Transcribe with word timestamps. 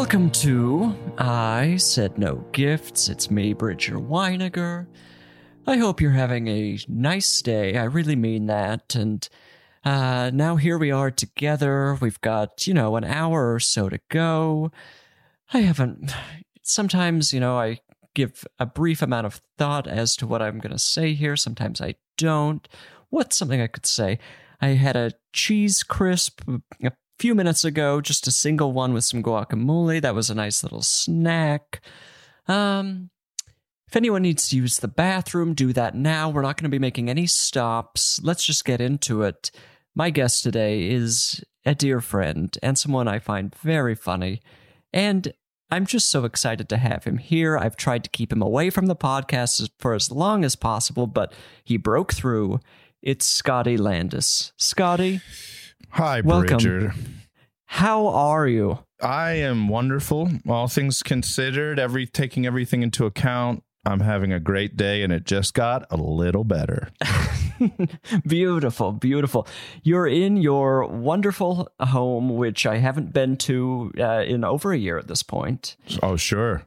Welcome 0.00 0.30
to 0.30 0.94
I 1.18 1.76
Said 1.76 2.18
No 2.18 2.36
Gifts. 2.52 3.08
It's 3.08 3.32
me, 3.32 3.52
Bridger 3.52 3.96
Winegar. 3.96 4.86
I 5.66 5.76
hope 5.76 6.00
you're 6.00 6.12
having 6.12 6.46
a 6.46 6.78
nice 6.86 7.42
day. 7.42 7.76
I 7.76 7.82
really 7.82 8.14
mean 8.14 8.46
that. 8.46 8.94
And 8.94 9.28
uh, 9.84 10.30
now 10.32 10.54
here 10.54 10.78
we 10.78 10.92
are 10.92 11.10
together. 11.10 11.98
We've 12.00 12.20
got, 12.20 12.64
you 12.64 12.74
know, 12.74 12.94
an 12.94 13.02
hour 13.02 13.52
or 13.52 13.58
so 13.58 13.88
to 13.88 13.98
go. 14.08 14.70
I 15.52 15.62
haven't. 15.62 16.14
Sometimes, 16.62 17.32
you 17.32 17.40
know, 17.40 17.58
I 17.58 17.80
give 18.14 18.46
a 18.60 18.66
brief 18.66 19.02
amount 19.02 19.26
of 19.26 19.40
thought 19.58 19.88
as 19.88 20.14
to 20.18 20.28
what 20.28 20.40
I'm 20.40 20.60
going 20.60 20.72
to 20.72 20.78
say 20.78 21.12
here. 21.12 21.34
Sometimes 21.34 21.80
I 21.80 21.96
don't. 22.16 22.68
What's 23.10 23.36
something 23.36 23.60
I 23.60 23.66
could 23.66 23.84
say? 23.84 24.20
I 24.60 24.68
had 24.68 24.94
a 24.94 25.14
cheese 25.32 25.82
crisp 25.82 26.40
a 26.84 26.92
few 27.18 27.34
minutes 27.34 27.64
ago, 27.64 28.00
just 28.00 28.26
a 28.26 28.30
single 28.30 28.72
one 28.72 28.92
with 28.92 29.04
some 29.04 29.22
guacamole. 29.22 30.00
That 30.00 30.14
was 30.14 30.30
a 30.30 30.34
nice 30.34 30.62
little 30.62 30.82
snack. 30.82 31.80
Um, 32.46 33.10
if 33.88 33.96
anyone 33.96 34.22
needs 34.22 34.48
to 34.48 34.56
use 34.56 34.78
the 34.78 34.88
bathroom, 34.88 35.54
do 35.54 35.72
that 35.72 35.94
now. 35.94 36.28
We're 36.28 36.42
not 36.42 36.56
going 36.56 36.70
to 36.70 36.74
be 36.74 36.78
making 36.78 37.08
any 37.08 37.26
stops. 37.26 38.20
Let's 38.22 38.44
just 38.44 38.64
get 38.64 38.80
into 38.80 39.22
it. 39.22 39.50
My 39.94 40.10
guest 40.10 40.42
today 40.42 40.90
is 40.90 41.42
a 41.64 41.74
dear 41.74 42.00
friend 42.00 42.56
and 42.62 42.78
someone 42.78 43.08
I 43.08 43.18
find 43.18 43.54
very 43.54 43.94
funny. 43.94 44.40
And 44.92 45.32
I'm 45.70 45.86
just 45.86 46.10
so 46.10 46.24
excited 46.24 46.68
to 46.68 46.76
have 46.76 47.04
him 47.04 47.18
here. 47.18 47.58
I've 47.58 47.76
tried 47.76 48.04
to 48.04 48.10
keep 48.10 48.32
him 48.32 48.42
away 48.42 48.70
from 48.70 48.86
the 48.86 48.96
podcast 48.96 49.68
for 49.78 49.94
as 49.94 50.10
long 50.10 50.44
as 50.44 50.56
possible, 50.56 51.06
but 51.06 51.32
he 51.64 51.76
broke 51.76 52.12
through. 52.12 52.60
It's 53.02 53.26
Scotty 53.26 53.76
Landes. 53.76 54.52
Scotty, 54.56 55.20
Hi, 55.90 56.20
Welcome. 56.20 56.58
Bridger. 56.58 56.94
how 57.66 58.08
are 58.08 58.46
you? 58.46 58.78
I 59.00 59.32
am 59.32 59.68
wonderful. 59.68 60.30
All 60.48 60.68
things 60.68 61.02
considered, 61.02 61.78
every 61.78 62.06
taking 62.06 62.46
everything 62.46 62.82
into 62.82 63.06
account, 63.06 63.62
I'm 63.84 64.00
having 64.00 64.32
a 64.32 64.40
great 64.40 64.76
day, 64.76 65.02
and 65.02 65.12
it 65.12 65.24
just 65.24 65.54
got 65.54 65.86
a 65.90 65.96
little 65.96 66.44
better. 66.44 66.90
beautiful, 68.26 68.92
beautiful. 68.92 69.46
You're 69.82 70.06
in 70.06 70.36
your 70.36 70.84
wonderful 70.86 71.70
home, 71.80 72.36
which 72.36 72.66
I 72.66 72.78
haven't 72.78 73.12
been 73.12 73.36
to 73.38 73.92
uh, 73.98 74.24
in 74.26 74.44
over 74.44 74.72
a 74.72 74.76
year 74.76 74.98
at 74.98 75.08
this 75.08 75.22
point. 75.22 75.76
Oh, 76.02 76.16
sure. 76.16 76.62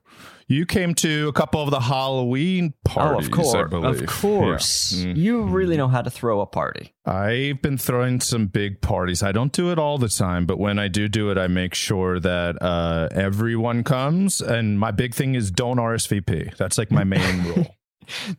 You 0.47 0.65
came 0.65 0.93
to 0.95 1.27
a 1.27 1.33
couple 1.33 1.61
of 1.61 1.71
the 1.71 1.79
Halloween 1.79 2.73
parties. 2.83 3.27
oh, 3.27 3.31
of 3.31 3.31
course, 3.31 3.73
of 4.01 4.05
course. 4.07 4.91
Yeah. 4.93 5.13
Mm. 5.13 5.17
You 5.17 5.43
really 5.43 5.77
know 5.77 5.87
how 5.87 6.01
to 6.01 6.09
throw 6.09 6.41
a 6.41 6.45
party. 6.45 6.93
I've 7.05 7.61
been 7.61 7.77
throwing 7.77 8.19
some 8.19 8.47
big 8.47 8.81
parties. 8.81 9.23
I 9.23 9.31
don't 9.31 9.51
do 9.51 9.71
it 9.71 9.79
all 9.79 9.97
the 9.97 10.09
time, 10.09 10.45
but 10.45 10.59
when 10.59 10.77
I 10.79 10.87
do 10.87 11.07
do 11.07 11.31
it, 11.31 11.37
I 11.37 11.47
make 11.47 11.73
sure 11.73 12.19
that 12.19 12.61
uh, 12.61 13.09
everyone 13.11 13.83
comes. 13.83 14.41
And 14.41 14.79
my 14.79 14.91
big 14.91 15.15
thing 15.15 15.35
is 15.35 15.51
don't 15.51 15.77
RSVP. 15.77 16.57
That's 16.57 16.77
like 16.77 16.91
my 16.91 17.03
main 17.03 17.43
rule. 17.55 17.75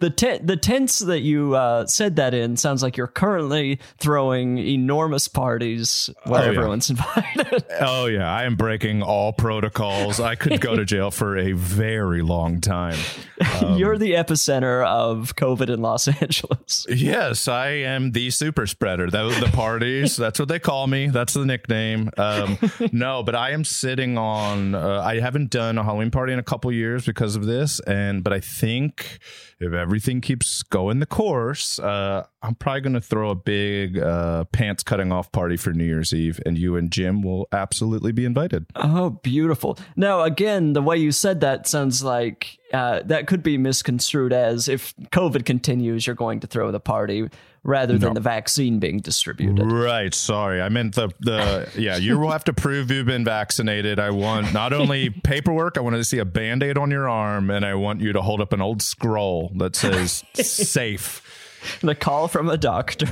The 0.00 0.11
tent, 0.11 0.47
the 0.47 0.56
tents 0.56 0.99
that 0.99 1.21
you 1.21 1.55
uh, 1.55 1.87
said 1.87 2.17
that 2.17 2.34
in 2.34 2.56
sounds 2.56 2.83
like 2.83 2.97
you're 2.97 3.06
currently 3.06 3.78
throwing 3.99 4.59
enormous 4.59 5.28
parties 5.28 6.11
where 6.25 6.43
Oh, 6.43 6.45
yeah. 6.45 6.59
everyone's 6.59 6.91
invited. 6.91 7.65
Oh 7.81 8.06
yeah, 8.06 8.31
I 8.31 8.45
am 8.45 8.56
breaking 8.56 9.03
all 9.03 9.33
protocols. 9.33 10.21
I 10.21 10.34
could 10.34 10.61
go 10.61 10.77
to 10.77 10.84
jail 10.84 11.11
for 11.11 11.37
a 11.39 11.53
very 11.53 12.22
long 12.22 12.61
time. 12.61 12.97
Um, 13.61 13.77
you're 13.77 13.99
the 13.99 14.12
epicenter 14.12 14.87
of 14.87 15.34
COVID 15.34 15.69
in 15.69 15.81
Los 15.83 16.06
Angeles. 16.22 16.87
Yes, 16.89 17.49
I 17.49 17.71
am 17.71 18.12
the 18.12 18.31
super 18.31 18.69
spreader. 18.69 19.11
Those 19.11 19.39
the 19.41 19.47
parties. 19.49 20.15
that's 20.17 20.39
what 20.39 20.47
they 20.47 20.61
call 20.61 20.87
me. 20.87 21.09
That's 21.09 21.34
the 21.34 21.45
nickname. 21.45 22.09
Um, 22.17 22.56
no, 22.93 23.25
but 23.25 23.34
I 23.34 23.51
am 23.51 23.65
sitting 23.65 24.17
on. 24.17 24.77
Uh, 24.77 25.01
I 25.05 25.19
haven't 25.19 25.51
done 25.51 25.77
a 25.77 25.83
Halloween 25.83 26.12
party 26.12 26.33
in 26.33 26.39
a 26.39 26.43
couple 26.45 26.71
years 26.71 27.05
because 27.05 27.34
of 27.34 27.45
this, 27.45 27.81
and 27.81 28.22
but 28.22 28.33
I 28.33 28.39
think 28.39 29.19
if 29.62 29.73
everything 29.73 30.21
keeps 30.21 30.62
going 30.62 30.99
the 30.99 31.06
course, 31.06 31.78
uh, 31.78 32.27
I'm 32.43 32.55
probably 32.55 32.81
going 32.81 32.95
to 32.95 33.00
throw 33.00 33.31
a 33.31 33.34
big 33.34 33.99
uh, 33.99 34.45
pants 34.45 34.83
cutting 34.83 35.12
off 35.12 35.31
party 35.31 35.56
for 35.56 35.73
New 35.73 35.84
Year's 35.84 36.12
Eve, 36.12 36.41
and 36.45 36.59
you 36.59 36.77
and 36.77 36.91
Jim 36.91 37.23
will 37.23 37.47
absolutely 37.53 38.12
be 38.12 38.25
invited. 38.25 38.67
Oh, 38.75 39.11
beautiful. 39.11 39.78
Now, 39.97 40.22
again, 40.22 40.72
the 40.72 40.83
way 40.83 40.97
you 40.97 41.12
said 41.12 41.41
that 41.41 41.69
sounds 41.69 42.03
like 42.03 42.59
uh, 42.72 43.03
that 43.05 43.27
could 43.27 43.43
be 43.43 43.59
misconstrued 43.59 44.33
as 44.33 44.69
if 44.69 44.95
COVID 45.12 45.45
continues, 45.45 46.06
you're 46.06 46.17
going 46.17 46.41
to 46.41 46.47
throw 46.47 46.71
the 46.71 46.81
party 46.81 47.28
rather 47.65 47.99
than 47.99 48.09
No. 48.11 48.15
the 48.15 48.21
vaccine 48.21 48.78
being 48.81 48.99
distributed. 48.99 49.65
Right. 49.65 50.12
Sorry. 50.15 50.61
I 50.61 50.69
meant 50.69 50.95
the 50.97 51.11
the 51.21 51.69
yeah, 51.78 51.97
you 51.97 52.19
will 52.19 52.31
have 52.31 52.45
to 52.45 52.53
prove 52.53 52.91
you've 52.91 53.06
been 53.06 53.25
vaccinated. 53.25 53.99
I 53.99 54.11
want 54.11 54.53
not 54.53 54.73
only 54.73 55.11
paperwork, 55.25 55.78
I 55.78 55.81
want 55.81 55.97
to 55.97 56.05
see 56.05 56.19
a 56.19 56.25
band-aid 56.25 56.77
on 56.77 56.91
your 56.91 57.09
arm 57.09 57.51
and 57.51 57.65
I 57.65 57.75
want 57.75 58.01
you 58.01 58.12
to 58.12 58.22
hold 58.22 58.41
up 58.41 58.53
an 58.53 58.61
old 58.61 58.83
scroll 58.83 59.53
that 59.56 59.77
says 59.77 60.25
safe. 60.34 61.22
The 61.81 61.95
call 61.95 62.27
from 62.27 62.49
a 62.51 62.56
doctor. 62.56 63.06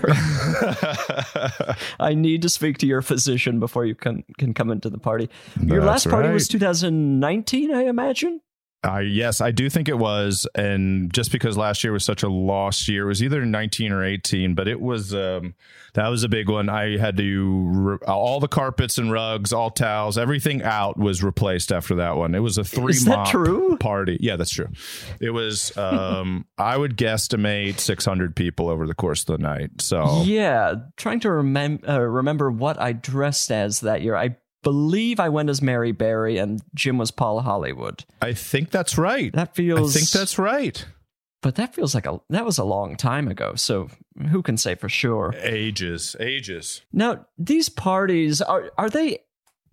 I 2.01 2.15
need 2.15 2.43
to 2.43 2.49
speak 2.49 2.79
to 2.79 2.87
your 2.87 3.01
physician 3.03 3.61
before 3.61 3.85
you 3.87 3.95
can, 3.95 4.25
can 4.39 4.55
come 4.55 4.71
into 4.73 4.91
the 4.91 4.99
party. 4.99 5.29
Your 5.61 5.81
That's 5.85 6.05
last 6.07 6.11
party 6.11 6.31
was 6.31 6.49
2019, 6.49 7.73
I 7.73 7.83
imagine? 7.85 8.41
I 8.83 9.01
yes, 9.03 9.41
I 9.43 9.51
do 9.51 9.69
think 9.69 9.89
it 9.91 9.99
was 9.99 10.47
and 10.55 11.13
just 11.13 11.33
because 11.33 11.57
last 11.59 11.85
year 11.85 11.93
was 11.93 12.05
such 12.05 12.23
a 12.23 12.29
lost 12.31 12.89
year, 12.89 13.05
it 13.05 13.09
was 13.09 13.23
either 13.23 13.45
19 13.45 13.93
or 13.93 14.03
18, 14.05 14.55
but 14.55 14.69
it 14.69 14.81
was 14.81 15.15
um 15.15 15.55
that 15.95 16.09
was 16.09 16.23
a 16.25 16.29
big 16.29 16.49
one. 16.49 16.69
I 16.71 16.97
had 16.97 17.17
to 17.19 17.69
re- 17.75 17.99
all 18.07 18.41
the 18.41 18.49
carpets 18.49 18.97
and 18.97 19.13
rugs, 19.13 19.53
all 19.53 19.71
towels, 19.71 20.17
everything 20.17 20.63
out 20.63 20.97
was 20.97 21.23
replaced 21.23 21.73
after 21.73 21.97
that 21.97 22.17
one. 22.17 22.35
It 22.35 22.39
was 22.39 22.57
a 22.59 22.65
three 22.65 22.93
Is 22.93 23.05
that 23.05 23.11
mop 23.11 23.29
true? 23.29 23.77
party. 23.79 24.17
Yeah, 24.21 24.37
that's 24.37 24.53
true. 24.53 24.69
It 25.21 25.31
was 25.31 25.77
um 25.79 26.47
I 26.57 26.77
would 26.77 26.97
guesstimate 26.97 27.81
600 27.81 28.35
people 28.35 28.69
over 28.71 28.87
the 28.87 28.95
course 28.95 29.21
of 29.23 29.27
the 29.27 29.39
night. 29.39 29.83
So 29.83 30.23
Yeah, 30.23 30.77
trying 30.97 31.21
to 31.21 31.29
uh, 31.29 32.01
remember 32.01 32.51
what 32.51 32.81
I 32.81 32.93
dressed 32.93 33.51
as 33.53 33.81
that 33.81 34.01
year. 34.01 34.17
I 34.17 34.37
believe 34.63 35.21
I 35.21 35.29
went 35.29 35.51
as 35.51 35.63
Mary 35.63 35.93
Berry 35.93 36.39
and 36.39 36.61
Jim 36.75 36.99
was 36.99 37.11
Paul 37.11 37.41
Hollywood. 37.41 38.05
I 38.21 38.33
think 38.33 38.71
that's 38.71 38.99
right. 38.99 39.33
That 39.33 39.55
feels. 39.55 39.95
I 39.97 39.99
think 39.99 40.11
that's 40.11 40.39
right. 40.39 40.85
but 41.43 41.55
that 41.57 41.75
feels 41.75 41.95
like 41.95 42.07
a 42.07 42.21
that 42.31 42.45
was 42.45 42.59
a 42.59 42.65
long 42.65 42.97
time 42.97 43.29
ago. 43.29 43.55
So 43.55 43.89
who 44.31 44.43
can 44.43 44.57
say 44.57 44.75
for 44.75 44.89
sure? 44.89 45.35
Ages, 45.39 46.15
ages. 46.21 46.83
Now, 46.93 47.27
these 47.39 47.69
parties 47.69 48.41
are 48.43 48.71
are 48.77 48.91
they 48.91 49.21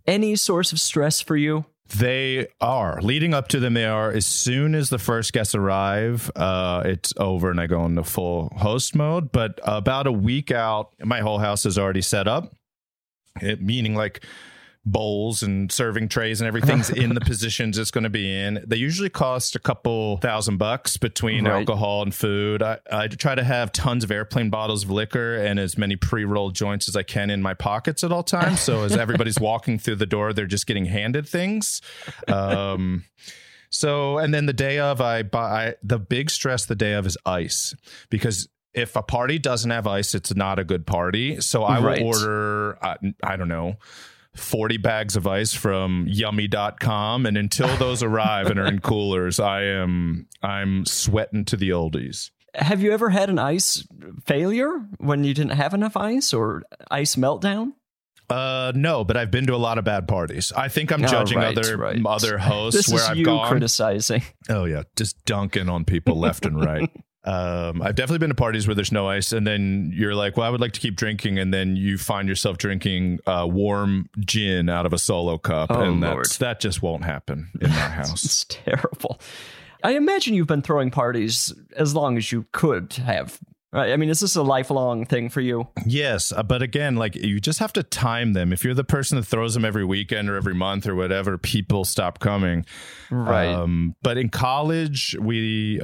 any 0.05 0.35
source 0.35 0.71
of 0.71 0.79
stress 0.79 1.19
for 1.21 1.35
you? 1.35 1.65
They 1.97 2.47
are 2.59 3.01
leading 3.01 3.33
up 3.33 3.47
to 3.49 3.61
them. 3.61 3.73
They 3.73 3.85
are 3.85 4.11
as 4.11 4.25
soon 4.25 4.75
as 4.75 4.89
the 4.89 4.97
first 4.99 5.31
guests 5.31 5.55
arrive, 5.55 6.29
uh, 6.35 6.83
it's 6.85 7.13
over 7.15 7.49
and 7.49 7.61
I 7.61 7.67
go 7.67 7.85
into 7.85 8.03
full 8.03 8.51
host 8.57 8.93
mode. 8.93 9.31
But 9.31 9.59
about 9.63 10.05
a 10.05 10.11
week 10.11 10.51
out, 10.51 10.91
my 11.01 11.21
whole 11.21 11.39
house 11.39 11.65
is 11.65 11.77
already 11.77 12.01
set 12.01 12.27
up. 12.27 12.53
It, 13.41 13.61
meaning 13.61 13.95
like 13.95 14.23
bowls 14.91 15.43
and 15.43 15.71
serving 15.71 16.07
trays 16.07 16.39
and 16.41 16.47
everything's 16.47 16.89
in 17.03 17.13
the 17.13 17.21
positions 17.21 17.77
it's 17.77 17.91
going 17.91 18.03
to 18.05 18.09
be 18.09 18.31
in. 18.33 18.63
They 18.65 18.77
usually 18.77 19.09
cost 19.09 19.55
a 19.55 19.59
couple 19.59 20.17
thousand 20.17 20.57
bucks 20.57 20.97
between 20.97 21.45
Right. 21.45 21.59
alcohol 21.59 22.01
and 22.03 22.13
food. 22.15 22.63
I, 22.63 22.79
I 22.91 23.07
try 23.07 23.35
to 23.35 23.43
have 23.43 23.71
tons 23.71 24.03
of 24.03 24.11
airplane 24.11 24.49
bottles 24.49 24.83
of 24.83 24.89
liquor 24.91 25.35
and 25.35 25.59
as 25.59 25.77
many 25.77 25.95
pre 25.95 26.23
rolled 26.25 26.55
joints 26.55 26.87
as 26.87 26.95
I 26.95 27.03
can 27.03 27.29
in 27.29 27.41
my 27.41 27.53
pockets 27.53 28.03
at 28.03 28.11
all 28.11 28.23
times. 28.23 28.61
So 28.61 28.83
as 28.83 28.95
everybody's 28.95 29.39
walking 29.41 29.77
through 29.77 29.95
the 29.97 30.05
door, 30.05 30.33
they're 30.33 30.45
just 30.45 30.67
getting 30.67 30.85
handed 30.85 31.27
things. 31.27 31.81
Um, 32.27 33.03
so, 33.69 34.17
and 34.17 34.33
then 34.33 34.45
the 34.45 34.53
day 34.53 34.79
of, 34.79 35.01
I 35.01 35.23
buy 35.23 35.75
the 35.83 35.99
big 35.99 36.29
stress 36.29 36.65
the 36.65 36.75
day 36.75 36.93
of 36.93 37.05
is 37.05 37.17
ice 37.25 37.75
because 38.09 38.47
if 38.73 38.95
a 38.95 39.01
party 39.01 39.39
doesn't 39.39 39.71
have 39.71 39.87
ice, 39.87 40.15
it's 40.15 40.33
not 40.35 40.59
a 40.59 40.63
good 40.63 40.85
party. 40.85 41.41
So 41.41 41.63
I 41.63 41.79
Right. 41.81 42.01
will 42.01 42.07
order, 42.07 42.77
uh, 42.85 42.95
I 43.23 43.35
don't 43.35 43.47
know, 43.49 43.75
40 44.37 44.77
bags 44.77 45.15
of 45.15 45.27
ice 45.27 45.53
from 45.53 46.05
yummy.com. 46.07 47.25
And 47.25 47.37
until 47.37 47.75
those 47.77 48.03
arrive 48.03 48.47
and 48.47 48.59
are 48.59 48.65
in 48.67 48.79
coolers, 48.81 49.39
I 49.39 49.63
am, 49.63 50.27
I'm 50.41 50.85
sweating 50.85 51.45
to 51.45 51.57
the 51.57 51.69
oldies. 51.69 52.31
Have 52.55 52.81
you 52.81 52.91
ever 52.91 53.09
had 53.09 53.29
an 53.29 53.37
ice 53.39 53.87
failure 54.25 54.79
when 54.97 55.23
you 55.23 55.33
didn't 55.33 55.51
have 55.51 55.73
enough 55.73 55.95
ice 55.95 56.33
or 56.33 56.63
ice 56.89 57.15
meltdown? 57.15 57.73
Uh, 58.29 58.73
no, 58.75 59.05
but 59.05 59.15
I've 59.15 59.31
been 59.31 59.45
to 59.47 59.55
a 59.55 59.57
lot 59.57 59.77
of 59.77 59.85
bad 59.85 60.05
parties. 60.07 60.51
I 60.51 60.67
think 60.67 60.91
I'm 60.91 61.03
Oh, 61.03 61.07
judging 61.07 61.37
right, 61.37 61.57
other 61.57 61.77
right. 61.77 62.01
other 62.05 62.37
hosts 62.39 62.75
This 62.87 62.89
where 62.93 63.01
is 63.03 63.09
I've 63.09 63.17
you 63.17 63.23
gone. 63.25 63.47
criticizing. 63.49 64.21
Oh 64.49 64.65
yeah, 64.65 64.83
just 64.97 65.23
dunking 65.25 65.69
on 65.69 65.85
people 65.85 66.19
left 66.19 66.45
and 66.45 66.59
right. 66.63 66.89
Um, 67.27 67.81
I've 67.81 67.95
definitely 67.95 68.19
been 68.19 68.29
to 68.29 68.35
parties 68.35 68.67
where 68.67 68.75
there's 68.75 68.91
no 68.93 69.09
ice, 69.09 69.33
and 69.33 69.45
then 69.45 69.91
you're 69.93 70.15
like, 70.15 70.37
"Well, 70.37 70.47
I 70.47 70.49
would 70.49 70.61
like 70.61 70.71
to 70.73 70.79
keep 70.79 70.95
drinking," 70.95 71.37
and 71.37 71.53
then 71.53 71.75
you 71.75 71.97
find 71.97 72.29
yourself 72.29 72.57
drinking 72.57 73.19
uh, 73.27 73.45
warm 73.49 74.09
gin 74.19 74.69
out 74.69 74.85
of 74.85 74.93
a 74.93 74.97
solo 74.97 75.37
cup, 75.37 75.69
Oh, 75.69 75.81
and 75.81 76.01
that 76.03 76.59
just 76.61 76.81
won't 76.81 77.03
happen 77.03 77.49
in 77.59 77.69
our 77.69 77.89
house. 77.89 78.23
It's 78.23 78.45
terrible. 78.45 79.19
I 79.83 79.91
imagine 79.95 80.33
you've 80.35 80.47
been 80.47 80.61
throwing 80.61 80.89
parties 80.89 81.53
as 81.75 81.93
long 81.93 82.17
as 82.17 82.31
you 82.31 82.45
could 82.53 82.93
have. 82.93 83.39
Right? 83.73 83.91
I 83.91 83.97
mean, 83.97 84.09
is 84.09 84.21
this 84.21 84.37
a 84.37 84.41
lifelong 84.43 85.05
thing 85.05 85.29
for 85.29 85.41
you? 85.41 85.67
yes, 85.85 86.31
uh, 86.31 86.41
but 86.41 86.61
again, 86.61 86.95
like 86.95 87.15
you 87.15 87.41
just 87.41 87.59
have 87.59 87.73
to 87.73 87.83
time 87.83 88.31
them. 88.31 88.53
If 88.53 88.63
you're 88.63 88.73
the 88.73 88.85
person 88.85 89.17
that 89.17 89.25
throws 89.25 89.53
them 89.53 89.65
every 89.65 89.83
weekend 89.83 90.29
or 90.29 90.37
every 90.37 90.55
month 90.55 90.87
or 90.87 90.95
whatever, 90.95 91.37
people 91.37 91.83
stop 91.83 92.19
coming. 92.19 92.65
Right. 93.11 93.49
Um, 93.53 93.93
but 94.01 94.17
in 94.17 94.29
college, 94.29 95.17
we 95.19 95.81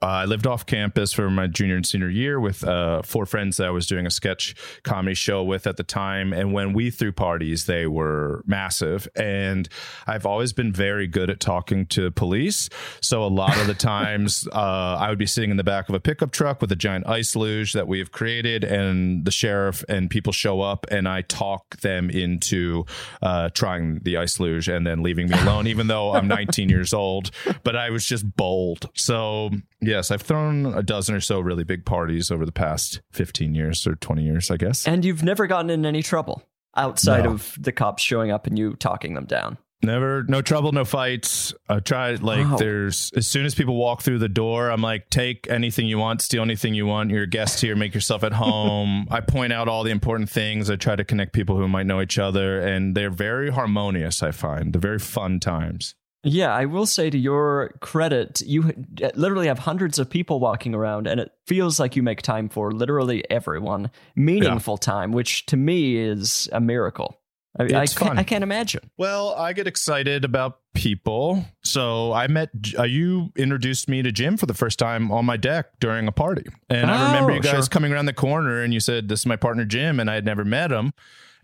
I 0.00 0.24
lived 0.24 0.46
off 0.46 0.66
campus 0.66 1.12
for 1.12 1.30
my 1.30 1.46
junior 1.46 1.76
and 1.76 1.86
senior 1.86 2.08
year 2.08 2.38
with 2.38 2.62
uh, 2.64 3.02
four 3.02 3.26
friends 3.26 3.56
that 3.56 3.66
I 3.66 3.70
was 3.70 3.86
doing 3.86 4.06
a 4.06 4.10
sketch 4.10 4.54
comedy 4.84 5.14
show 5.14 5.42
with 5.42 5.66
at 5.66 5.76
the 5.76 5.82
time. 5.82 6.32
And 6.32 6.52
when 6.52 6.72
we 6.72 6.90
threw 6.90 7.12
parties, 7.12 7.66
they 7.66 7.86
were 7.86 8.42
massive. 8.46 9.08
And 9.16 9.68
I've 10.06 10.26
always 10.26 10.52
been 10.52 10.72
very 10.72 11.06
good 11.06 11.28
at 11.28 11.40
talking 11.40 11.86
to 11.86 12.10
police. 12.12 12.68
So 13.00 13.24
a 13.24 13.26
lot 13.26 13.58
of 13.58 13.66
the 13.66 13.74
times, 13.84 14.46
uh, 14.52 14.96
I 15.00 15.08
would 15.08 15.18
be 15.18 15.26
sitting 15.26 15.50
in 15.50 15.56
the 15.56 15.64
back 15.64 15.88
of 15.88 15.94
a 15.94 16.00
pickup 16.00 16.30
truck 16.30 16.60
with 16.60 16.70
a 16.70 16.76
giant 16.76 17.06
ice 17.08 17.34
luge 17.34 17.72
that 17.72 17.88
we 17.88 17.98
have 17.98 18.12
created, 18.12 18.64
and 18.64 19.24
the 19.24 19.30
sheriff 19.30 19.84
and 19.88 20.08
people 20.08 20.32
show 20.32 20.60
up, 20.60 20.86
and 20.90 21.08
I 21.08 21.22
talk 21.22 21.80
them 21.80 22.10
into 22.10 22.84
uh, 23.22 23.50
trying 23.50 24.00
the 24.02 24.16
ice 24.16 24.38
luge 24.38 24.68
and 24.68 24.86
then 24.86 25.02
leaving 25.02 25.28
me 25.28 25.38
alone, 25.40 25.66
even 25.66 25.88
though 25.88 26.14
I'm 26.14 26.28
19 26.28 26.68
years 26.68 26.92
old. 26.92 27.30
But 27.64 27.76
I 27.76 27.90
was 27.90 28.06
just 28.06 28.36
bold. 28.36 28.88
So 28.94 29.50
yes, 29.80 30.10
I've 30.10 30.22
thrown 30.22 30.66
a 30.66 30.82
dozen 30.82 31.14
or 31.14 31.20
so 31.20 31.40
really 31.40 31.64
big 31.64 31.84
parties 31.84 32.30
over 32.30 32.44
the 32.46 32.52
past 32.52 33.00
15 33.12 33.54
years 33.54 33.86
or 33.86 33.94
20 33.96 34.22
years, 34.22 34.50
I 34.50 34.56
guess. 34.56 34.86
and 34.86 35.04
you've 35.04 35.22
never 35.22 35.46
gotten 35.46 35.70
in 35.70 35.84
any 35.86 36.02
trouble 36.02 36.42
outside 36.76 37.24
No. 37.24 37.32
of 37.32 37.56
the 37.60 37.72
cops 37.72 38.02
showing 38.02 38.30
up 38.30 38.46
and 38.46 38.58
you 38.58 38.74
talking 38.74 39.14
them 39.14 39.26
down. 39.26 39.58
Never, 39.82 40.22
no 40.26 40.40
trouble, 40.40 40.72
no 40.72 40.86
fights. 40.86 41.52
I 41.68 41.78
tried 41.80 42.22
like 42.22 42.46
Wow. 42.46 42.56
there's 42.56 43.10
as 43.16 43.26
soon 43.26 43.44
as 43.44 43.54
people 43.54 43.76
walk 43.76 44.00
through 44.00 44.18
the 44.18 44.30
door, 44.30 44.70
I'm 44.70 44.80
like, 44.80 45.10
take 45.10 45.46
anything 45.50 45.86
you 45.86 45.98
want, 45.98 46.22
steal 46.22 46.42
anything 46.42 46.72
you 46.74 46.86
want. 46.86 47.10
You're 47.10 47.24
a 47.24 47.26
guest 47.28 47.60
here, 47.60 47.76
make 47.76 47.92
yourself 47.94 48.24
at 48.24 48.32
home. 48.44 49.06
I 49.10 49.20
point 49.20 49.52
out 49.52 49.68
all 49.68 49.82
the 49.84 49.90
important 49.90 50.30
things. 50.30 50.70
I 50.70 50.76
try 50.76 50.96
to 50.96 51.04
connect 51.04 51.34
people 51.34 51.58
who 51.58 51.68
might 51.68 51.84
know 51.84 52.00
each 52.00 52.18
other, 52.18 52.60
and 52.60 52.94
they're 52.96 53.10
very 53.10 53.50
harmonious. 53.50 54.22
I 54.22 54.30
find 54.30 54.72
they're 54.72 54.80
very 54.80 54.98
fun 54.98 55.38
times. 55.38 55.94
Yeah, 56.24 56.54
I 56.54 56.64
will 56.64 56.86
say 56.86 57.10
to 57.10 57.18
your 57.18 57.74
credit, 57.80 58.40
you 58.40 58.72
literally 59.14 59.46
have 59.48 59.58
hundreds 59.60 59.98
of 59.98 60.08
people 60.10 60.40
walking 60.40 60.74
around, 60.74 61.06
and 61.06 61.20
it 61.20 61.30
feels 61.46 61.78
like 61.78 61.96
you 61.96 62.02
make 62.02 62.22
time 62.22 62.48
for 62.48 62.72
literally 62.72 63.28
everyone. 63.30 63.90
Meaningful 64.16 64.78
time, 64.78 65.12
which 65.12 65.46
to 65.46 65.56
me 65.56 65.96
is 65.96 66.48
a 66.52 66.60
miracle. 66.60 67.20
I, 67.56 67.62
I, 67.62 67.82
It's 67.82 67.96
can't, 67.96 68.08
fun. 68.08 68.18
I 68.18 68.24
can't 68.24 68.42
imagine. 68.42 68.90
Well, 68.98 69.32
I 69.34 69.52
get 69.52 69.68
excited 69.68 70.24
about 70.24 70.58
people. 70.74 71.44
So 71.62 72.12
I 72.12 72.26
met 72.26 72.50
uh, 72.76 72.82
you 72.82 73.30
introduced 73.36 73.88
me 73.88 74.02
to 74.02 74.10
Jim 74.10 74.36
for 74.36 74.46
the 74.46 74.54
first 74.54 74.76
time 74.78 75.12
on 75.12 75.24
my 75.24 75.36
deck 75.36 75.66
during 75.78 76.08
a 76.08 76.12
party, 76.12 76.46
and 76.68 76.90
I 76.90 77.06
remember 77.12 77.30
Oh, 77.30 77.34
you 77.36 77.40
guys 77.42 77.52
sure. 77.52 77.62
coming 77.66 77.92
around 77.92 78.06
the 78.06 78.12
corner, 78.12 78.60
and 78.62 78.74
you 78.74 78.80
said, 78.80 79.08
"This 79.08 79.20
is 79.20 79.26
my 79.26 79.36
partner 79.36 79.64
Jim," 79.64 80.00
and 80.00 80.10
I 80.10 80.14
had 80.14 80.24
never 80.24 80.44
met 80.44 80.72
him. 80.72 80.94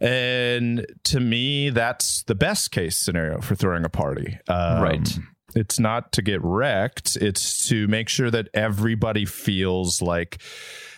And 0.00 0.86
to 1.04 1.20
me, 1.20 1.70
that's 1.70 2.22
the 2.24 2.34
best 2.34 2.70
case 2.70 2.96
scenario 2.96 3.40
for 3.40 3.54
throwing 3.54 3.84
a 3.84 3.88
party. 3.90 4.38
Um, 4.48 4.82
Right. 4.82 5.18
It's 5.56 5.80
not 5.80 6.12
to 6.12 6.22
get 6.22 6.40
wrecked. 6.44 7.16
It's 7.16 7.66
to 7.68 7.88
make 7.88 8.08
sure 8.08 8.30
that 8.30 8.48
everybody 8.54 9.24
feels 9.24 10.00
like 10.00 10.40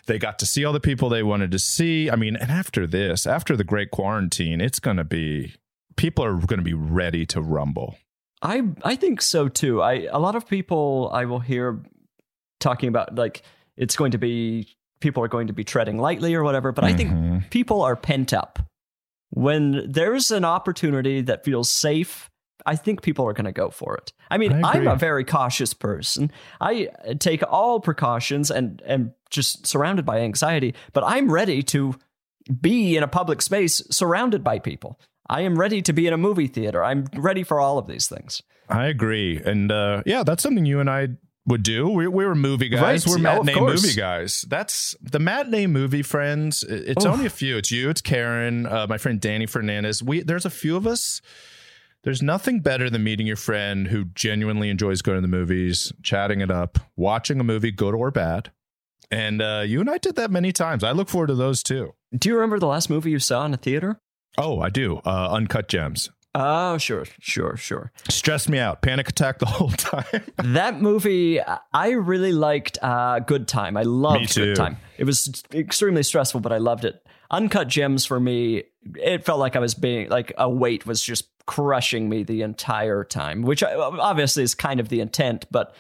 they 0.07 0.19
got 0.19 0.39
to 0.41 0.47
see 0.47 0.63
all 0.67 0.75
the 0.75 0.81
people 0.81 1.09
they 1.09 1.23
wanted 1.23 1.53
to 1.53 1.59
see. 1.59 2.11
I 2.11 2.17
mean, 2.17 2.37
and 2.37 2.51
after 2.51 2.87
this, 2.87 3.27
after 3.27 3.57
the 3.57 3.65
great 3.65 3.91
quarantine, 3.91 4.61
it's 4.61 4.79
going 4.79 4.99
to 4.99 5.05
be 5.05 5.55
people 5.97 6.23
are 6.23 6.35
going 6.35 6.59
to 6.59 6.65
be 6.65 6.75
ready 6.75 7.25
to 7.27 7.41
rumble. 7.41 7.97
I 8.43 8.65
I 8.85 8.95
think 8.95 9.23
so 9.23 9.49
too. 9.49 9.81
I 9.81 10.07
a 10.13 10.19
lot 10.19 10.35
of 10.35 10.47
people 10.47 11.09
I 11.15 11.25
will 11.25 11.41
hear 11.41 11.83
talking 12.61 12.91
about 12.91 13.15
like 13.15 13.43
it's 13.79 13.97
going 13.97 14.11
to 14.11 14.19
be 14.19 14.69
people 15.01 15.23
are 15.25 15.29
going 15.29 15.47
to 15.47 15.53
be 15.55 15.65
treading 15.65 15.97
lightly 15.99 16.35
or 16.35 16.43
whatever, 16.43 16.73
but 16.73 16.85
I 16.85 16.93
think 16.93 17.11
Mhm. 17.11 17.51
people 17.51 17.81
are 17.81 17.97
pent 17.97 18.33
up. 18.35 18.59
When 19.35 19.91
there's 19.91 20.31
an 20.31 20.45
opportunity 20.45 21.23
that 21.23 21.43
feels 21.43 21.71
safe, 21.71 22.31
I 22.67 22.77
think 22.77 23.01
people 23.03 23.27
are 23.27 23.33
going 23.33 23.47
to 23.47 23.53
go 23.53 23.71
for 23.71 23.97
it. 23.97 24.13
I 24.31 24.39
mean, 24.39 24.65
I 24.65 24.73
I'm 24.73 24.87
a 24.87 24.95
very 24.95 25.25
cautious 25.25 25.73
person. 25.75 26.31
I 26.61 26.89
take 27.19 27.43
all 27.49 27.81
precautions 27.81 28.51
and 28.51 28.83
am 28.87 29.15
just 29.31 29.67
surrounded 29.67 30.05
by 30.05 30.21
anxiety, 30.21 30.75
but 30.93 31.03
I'm 31.05 31.33
ready 31.33 31.63
to 31.65 31.95
be 32.61 32.97
in 32.97 33.03
a 33.03 33.09
public 33.09 33.41
space 33.41 33.83
surrounded 33.91 34.45
by 34.45 34.59
people. 34.59 35.01
I 35.29 35.43
am 35.43 35.59
ready 35.59 35.81
to 35.83 35.93
be 35.93 36.07
in 36.07 36.13
a 36.13 36.19
movie 36.19 36.47
theater. 36.47 36.85
I'm 36.85 37.07
ready 37.15 37.43
for 37.43 37.59
all 37.59 37.79
of 37.79 37.87
these 37.87 38.07
things. 38.07 38.43
I 38.69 38.87
agree, 38.87 39.41
and 39.43 39.73
uh, 39.73 40.03
yeah, 40.05 40.25
that's 40.25 40.43
something 40.43 40.67
you 40.67 40.81
and 40.81 40.91
I 40.91 41.09
would 41.47 41.63
do. 41.63 41.89
We, 41.89 42.07
we 42.07 42.25
were 42.25 42.35
movie 42.35 42.69
guys. 42.69 43.07
Right. 43.07 43.13
We're 43.13 43.23
matinee 43.23 43.61
movie 43.61 43.95
guys. 43.95 44.45
That's 44.49 44.95
the 45.01 45.19
matinee 45.19 45.67
movie 45.67 46.03
friends. 46.03 46.63
It's 46.63 47.05
Oof. 47.05 47.13
only 47.13 47.27
a 47.27 47.31
few. 47.31 47.57
It's 47.57 47.71
you. 47.71 47.91
It's 47.91 48.01
Karen. 48.01 48.67
Uh, 48.67 48.87
my 48.89 48.99
friend 48.99 49.21
Danny 49.21 49.47
Fernandez. 49.47 50.03
We 50.03 50.23
there's 50.23 50.47
a 50.47 50.51
few 50.51 50.77
of 50.77 50.87
us. 50.87 51.21
There's 52.05 52.23
nothing 52.23 52.61
better 52.61 52.91
than 52.91 53.05
meeting 53.05 53.29
your 53.29 53.37
friend 53.37 53.87
who 53.87 54.07
genuinely 54.07 54.71
enjoys 54.71 55.03
going 55.03 55.19
to 55.19 55.23
the 55.23 55.29
movies, 55.29 55.93
chatting 56.03 56.41
it 56.41 56.51
up, 56.51 56.79
watching 56.97 57.39
a 57.39 57.45
movie, 57.45 57.71
good 57.71 57.95
or 57.95 58.11
bad. 58.11 58.51
And 59.11 59.41
uh, 59.41 59.63
you 59.65 59.81
and 59.81 59.89
I 59.89 59.99
did 59.99 60.17
that 60.17 60.31
many 60.31 60.53
times. 60.53 60.83
I 60.83 60.93
look 60.93 61.09
forward 61.09 61.29
to 61.29 61.35
those 61.35 61.63
too. 61.63 61.95
Do 62.17 62.29
you 62.29 62.35
remember 62.35 62.59
the 62.59 62.67
last 62.67 62.91
movie 62.91 63.11
you 63.11 63.19
saw 63.19 63.45
in 63.45 63.55
a 63.55 63.57
theater? 63.57 64.01
Oh, 64.37 64.61
I 64.61 64.71
do. 64.71 65.01
Uh, 65.05 65.29
Uncut 65.31 65.69
Gems. 65.69 66.11
Oh, 66.35 66.79
sure, 66.79 67.05
sure, 67.21 67.57
sure. 67.57 67.93
Stressed 68.09 68.49
me 68.49 68.59
out. 68.59 68.81
Panic 68.81 69.09
attack 69.09 69.39
the 69.39 69.47
whole 69.59 69.71
time. 69.71 70.23
that 70.39 70.81
movie, 70.81 71.41
I 71.73 71.91
really 71.91 72.33
liked 72.33 72.79
uh, 72.83 73.19
Good 73.21 73.49
Time. 73.49 73.77
I 73.77 73.83
loved. 73.83 74.35
Good 74.35 74.57
Time. 74.57 74.79
It 74.97 75.05
was 75.05 75.43
extremely 75.53 76.03
stressful, 76.03 76.41
but 76.41 76.53
I 76.53 76.59
loved 76.59 76.85
it. 76.85 77.05
Uncut 77.31 77.69
Gems 77.69 78.05
for 78.05 78.21
me, 78.21 78.65
it 78.97 79.25
felt 79.25 79.41
like 79.41 79.57
I 79.57 79.59
was 79.59 79.75
being 79.75 80.09
like 80.11 80.33
a 80.37 80.49
weight 80.49 80.87
was 80.87 81.03
just 81.03 81.29
crushing 81.47 82.09
me 82.09 82.23
the 82.23 82.43
entire 82.43 83.05
time, 83.05 83.43
which 83.43 83.63
obviously 83.63 84.43
is 84.43 84.55
kind 84.55 84.81
of 84.81 84.89
the 84.91 85.01
intent, 85.01 85.47
but 85.51 85.75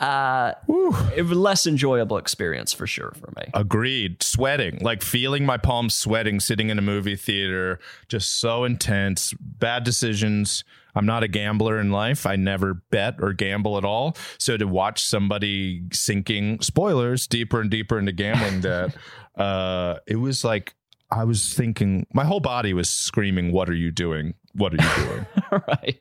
uh, 0.00 0.54
a 0.68 1.22
less 1.22 1.66
enjoyable 1.66 2.16
experience 2.16 2.72
for 2.72 2.86
sure 2.86 3.12
for 3.20 3.32
me. 3.36 3.50
Agreed. 3.52 4.22
Sweating, 4.22 4.78
like 4.80 5.02
feeling 5.02 5.44
my 5.44 5.58
palms 5.58 5.94
sweating 5.94 6.40
sitting 6.40 6.70
in 6.70 6.78
a 6.78 6.82
movie 6.82 7.16
theater, 7.16 7.78
just 8.08 8.40
so 8.40 8.64
intense. 8.64 9.34
Bad 9.38 9.84
decisions. 9.84 10.64
I'm 10.94 11.06
not 11.06 11.22
a 11.22 11.28
gambler 11.28 11.78
in 11.78 11.92
life. 11.92 12.26
I 12.26 12.36
never 12.36 12.74
bet 12.90 13.16
or 13.20 13.32
gamble 13.32 13.78
at 13.78 13.84
all. 13.84 14.16
So 14.38 14.56
to 14.56 14.66
watch 14.66 15.04
somebody 15.04 15.82
sinking, 15.92 16.62
spoilers, 16.62 17.26
deeper 17.26 17.60
and 17.60 17.70
deeper 17.70 17.98
into 17.98 18.12
gambling 18.12 18.60
debt, 18.62 18.96
uh, 19.36 19.96
it 20.06 20.16
was 20.16 20.44
like 20.44 20.74
I 21.10 21.24
was 21.24 21.52
thinking, 21.52 22.06
my 22.12 22.24
whole 22.24 22.40
body 22.40 22.72
was 22.72 22.88
screaming, 22.88 23.52
What 23.52 23.68
are 23.68 23.74
you 23.74 23.90
doing? 23.90 24.34
What 24.54 24.72
are 24.72 24.82
you 24.82 25.04
doing? 25.04 25.26
right. 25.68 26.00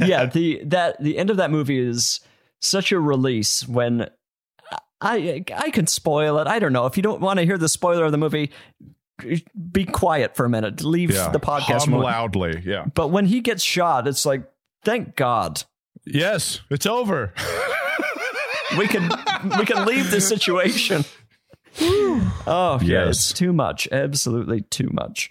yeah, 0.00 0.26
the 0.26 0.62
that 0.64 1.02
the 1.02 1.18
end 1.18 1.30
of 1.30 1.36
that 1.36 1.50
movie 1.50 1.78
is 1.78 2.20
such 2.64 2.92
a 2.92 2.98
release 2.98 3.66
when 3.68 4.08
I 5.00 5.44
I 5.54 5.70
can 5.70 5.86
spoil 5.86 6.38
it. 6.38 6.46
I 6.46 6.58
don't 6.58 6.72
know 6.72 6.86
if 6.86 6.96
you 6.96 7.02
don't 7.02 7.20
want 7.20 7.38
to 7.38 7.44
hear 7.44 7.58
the 7.58 7.68
spoiler 7.68 8.04
of 8.04 8.12
the 8.12 8.18
movie. 8.18 8.50
Be 9.70 9.84
quiet 9.84 10.34
for 10.36 10.44
a 10.44 10.48
minute. 10.48 10.82
Leave 10.82 11.12
Yeah. 11.12 11.28
the 11.30 11.38
podcast. 11.40 11.84
Hum 11.88 11.94
loudly. 12.00 12.62
Yeah. 12.64 12.84
But 12.94 13.08
when 13.08 13.26
he 13.26 13.40
gets 13.40 13.62
shot, 13.62 14.08
it's 14.08 14.26
like, 14.26 14.42
thank 14.84 15.14
God 15.16 15.62
Yes, 16.06 16.60
it's 16.70 16.84
over. 16.84 17.32
we 18.78 18.86
can 18.88 19.08
we 19.58 19.64
can 19.64 19.86
leave 19.86 20.10
this 20.10 20.28
situation. 20.28 21.04
oh 21.80 22.78
yeah, 22.82 23.06
Yes. 23.06 23.08
it's 23.16 23.32
too 23.32 23.52
much. 23.52 23.88
Absolutely 23.90 24.62
too 24.62 24.90
much. 24.92 25.30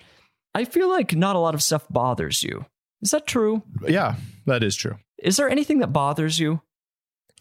I 0.55 0.65
feel 0.65 0.89
like 0.89 1.15
not 1.15 1.35
a 1.35 1.39
lot 1.39 1.53
of 1.55 1.61
stuff 1.63 1.85
bothers 1.89 2.43
you. 2.43 2.65
Is 3.01 3.11
that 3.11 3.27
true? 3.27 3.63
yeah, 3.87 4.15
that 4.45 4.63
is 4.63 4.75
true. 4.75 4.97
Is 5.19 5.37
there 5.37 5.49
anything 5.49 5.79
that 5.79 5.93
bothers 5.93 6.39
you? 6.39 6.61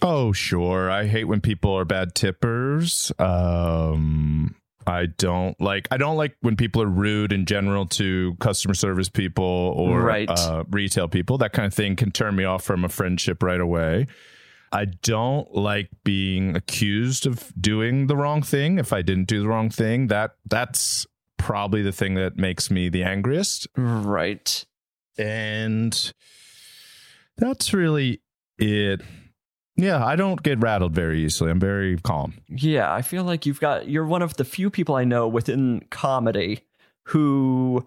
Oh, 0.02 0.32
sure. 0.32 0.90
I 0.90 1.06
hate 1.06 1.24
when 1.24 1.40
people 1.40 1.72
are 1.78 1.84
bad 1.84 2.14
tippers. 2.14 3.12
Um 3.18 4.54
I 4.84 5.06
don't 5.06 5.58
like 5.60 5.86
I 5.92 5.96
don't 5.96 6.16
like 6.16 6.36
when 6.40 6.56
people 6.56 6.82
are 6.82 6.86
rude 6.88 7.32
in 7.32 7.46
general 7.46 7.86
to 7.86 8.34
customer 8.40 8.74
service 8.74 9.08
people 9.08 9.44
or 9.44 10.00
Right. 10.02 10.28
uh, 10.28 10.64
retail 10.70 11.06
people. 11.06 11.38
That 11.38 11.52
kind 11.52 11.66
of 11.66 11.74
thing 11.74 11.94
can 11.94 12.10
turn 12.10 12.34
me 12.34 12.42
off 12.44 12.64
from 12.64 12.84
a 12.84 12.88
friendship 12.88 13.42
right 13.44 13.60
away. 13.60 14.08
I 14.72 14.86
don't 14.86 15.54
like 15.54 15.90
being 16.02 16.56
accused 16.56 17.26
of 17.26 17.52
doing 17.60 18.06
the 18.08 18.16
wrong 18.16 18.42
thing 18.42 18.78
if 18.78 18.92
I 18.92 19.02
didn't 19.02 19.28
do 19.28 19.40
the 19.40 19.46
wrong 19.48 19.70
thing. 19.70 20.08
That 20.08 20.32
that's 20.48 21.06
probably 21.38 21.82
the 21.82 21.92
thing 21.92 22.14
that 22.14 22.36
makes 22.36 22.68
me 22.70 22.88
the 22.88 23.04
angriest. 23.04 23.68
Right. 23.76 24.64
And 25.16 26.12
that's 27.36 27.72
really 27.72 28.20
it. 28.58 29.02
Yeah, 29.76 30.04
I 30.04 30.16
don't 30.16 30.42
get 30.42 30.60
rattled 30.60 30.94
very 30.94 31.24
easily. 31.24 31.50
I'm 31.50 31.58
very 31.60 31.96
calm. 31.98 32.34
Yeah, 32.48 32.92
I 32.92 33.02
feel 33.02 33.24
like 33.24 33.46
you've 33.46 33.60
got 33.60 33.88
you're 33.88 34.06
one 34.06 34.22
of 34.22 34.36
the 34.36 34.44
few 34.44 34.68
people 34.70 34.94
I 34.94 35.04
know 35.04 35.26
within 35.26 35.82
comedy 35.90 36.60
who 37.06 37.86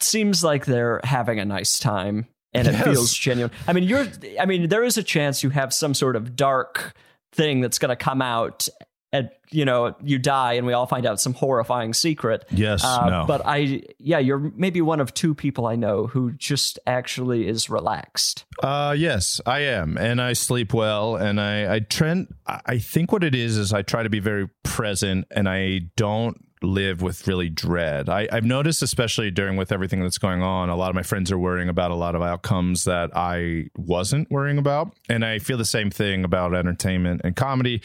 seems 0.00 0.44
like 0.44 0.66
they're 0.66 1.00
having 1.04 1.38
a 1.40 1.44
nice 1.44 1.78
time 1.78 2.26
and 2.52 2.68
it 2.68 2.72
Yes. 2.74 2.84
feels 2.84 3.14
genuine. 3.14 3.50
I 3.66 3.72
mean, 3.72 3.84
you're 3.84 4.06
I 4.38 4.44
mean, 4.46 4.68
there 4.68 4.84
is 4.84 4.98
a 4.98 5.02
chance 5.02 5.42
you 5.42 5.50
have 5.50 5.72
some 5.72 5.94
sort 5.94 6.16
of 6.16 6.36
dark 6.36 6.94
thing 7.32 7.60
that's 7.62 7.78
going 7.78 7.88
to 7.88 7.96
come 7.96 8.20
out 8.20 8.68
and 9.12 9.30
you 9.50 9.64
know, 9.66 9.94
you 10.02 10.18
die 10.18 10.54
and 10.54 10.66
we 10.66 10.72
all 10.72 10.86
find 10.86 11.04
out 11.04 11.20
some 11.20 11.34
horrifying 11.34 11.92
secret. 11.92 12.46
Yes, 12.50 12.82
Uh, 12.82 13.10
no. 13.10 13.24
But 13.26 13.42
I, 13.44 13.82
yeah, 13.98 14.18
you're 14.18 14.38
maybe 14.56 14.80
one 14.80 14.98
of 14.98 15.12
two 15.12 15.34
people 15.34 15.66
I 15.66 15.76
know 15.76 16.06
who 16.06 16.32
just 16.32 16.78
actually 16.86 17.46
is 17.46 17.68
relaxed. 17.68 18.46
Uh, 18.62 18.94
yes, 18.96 19.40
I 19.44 19.60
am, 19.60 19.98
and 19.98 20.22
I 20.22 20.32
sleep 20.32 20.72
well, 20.72 21.16
and 21.16 21.38
I 21.40 21.74
I 21.74 21.80
trend. 21.80 22.28
I 22.46 22.60
I 22.66 22.78
think 22.78 23.12
what 23.12 23.22
it 23.24 23.34
is 23.34 23.58
is 23.58 23.72
I 23.72 23.82
try 23.82 24.02
to 24.02 24.10
be 24.10 24.20
very 24.20 24.48
present, 24.62 25.26
and 25.30 25.48
I 25.48 25.80
don't 25.96 26.42
live 26.62 27.02
with 27.02 27.26
really 27.26 27.48
dread. 27.48 28.08
I, 28.08 28.28
I've 28.30 28.44
noticed, 28.44 28.82
especially 28.82 29.30
during 29.30 29.56
with 29.56 29.72
everything 29.72 30.00
that's 30.02 30.18
going 30.18 30.42
on, 30.42 30.68
a 30.68 30.76
lot 30.76 30.88
of 30.88 30.94
my 30.94 31.02
friends 31.02 31.30
are 31.32 31.38
worrying 31.38 31.68
about 31.68 31.90
a 31.90 31.94
lot 31.94 32.14
of 32.14 32.22
outcomes 32.22 32.84
that 32.84 33.10
I 33.14 33.66
wasn't 33.76 34.30
worrying 34.30 34.58
about, 34.58 34.94
and 35.08 35.24
I 35.24 35.38
feel 35.38 35.58
the 35.58 35.64
same 35.64 35.90
thing 35.90 36.24
about 36.24 36.54
entertainment 36.54 37.22
and 37.24 37.36
comedy. 37.36 37.82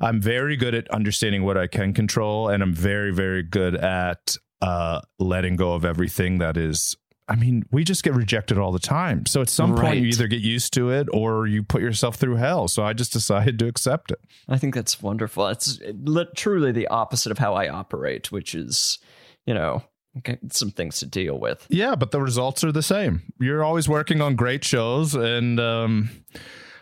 I'm 0.00 0.20
very 0.20 0.56
good 0.56 0.74
at 0.74 0.90
understanding 0.90 1.44
what 1.44 1.56
I 1.56 1.66
can 1.66 1.92
control, 1.94 2.48
and 2.48 2.62
I'm 2.62 2.74
very 2.74 3.12
very 3.12 3.42
good 3.42 3.74
at 3.74 4.36
uh, 4.60 5.00
letting 5.18 5.56
go 5.56 5.72
of 5.74 5.84
everything 5.84 6.38
that 6.38 6.56
is 6.56 6.96
I 7.30 7.36
mean, 7.36 7.64
we 7.70 7.84
just 7.84 8.02
get 8.02 8.14
rejected 8.14 8.58
all 8.58 8.72
the 8.72 8.80
time. 8.80 9.24
So 9.24 9.40
at 9.40 9.48
some 9.48 9.76
point, 9.76 10.00
you 10.00 10.08
either 10.08 10.26
get 10.26 10.40
used 10.40 10.74
to 10.74 10.90
it 10.90 11.06
or 11.12 11.46
you 11.46 11.62
put 11.62 11.80
yourself 11.80 12.16
through 12.16 12.34
hell. 12.36 12.66
So 12.66 12.82
I 12.82 12.92
just 12.92 13.12
decided 13.12 13.56
to 13.60 13.68
accept 13.68 14.10
it. 14.10 14.18
I 14.48 14.58
think 14.58 14.74
that's 14.74 15.00
wonderful. 15.00 15.46
It's 15.46 15.80
truly 16.34 16.72
the 16.72 16.88
opposite 16.88 17.30
of 17.30 17.38
how 17.38 17.54
I 17.54 17.68
operate, 17.68 18.32
which 18.32 18.56
is, 18.56 18.98
you 19.46 19.54
know, 19.54 19.84
some 20.50 20.72
things 20.72 20.98
to 20.98 21.06
deal 21.06 21.38
with. 21.38 21.64
Yeah, 21.70 21.94
but 21.94 22.10
the 22.10 22.20
results 22.20 22.64
are 22.64 22.72
the 22.72 22.82
same. 22.82 23.22
You're 23.38 23.62
always 23.62 23.88
working 23.88 24.20
on 24.20 24.34
great 24.34 24.64
shows. 24.64 25.14
And 25.14 25.60
um, 25.60 26.10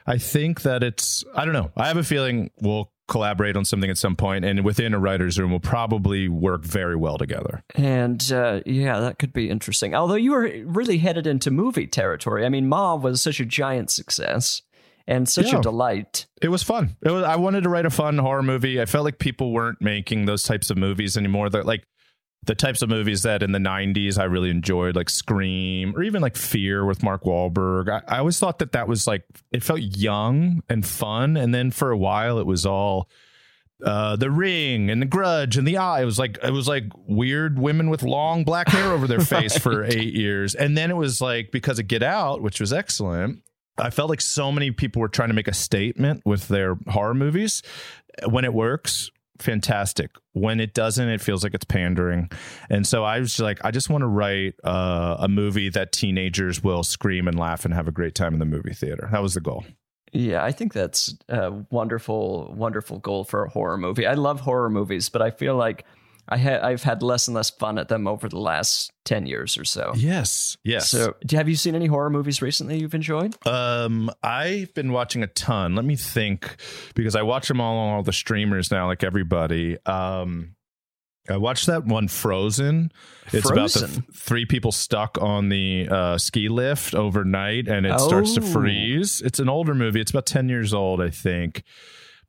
I 0.07 0.17
think 0.17 0.63
that 0.63 0.83
it's, 0.83 1.25
I 1.35 1.45
don't 1.45 1.53
know. 1.53 1.71
I 1.77 1.89
have 1.89 1.99
a 1.99 2.03
feeling 2.03 2.51
we'll 2.63 2.91
collaborate 3.09 3.57
on 3.57 3.65
something 3.65 3.91
at 3.91 3.99
some 3.99 4.15
point 4.15 4.45
and 4.45 4.65
within 4.65 4.95
a 4.95 4.99
writer's 4.99 5.39
room, 5.39 5.51
we'll 5.51 5.61
probably 5.61 6.29
work 6.29 6.63
very 6.65 6.95
well 6.95 7.19
together. 7.19 7.63
And 7.75 8.31
uh, 8.31 8.61
yeah, 8.67 9.01
that 9.01 9.19
could 9.19 9.33
be 9.33 9.49
interesting. 9.51 9.95
Although 9.95 10.15
you 10.15 10.33
were 10.33 10.53
really 10.65 10.99
headed 10.99 11.27
into 11.27 11.51
movie 11.51 11.87
territory. 11.87 12.45
I 12.45 12.49
mean, 12.51 12.69
Ma 12.69 12.95
was 12.95 13.21
such 13.23 13.41
a 13.41 13.45
giant 13.45 13.91
success 13.91 14.63
and 15.07 15.27
such 15.29 15.53
Yeah. 15.53 15.59
a 15.59 15.63
delight. 15.63 16.27
It 16.43 16.49
was 16.49 16.63
fun. 16.63 16.97
It 17.03 17.11
was, 17.11 17.25
I 17.25 17.37
wanted 17.37 17.63
to 17.63 17.71
write 17.71 17.87
a 17.87 17.91
fun 17.91 18.19
horror 18.19 18.43
movie. 18.43 18.79
I 18.81 18.85
felt 18.85 19.05
like 19.05 19.19
people 19.19 19.53
weren't 19.53 19.81
making 19.81 20.27
those 20.27 20.43
types 20.43 20.69
of 20.69 20.77
movies 20.77 21.17
anymore. 21.17 21.49
That 21.49 21.65
like 21.65 21.85
the 22.45 22.55
types 22.55 22.83
of 22.83 22.89
movies 22.89 23.23
that 23.23 23.43
in 23.43 23.53
the 23.53 23.59
'90s 23.59 24.19
I 24.19 24.25
really 24.25 24.51
enjoyed, 24.51 24.97
like 24.97 25.11
Scream 25.11 25.95
or 25.97 26.03
even 26.03 26.23
like 26.23 26.37
Fear 26.37 26.85
with 26.85 27.03
Mark 27.03 27.25
Wahlberg. 27.25 27.89
I, 27.89 28.17
I 28.17 28.19
always 28.19 28.39
thought 28.39 28.59
that 28.61 28.73
that 28.73 28.89
was 28.89 29.07
like 29.07 29.25
it 29.53 29.63
felt 29.63 29.81
young 29.81 30.63
and 30.69 30.87
fun, 30.87 31.37
and 31.37 31.55
then 31.55 31.71
for 31.71 31.91
a 31.91 31.99
while 31.99 32.39
it 32.39 32.47
was 32.47 32.65
all 32.65 33.09
uh 33.85 34.17
the 34.17 34.31
ring 34.31 34.91
and 34.91 35.01
the 35.01 35.07
grudge 35.07 35.57
and 35.57 35.67
the 35.67 35.77
eye. 35.77 36.03
It 36.03 36.05
was 36.05 36.19
like 36.19 36.39
it 36.43 36.53
was 36.53 36.67
like 36.67 36.85
weird 37.07 37.59
women 37.59 37.91
with 37.91 38.03
long 38.03 38.45
black 38.45 38.69
hair 38.69 38.93
over 38.93 39.07
their 39.07 39.21
face 39.25 39.57
for 39.57 39.85
eight 39.85 40.15
years. 40.15 40.55
And 40.55 40.77
then 40.77 40.91
it 40.91 40.97
was 40.97 41.21
like 41.21 41.53
because 41.53 41.79
of 41.79 41.87
get 41.87 42.03
out 42.03 42.43
which 42.43 42.61
was 42.61 42.73
excellent 42.73 43.43
i 43.79 43.91
felt 43.91 44.11
like 44.11 44.21
so 44.21 44.51
many 44.51 44.73
people 44.73 45.01
were 45.01 45.09
trying 45.09 45.29
to 45.29 45.35
make 45.35 45.47
a 45.49 45.55
statement 45.55 46.23
with 46.25 46.49
their 46.49 46.77
horror 46.89 47.15
movies. 47.15 47.63
When 48.29 48.45
it 48.45 48.53
works 48.53 49.11
fantastic. 49.39 50.11
When 50.33 50.61
it 50.61 50.75
doesn't 50.75 51.09
it 51.09 51.21
feels 51.21 51.43
like 51.43 51.55
it's 51.55 51.65
pandering. 51.65 52.31
And 52.71 52.87
so 52.87 53.05
i 53.05 53.19
was 53.19 53.39
like 53.41 53.65
i 53.65 53.71
just 53.71 53.91
want 53.91 54.03
to 54.03 54.07
write 54.07 54.55
uh, 54.65 55.17
a 55.19 55.29
movie 55.29 55.69
that 55.71 55.93
teenagers 55.93 56.63
will 56.63 56.83
scream 56.83 57.29
and 57.29 57.39
laugh 57.39 57.65
and 57.65 57.75
have 57.75 57.89
a 57.89 57.93
great 57.93 58.15
time 58.15 58.33
in 58.33 58.39
the 58.39 58.47
movie 58.47 58.75
theater. 58.75 59.09
That 59.13 59.23
was 59.23 59.35
the 59.35 59.41
goal. 59.41 59.65
Yeah, 60.13 60.43
I 60.43 60.53
think 60.53 60.73
that's 60.73 61.15
a 61.29 61.53
wonderful, 61.71 62.55
wonderful 62.57 62.99
goal 62.99 63.25
for 63.25 63.45
a 63.45 63.51
horror 63.51 63.77
movie. 63.77 64.07
I 64.07 64.15
love 64.15 64.41
horror 64.41 64.71
movies, 64.71 65.09
but 65.09 65.21
I 65.21 65.31
feel 65.31 65.55
like 65.55 65.85
I 66.29 66.37
ha- 66.37 66.61
I've 66.63 66.83
had 66.83 67.03
less 67.03 67.27
and 67.27 67.35
less 67.35 67.49
fun 67.51 67.79
at 67.79 67.89
them 67.89 68.07
over 68.07 68.29
the 68.29 68.39
last 68.39 68.93
10 69.07 69.25
years 69.27 69.57
or 69.57 69.65
so. 69.65 69.93
yes 69.97 70.57
yes 70.63 70.91
So, 70.91 71.15
do- 71.25 71.37
have 71.37 71.49
you 71.49 71.57
seen 71.57 71.75
any 71.75 71.87
horror 71.87 72.11
movies 72.11 72.43
recently 72.43 72.79
you've 72.81 72.95
enjoyed? 72.95 73.35
Um, 73.47 74.11
I've 74.23 74.75
been 74.75 74.93
watching 74.93 75.23
a 75.23 75.27
ton. 75.29 75.75
Let 75.75 75.85
me 75.87 75.97
think, 75.97 76.57
because 76.95 77.17
I 77.17 77.23
watch 77.23 77.49
them 77.49 77.61
all 77.61 77.77
on 77.79 77.95
all 77.95 78.03
the 78.03 78.13
streamers 78.13 78.71
now, 78.71 78.87
like 78.87 79.03
everybody. 79.03 79.79
Um, 79.87 80.55
I 81.31 81.37
watched 81.37 81.67
that 81.67 81.85
one 81.85 82.09
Frozen. 82.09 82.91
It's 83.33 83.51
about 83.51 83.71
the 83.73 83.79
Frozen? 83.81 83.91
th- 84.03 84.17
three 84.17 84.47
people 84.47 84.73
stuck 84.73 85.19
on 85.21 85.51
the 85.51 85.87
uh, 85.91 86.17
ski 86.19 86.49
lift 86.49 86.95
overnight, 86.95 87.69
and 87.69 87.85
it 87.85 88.01
starts 88.01 88.35
to 88.35 88.41
Oh. 88.41 88.47
freeze. 88.47 89.21
It's 89.23 89.39
an 89.39 89.49
older 89.49 89.75
movie. 89.75 90.01
It's 90.01 90.11
about 90.11 90.25
ten 90.25 90.49
years 90.49 90.73
old, 90.73 91.03
I 91.03 91.11
think. 91.11 91.65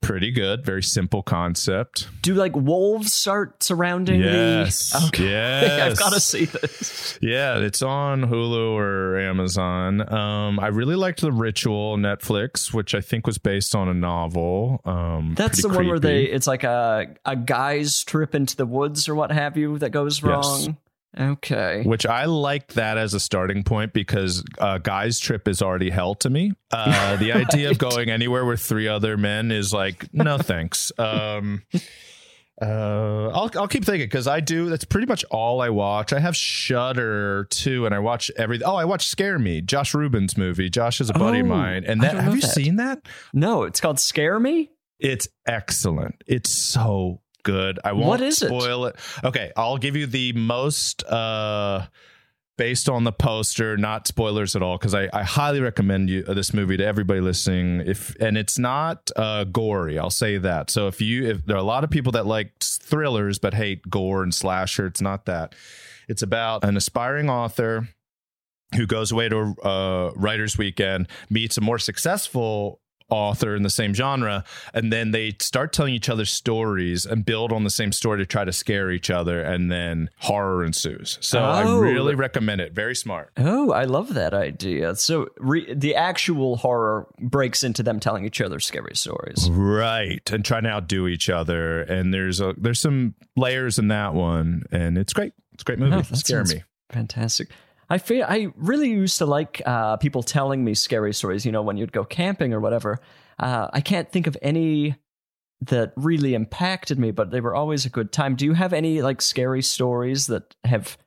Pretty 0.02 0.32
good. 0.32 0.66
Very 0.66 0.82
simple 0.82 1.22
concept. 1.22 2.08
Do 2.22 2.34
like 2.34 2.56
wolves 2.56 3.14
start 3.14 3.62
surrounding 3.62 4.22
Yes. 4.22 4.92
the? 4.92 5.08
Okay. 5.08 5.30
Yes. 5.30 5.92
I've 5.92 5.98
got 6.00 6.14
to 6.14 6.20
see 6.20 6.46
this. 6.46 7.20
Yeah, 7.22 7.58
it's 7.60 7.82
on 7.82 8.22
Hulu 8.24 8.72
or 8.76 9.20
Amazon. 9.20 10.12
Um, 10.12 10.60
I 10.60 10.68
really 10.68 10.96
liked 10.96 11.22
The 11.22 11.32
Ritual 11.32 11.98
Netflix, 11.98 12.74
which 12.74 12.96
I 12.96 13.02
think 13.02 13.28
was 13.28 13.38
based 13.38 13.76
on 13.76 13.88
a 13.90 13.94
novel. 13.94 14.82
Um, 14.86 15.36
That's 15.38 15.62
the 15.62 15.68
pretty 15.68 15.84
one 15.84 15.88
where 15.90 16.00
they 16.00 16.24
it's 16.24 16.48
like 16.48 16.64
a 16.64 17.16
a 17.26 17.36
guy's 17.36 18.04
trip 18.04 18.34
into 18.34 18.56
the 18.56 18.66
woods 18.66 19.08
or 19.10 19.16
what 19.16 19.32
have 19.32 19.58
you 19.58 19.78
that 19.80 19.90
goes 19.92 20.24
Yes. 20.24 20.70
Okay. 21.18 21.84
Which 21.84 22.06
I 22.06 22.26
liked 22.26 22.76
that 22.76 22.98
as 22.98 23.14
a 23.14 23.20
starting 23.20 23.64
point 23.64 23.94
because 23.94 24.44
uh, 24.60 24.78
guy's 24.78 25.20
trip 25.20 25.48
is 25.48 25.62
already 25.62 25.90
hell 25.90 26.16
to 26.16 26.30
me. 26.30 26.52
Uh, 26.72 27.16
the 27.18 27.32
idea 27.34 27.72
of 27.72 27.78
going 27.78 28.10
anywhere 28.10 28.46
with 28.46 28.62
three 28.62 28.88
other 28.88 29.18
men 29.18 29.52
is 29.52 29.74
like, 29.74 30.14
no 30.14 30.38
thanks. 30.40 30.92
Um, 31.00 31.64
uh, 32.62 33.30
I'll 33.30 33.50
I'll 33.56 33.68
keep 33.70 33.86
thinking 33.86 34.06
because 34.08 34.28
I 34.28 34.42
do. 34.42 34.70
That's 34.70 34.84
pretty 34.84 35.08
much 35.08 35.24
all 35.32 35.62
I 35.62 35.70
watch. 35.70 36.12
I 36.12 36.20
have 36.20 36.36
Shudder 36.36 37.46
too, 37.50 37.86
and 37.86 37.96
I 37.96 38.00
watch 38.00 38.30
every. 38.38 38.62
Oh, 38.62 38.76
I 38.76 38.84
watch 38.84 39.08
Scare 39.08 39.40
Me, 39.40 39.62
Josh 39.62 39.94
Ruben's 39.94 40.38
movie. 40.38 40.70
Josh 40.70 41.00
is 41.00 41.10
a 41.10 41.14
buddy 41.14 41.40
of 41.40 41.46
Oh, 41.46 41.50
mine, 41.50 41.86
and 41.86 42.02
that 42.04 42.16
have 42.16 42.36
you 42.36 42.42
that. 42.42 42.48
seen 42.52 42.76
that? 42.76 43.08
No, 43.34 43.64
it's 43.64 43.80
called 43.80 43.98
Scare 44.00 44.40
Me. 44.42 44.70
It's 45.00 45.30
excellent. 45.48 46.22
It's 46.28 46.50
so 46.50 47.22
good. 47.52 47.80
I 47.84 47.92
won't 47.94 48.08
What 48.08 48.22
is 48.22 48.42
it? 48.42 48.48
spoil 48.48 48.86
it. 48.86 48.96
Okay, 49.24 49.52
I'll 49.56 49.78
give 49.78 49.96
you 49.96 50.06
the 50.08 50.34
most 50.34 51.04
uh 51.04 51.88
based 52.58 52.90
on 52.90 53.06
the 53.06 53.12
poster, 53.14 53.78
not 53.78 54.06
spoilers 54.06 54.54
at 54.54 54.62
all, 54.62 54.78
because 54.78 54.94
I, 54.94 55.08
I 55.14 55.24
highly 55.24 55.62
recommend 55.62 56.10
you 56.10 56.26
uh, 56.28 56.34
this 56.34 56.54
movie 56.54 56.76
to 56.76 56.86
everybody 56.86 57.22
listening. 57.22 57.82
If 57.86 58.16
and 58.20 58.38
it's 58.38 58.60
not 58.60 59.10
uh 59.16 59.46
gory, 59.46 59.98
I'll 59.98 60.10
say 60.10 60.38
that. 60.40 60.70
So 60.70 60.88
if 60.88 61.00
you 61.02 61.26
if 61.26 61.46
there 61.46 61.56
are 61.56 61.60
a 61.60 61.64
lot 61.76 61.84
of 61.84 61.90
people 61.90 62.12
that 62.14 62.26
like 62.26 62.60
thrillers 62.60 63.40
but 63.40 63.54
hate 63.54 63.90
gore 63.90 64.24
and 64.24 64.34
slasher, 64.34 64.86
it's 64.88 65.02
not 65.02 65.26
that. 65.26 65.56
It's 66.08 66.22
about 66.22 66.64
an 66.64 66.76
aspiring 66.76 67.30
author 67.30 67.88
who 68.76 68.86
goes 68.86 69.12
away 69.12 69.30
to 69.30 69.56
a 69.64 69.68
uh, 69.68 70.12
writer's 70.16 70.58
weekend, 70.58 71.08
meets 71.30 71.58
a 71.58 71.62
more 71.62 71.80
successful 71.80 72.82
author 73.10 73.56
in 73.56 73.64
the 73.64 73.70
same 73.70 73.94
genre 73.94 74.44
and 74.74 74.92
then 74.94 75.12
they 75.12 75.36
start 75.40 75.74
telling 75.74 75.94
each 75.94 76.10
other 76.10 76.26
stories 76.26 77.06
and 77.06 77.26
build 77.26 77.52
on 77.52 77.64
the 77.64 77.70
same 77.70 77.92
story 77.92 78.18
to 78.18 78.26
try 78.26 78.44
to 78.46 78.52
scare 78.54 78.92
each 78.92 79.10
other 79.10 79.42
and 79.42 79.72
then 79.72 80.10
horror 80.20 80.64
ensues 80.64 81.18
so 81.22 81.42
i 81.42 81.64
Oh. 81.64 81.80
really 81.80 82.16
recommend 82.16 82.62
it 82.62 82.74
very 82.74 82.96
smart 82.96 83.32
Oh, 83.38 83.72
I 83.72 83.86
love 83.86 84.14
that 84.14 84.34
idea. 84.34 84.96
So 84.96 85.28
re- 85.38 85.74
the 85.74 85.96
actual 85.96 86.58
horror 86.58 87.08
breaks 87.20 87.64
into 87.64 87.84
them 87.84 88.00
telling 88.00 88.26
each 88.26 88.42
other 88.42 88.60
scary 88.60 88.96
stories. 88.96 89.50
right 89.50 90.30
and 90.32 90.44
trying 90.46 90.64
to 90.64 90.70
outdo 90.70 91.08
each 91.08 91.30
other 91.30 91.82
and 91.82 92.14
there's 92.14 92.40
a 92.42 92.54
there's 92.58 92.80
some 92.80 93.16
layers 93.36 93.80
in 93.80 93.88
that 93.90 94.14
one 94.14 94.64
and 94.72 94.98
it's 94.98 95.14
great 95.14 95.34
it's 95.54 95.64
a 95.64 95.66
great 95.66 95.80
movie 95.80 95.96
Oh, 95.96 96.16
scare 96.16 96.44
me 96.46 96.64
Fantastic. 96.92 97.50
I 97.90 97.98
feel 97.98 98.26
I 98.28 98.48
really 98.56 98.90
used 98.90 99.18
to 99.20 99.26
like 99.26 99.62
uh, 99.66 99.98
people 99.98 100.24
telling 100.24 100.64
me 100.64 100.74
scary 100.74 101.14
stories. 101.14 101.46
You 101.46 101.52
know, 101.52 101.62
when 101.62 101.78
you'd 101.78 101.92
go 101.92 102.04
camping 102.04 102.54
or 102.54 102.60
whatever. 102.60 103.00
Uh, 103.38 103.70
I 103.72 103.82
can't 103.82 104.12
think 104.12 104.28
of 104.28 104.38
any 104.42 104.96
that 105.62 105.94
really 105.96 106.34
impacted 106.34 107.00
me, 107.00 107.12
but 107.12 107.32
they 107.32 107.42
were 107.42 107.56
always 107.56 107.86
a 107.86 107.90
good 107.90 108.12
time. 108.12 108.36
Do 108.36 108.46
you 108.46 108.54
have 108.54 108.74
any 108.74 109.02
like 109.02 109.22
scary 109.22 109.62
stories 109.62 110.28
that 110.28 110.56
have 110.64 110.98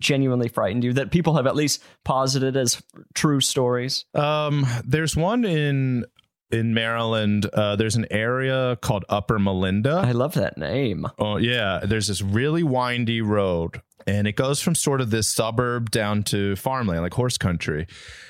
genuinely 0.00 0.48
frightened 0.48 0.84
you 0.84 0.92
that 0.92 1.10
people 1.10 1.34
have 1.36 1.46
at 1.46 1.56
least 1.56 1.82
posited 2.04 2.56
as 2.56 2.82
true 3.14 3.40
stories? 3.40 4.04
Um, 4.14 4.66
there's 4.84 5.16
one 5.16 5.44
in 5.44 6.04
in 6.50 6.72
Maryland. 6.72 7.46
Uh, 7.52 7.76
there's 7.76 7.96
an 7.96 8.06
area 8.10 8.76
called 8.80 9.04
Upper 9.08 9.38
Melinda. 9.38 10.02
I 10.04 10.12
love 10.12 10.34
that 10.34 10.56
name. 10.56 11.06
Oh 11.18 11.36
yeah, 11.36 11.80
there's 11.84 12.08
this 12.08 12.22
really 12.22 12.62
windy 12.62 13.20
road, 13.20 13.82
and 14.08 14.26
it 14.26 14.32
goes 14.36 14.60
from 14.62 14.74
sort 14.74 15.00
of 15.02 15.10
this 15.10 15.28
suburb 15.28 15.90
down 15.90 16.22
to 16.24 16.56
farmland, 16.56 17.02
like 17.02 17.12
horse 17.12 17.36
country. 17.36 17.86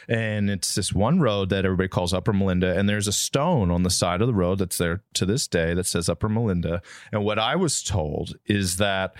And 0.09 0.51
it's 0.51 0.75
this 0.75 0.93
one 0.93 1.21
road 1.21 1.51
that 1.51 1.65
everybody 1.65 1.89
calls 1.89 2.13
Upper 2.13 2.33
Melinda, 2.33 2.77
and 2.77 2.89
there's 2.89 3.07
a 3.07 3.13
stone 3.13 3.71
on 3.71 3.85
the 3.85 3.91
side 3.91 4.21
of 4.21 4.27
the 4.27 4.35
road 4.35 4.59
that's 4.59 4.79
there 4.79 5.03
to 5.15 5.25
this 5.25 5.47
day 5.47 5.75
that 5.75 5.87
says 5.87 6.09
Upper 6.09 6.29
Melinda. 6.29 6.83
And 7.13 7.25
what 7.25 7.39
I 7.39 7.55
was 7.57 7.83
told 7.83 8.37
is 8.47 8.79
that 8.79 9.15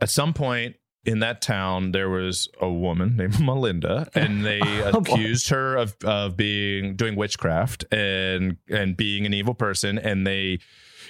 at 0.00 0.10
some 0.10 0.34
point 0.34 0.76
in 1.04 1.18
that 1.20 1.40
town 1.42 1.92
there 1.92 2.08
was 2.10 2.48
a 2.60 2.70
woman 2.70 3.16
named 3.16 3.40
Melinda 3.44 4.08
and 4.14 4.44
they 4.44 4.60
Oh, 4.64 5.00
boy. 5.00 5.12
accused 5.14 5.48
her 5.48 5.76
of 5.76 5.96
of 6.04 6.36
being 6.36 6.94
doing 6.94 7.16
witchcraft 7.16 7.84
and 7.92 8.56
and 8.68 8.96
being 8.96 9.26
an 9.26 9.34
evil 9.34 9.54
person 9.54 9.98
and 9.98 10.24
they 10.26 10.58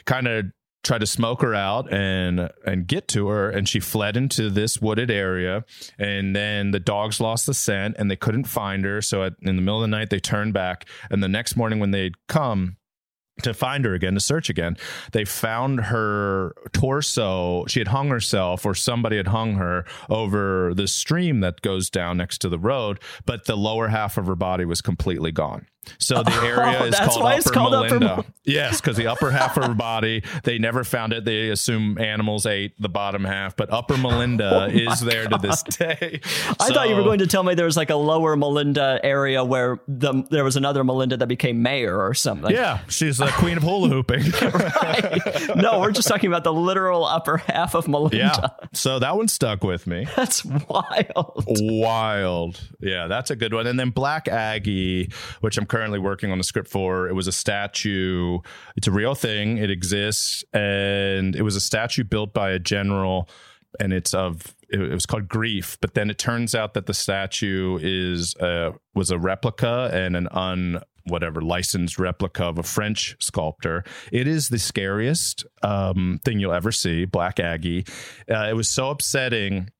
kind 0.06 0.26
of 0.28 0.46
tried 0.82 0.98
to 0.98 1.06
smoke 1.06 1.42
her 1.42 1.54
out 1.54 1.92
and 1.92 2.50
and 2.66 2.86
get 2.86 3.08
to 3.08 3.28
her 3.28 3.50
and 3.50 3.68
she 3.68 3.80
fled 3.80 4.16
into 4.16 4.50
this 4.50 4.80
wooded 4.80 5.10
area. 5.10 5.64
And 5.98 6.34
then 6.34 6.70
the 6.72 6.80
dogs 6.80 7.20
lost 7.20 7.46
the 7.46 7.54
scent 7.54 7.96
and 7.98 8.10
they 8.10 8.16
couldn't 8.16 8.44
find 8.44 8.84
her. 8.84 9.00
So 9.00 9.24
at, 9.24 9.34
in 9.42 9.56
the 9.56 9.62
middle 9.62 9.82
of 9.82 9.82
the 9.82 9.96
night 9.96 10.10
they 10.10 10.20
turned 10.20 10.52
back. 10.52 10.88
And 11.10 11.22
the 11.22 11.28
next 11.28 11.56
morning 11.56 11.78
when 11.78 11.92
they'd 11.92 12.26
come 12.26 12.76
to 13.42 13.54
find 13.54 13.86
her 13.86 13.94
again 13.94 14.12
to 14.12 14.20
search 14.20 14.50
again 14.50 14.76
they 15.12 15.24
found 15.24 15.80
her 15.84 16.54
torso. 16.72 17.64
She 17.66 17.80
had 17.80 17.88
hung 17.88 18.08
herself 18.08 18.66
or 18.66 18.74
somebody 18.74 19.16
had 19.16 19.28
hung 19.28 19.54
her 19.54 19.86
over 20.10 20.74
the 20.74 20.86
stream 20.86 21.40
that 21.40 21.62
goes 21.62 21.88
down 21.88 22.18
next 22.18 22.38
to 22.38 22.48
the 22.48 22.58
road 22.58 23.00
but 23.24 23.46
the 23.46 23.56
lower 23.56 23.88
half 23.88 24.18
of 24.18 24.26
her 24.26 24.36
body 24.36 24.64
was 24.64 24.82
completely 24.82 25.32
gone 25.32 25.66
so 25.98 26.22
the 26.22 26.32
area 26.42 26.78
Oh, 26.80 26.84
is 26.86 26.92
that's 26.94 27.06
called 27.14 27.22
why 27.24 27.30
upper 27.32 27.38
it's 27.38 27.50
called 27.50 27.74
Upper 27.74 27.86
melinda 27.98 28.06
Mel- 28.16 28.26
yes 28.44 28.80
because 28.80 28.96
the 28.96 29.06
upper 29.08 29.30
half 29.30 29.56
of 29.56 29.64
her 29.64 29.74
body 29.90 30.22
they 30.44 30.58
never 30.58 30.84
found 30.84 31.12
it 31.12 31.24
they 31.24 31.48
assume 31.50 31.98
animals 31.98 32.46
ate 32.46 32.80
the 32.80 32.88
bottom 32.88 33.24
half 33.24 33.56
but 33.56 33.72
upper 33.72 33.94
oh 33.94 33.96
melinda 33.98 34.68
is 34.70 35.00
there 35.00 35.26
to 35.26 35.38
this 35.38 35.62
day 35.64 36.20
Oh 36.48 36.54
I 36.60 36.68
thought 36.72 36.88
you 36.88 36.94
were 36.96 37.02
going 37.02 37.18
to 37.20 37.26
tell 37.26 37.42
me 37.42 37.54
there 37.54 37.66
was 37.66 37.76
like 37.76 37.90
a 37.90 37.96
lower 37.96 38.36
Melinda 38.36 39.00
area 39.02 39.44
where 39.44 39.80
the, 39.88 40.24
there 40.30 40.44
was 40.44 40.56
another 40.56 40.84
Melinda 40.84 41.16
that 41.16 41.26
became 41.26 41.62
mayor 41.62 41.98
or 42.00 42.14
something. 42.14 42.50
yeah 42.50 42.80
she's 42.88 43.18
the 43.18 43.26
queen 43.36 43.56
of 43.56 43.62
hula 43.62 43.88
hooping 43.88 44.22
no, 45.56 45.80
we're 45.80 45.90
just 45.92 46.08
talking 46.08 46.28
about 46.28 46.44
the 46.44 46.52
literal 46.52 47.04
upper 47.04 47.38
half 47.38 47.74
of 47.74 47.88
Melinda. 47.88 48.16
yeah 48.16 48.46
so 48.72 48.98
that 48.98 49.16
one 49.16 49.28
stuck 49.28 49.62
with 49.64 49.86
me 49.86 50.06
That's 50.16 50.44
wild. 50.44 51.44
wild. 51.46 52.60
Yeah, 52.80 53.06
that's 53.06 53.30
a 53.30 53.36
good 53.36 53.52
one. 53.54 53.66
And 53.66 53.78
then 53.78 53.90
Black 53.90 54.28
Aggie, 54.28 55.10
which 55.40 55.58
I'm 55.58 55.66
currently 55.72 55.98
working 55.98 56.30
on 56.30 56.36
the 56.36 56.44
script 56.44 56.68
for, 56.68 57.08
it 57.08 57.14
was 57.14 57.26
a 57.26 57.32
statue. 57.32 58.38
It's 58.76 58.86
a 58.86 58.90
real 58.90 59.14
thing. 59.14 59.56
It 59.56 59.70
exists, 59.70 60.44
and 60.52 61.34
it 61.34 61.40
was 61.40 61.56
a 61.56 61.62
statue 61.62 62.04
built 62.04 62.34
by 62.34 62.50
a 62.50 62.58
general, 62.58 63.26
and 63.80 63.90
it's 63.90 64.12
of 64.12 64.54
it 64.68 64.78
was 64.78 65.06
called 65.06 65.28
Grief. 65.28 65.78
But 65.80 65.94
then 65.94 66.10
it 66.10 66.18
turns 66.18 66.54
out 66.54 66.74
that 66.74 66.84
the 66.84 66.92
statue 66.92 67.78
is 67.80 68.36
uh, 68.36 68.72
was 68.94 69.10
a 69.10 69.18
replica 69.18 69.88
and 69.94 70.14
an 70.14 70.28
un 70.30 70.82
whatever 71.04 71.40
licensed 71.40 71.98
replica 71.98 72.44
of 72.44 72.58
a 72.58 72.62
French 72.62 73.16
sculptor. 73.18 73.82
It 74.12 74.28
is 74.28 74.50
the 74.50 74.58
scariest 74.58 75.46
um, 75.62 76.20
thing 76.22 76.38
you'll 76.38 76.52
ever 76.52 76.70
see. 76.70 77.06
Black 77.06 77.40
Aggie. 77.40 77.86
Uh, 78.30 78.46
it 78.50 78.54
was 78.54 78.68
so 78.68 78.90
upsetting 78.90 79.70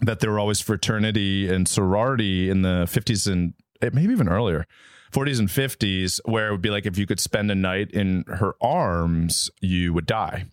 that 0.00 0.18
there 0.18 0.32
were 0.32 0.40
always 0.40 0.60
fraternity 0.60 1.48
and 1.48 1.68
sorority 1.68 2.50
in 2.50 2.62
the 2.62 2.88
50s 2.90 3.30
and 3.30 3.54
eh, 3.80 3.90
maybe 3.92 4.12
even 4.12 4.28
earlier 4.28 4.66
40s 5.10 5.38
and 5.38 5.48
50s 5.48 6.20
where 6.24 6.48
it 6.48 6.52
would 6.52 6.62
be 6.62 6.70
like 6.70 6.86
if 6.86 6.96
you 6.96 7.06
could 7.06 7.20
spend 7.20 7.50
a 7.50 7.54
night 7.54 7.90
in 7.90 8.24
her 8.28 8.54
arms 8.60 9.50
you 9.60 9.92
would 9.92 10.06
die 10.06 10.46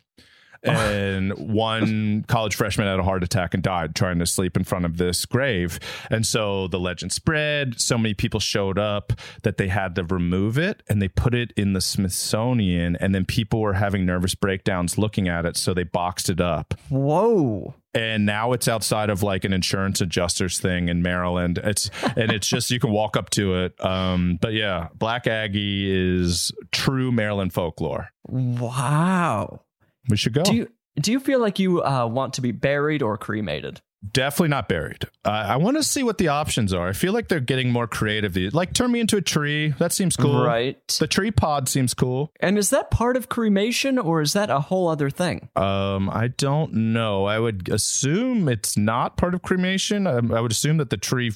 and 0.64 1.32
one 1.34 2.24
college 2.28 2.56
freshman 2.56 2.88
had 2.88 3.00
a 3.00 3.04
heart 3.04 3.24
attack 3.24 3.54
and 3.54 3.64
died 3.64 3.96
trying 3.96 4.20
to 4.20 4.26
sleep 4.26 4.58
in 4.58 4.64
front 4.64 4.86
of 4.86 4.98
this 4.98 5.26
grave 5.26 5.80
and 6.10 6.26
so 6.26 6.68
the 6.68 6.80
legend 6.80 7.12
spread 7.12 7.80
so 7.80 7.98
many 7.98 8.14
people 8.14 8.40
showed 8.40 8.78
up 8.80 9.14
that 9.44 9.58
they 9.58 9.68
had 9.68 9.96
to 9.96 10.04
remove 10.04 10.58
it 10.58 10.84
and 10.90 11.02
they 11.02 11.08
put 11.08 11.34
it 11.34 11.52
in 11.56 11.74
the 11.74 11.82
smithsonian 11.82 12.96
and 12.98 13.14
then 13.14 13.26
people 13.26 13.60
were 13.62 13.74
having 13.74 14.06
nervous 14.06 14.36
breakdowns 14.36 14.98
looking 14.98 15.28
at 15.28 15.46
it 15.46 15.58
so 15.58 15.74
they 15.74 15.84
boxed 15.84 16.30
it 16.30 16.42
up 16.42 16.74
Whoa. 16.90 17.76
and 17.94 18.26
now 18.26 18.54
it's 18.54 18.68
outside 18.68 19.10
of 19.10 19.24
like 19.24 19.44
an 19.44 19.54
insurance 19.54 20.02
adjusters 20.02 20.60
thing 20.60 20.90
in 20.90 21.02
Maryland. 21.02 21.60
It's 21.64 21.90
and 22.16 22.32
it's 22.32 22.48
just 22.48 22.70
you 22.72 22.80
can 22.80 22.92
walk 22.92 23.18
up 23.18 23.30
to 23.32 23.56
it. 23.64 23.84
Um, 23.84 24.38
but 24.42 24.54
yeah, 24.54 24.90
Black 24.96 25.28
Aggie 25.28 25.90
is 25.90 26.52
true 26.72 27.12
Maryland 27.12 27.54
folklore. 27.54 28.10
Wow. 28.28 29.62
We 30.10 30.18
should 30.18 30.34
go. 30.34 30.44
Do 30.44 30.56
you 30.56 30.68
do 31.00 31.12
you 31.12 31.20
feel 31.20 31.40
like 31.40 31.60
you 31.60 31.84
uh, 31.84 32.08
want 32.08 32.34
to 32.36 32.42
be 32.42 32.52
buried 32.52 33.02
or 33.04 33.18
cremated? 33.18 33.82
Definitely 34.12 34.50
not 34.50 34.70
buried. 34.70 35.06
Uh, 35.26 35.30
I 35.30 35.56
want 35.58 35.76
to 35.78 35.84
see 35.84 36.04
what 36.04 36.20
the 36.20 36.28
options 36.28 36.72
are. 36.72 36.88
I 36.88 36.94
feel 36.94 37.14
like 37.14 37.28
they're 37.30 37.40
getting 37.40 37.72
more 37.72 37.88
creative. 37.88 38.34
these- 38.34 38.54
Like 38.54 38.74
turn 38.74 38.92
me 38.92 39.00
into 39.00 39.18
a 39.18 39.22
tree. 39.22 39.70
That 39.80 39.92
seems 39.92 40.16
cool. 40.16 40.44
Right. 40.44 40.78
The 41.00 41.08
tree 41.08 41.32
pod 41.32 41.68
seems 41.68 41.94
cool. 41.96 42.32
And 42.40 42.58
is 42.60 42.70
that 42.70 42.92
part 42.92 43.18
of 43.18 43.28
cremation 43.28 43.98
or 43.98 44.22
is 44.22 44.34
that 44.34 44.52
a 44.52 44.60
whole 44.60 44.88
other 44.88 45.10
thing? 45.10 45.50
Um, 45.56 46.10
I 46.12 46.28
don't 46.30 46.74
know. 46.74 47.26
I 47.26 47.40
would 47.40 47.70
assume 47.70 48.48
it's 48.48 48.78
not 48.78 49.18
part 49.18 49.34
of 49.34 49.42
cremation. 49.42 50.06
I, 50.06 50.18
I 50.18 50.42
would 50.42 50.52
assume 50.52 50.78
that 50.78 50.92
the 50.92 50.98
tree 50.98 51.32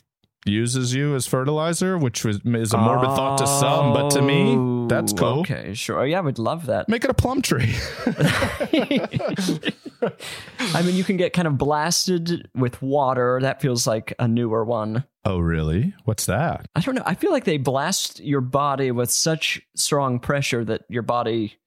uses 0.45 0.93
you 0.93 1.15
as 1.15 1.27
fertilizer, 1.27 1.97
which 1.97 2.25
was, 2.25 2.39
is 2.45 2.73
a 2.73 2.77
morbid 2.77 3.10
thought 3.10 3.38
to 3.38 3.47
some, 3.47 3.93
but 3.93 4.10
to 4.12 4.21
me, 4.21 4.88
that's 4.88 5.13
Oh, 5.13 5.15
cool. 5.17 5.39
Okay, 5.41 5.73
sure. 5.73 6.06
Yeah, 6.06 6.17
I 6.17 6.21
would 6.21 6.39
love 6.39 6.65
that. 6.65 6.89
Make 6.89 7.04
it 7.04 7.10
a 7.10 7.13
plum 7.13 7.41
tree. 7.41 7.73
I 10.73 10.82
mean, 10.84 10.95
you 10.95 11.04
can 11.04 11.17
get 11.17 11.34
kind 11.34 11.47
of 11.47 11.58
blasted 11.58 12.49
with 12.56 12.82
water. 12.82 13.39
That 13.41 13.62
feels 13.62 13.86
like 13.86 14.13
a 14.19 14.27
newer 14.27 14.63
one. 14.63 15.04
oh, 15.25 15.39
really? 15.39 15.93
What's 16.06 16.25
that? 16.25 16.67
I 16.75 16.82
don't 16.82 16.95
know. 16.95 17.04
I 17.06 17.13
feel 17.15 17.32
like 17.32 17.43
they 17.43 17.58
blast 17.58 18.19
your 18.19 18.41
body 18.41 18.91
with 18.91 19.12
such 19.12 19.62
strong 19.75 20.19
pressure 20.19 20.65
that 20.65 20.82
your 20.89 21.04
body. 21.04 21.58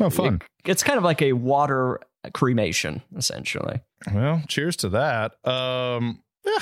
Oh, 0.00 0.10
fun. 0.10 0.40
It's 0.64 0.82
kind 0.82 0.96
of 0.98 1.04
like 1.04 1.20
a 1.22 1.34
water 1.34 2.00
cremation, 2.32 3.02
essentially. 3.16 3.80
Well, 4.12 4.42
cheers 4.48 4.76
to 4.76 4.88
that. 4.90 5.32
Um, 5.46 6.22
yeah. 6.44 6.58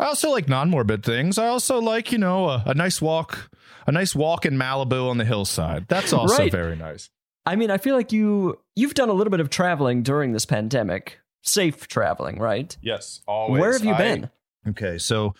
I 0.00 0.06
also 0.06 0.30
like 0.30 0.48
non-morbid 0.48 1.04
things. 1.04 1.36
I 1.38 1.46
also 1.48 1.78
like, 1.80 2.10
you 2.10 2.18
know, 2.18 2.48
a, 2.48 2.62
a 2.66 2.74
nice 2.74 3.00
walk, 3.02 3.50
a 3.86 3.92
nice 3.92 4.14
walk 4.14 4.46
in 4.46 4.54
Malibu 4.56 5.10
on 5.10 5.18
the 5.18 5.24
hillside. 5.24 5.86
That's 5.88 6.12
also 6.12 6.38
Right. 6.38 6.50
very 6.50 6.74
nice. 6.74 7.10
I 7.46 7.54
mean, 7.56 7.70
I 7.70 7.78
feel 7.78 7.94
like 7.96 8.10
you 8.12 8.58
you've 8.74 8.94
done 8.94 9.08
a 9.08 9.12
little 9.12 9.30
bit 9.30 9.40
of 9.40 9.50
traveling 9.50 10.02
during 10.02 10.32
this 10.32 10.46
pandemic. 10.46 11.20
Safe 11.42 11.86
traveling, 11.88 12.38
right? 12.38 12.76
Yes, 12.82 13.20
always. 13.26 13.60
Where 13.60 13.72
have 13.72 13.84
you 13.84 13.94
I- 13.94 13.98
been? 13.98 14.30
Okay, 14.68 14.98
so 14.98 15.34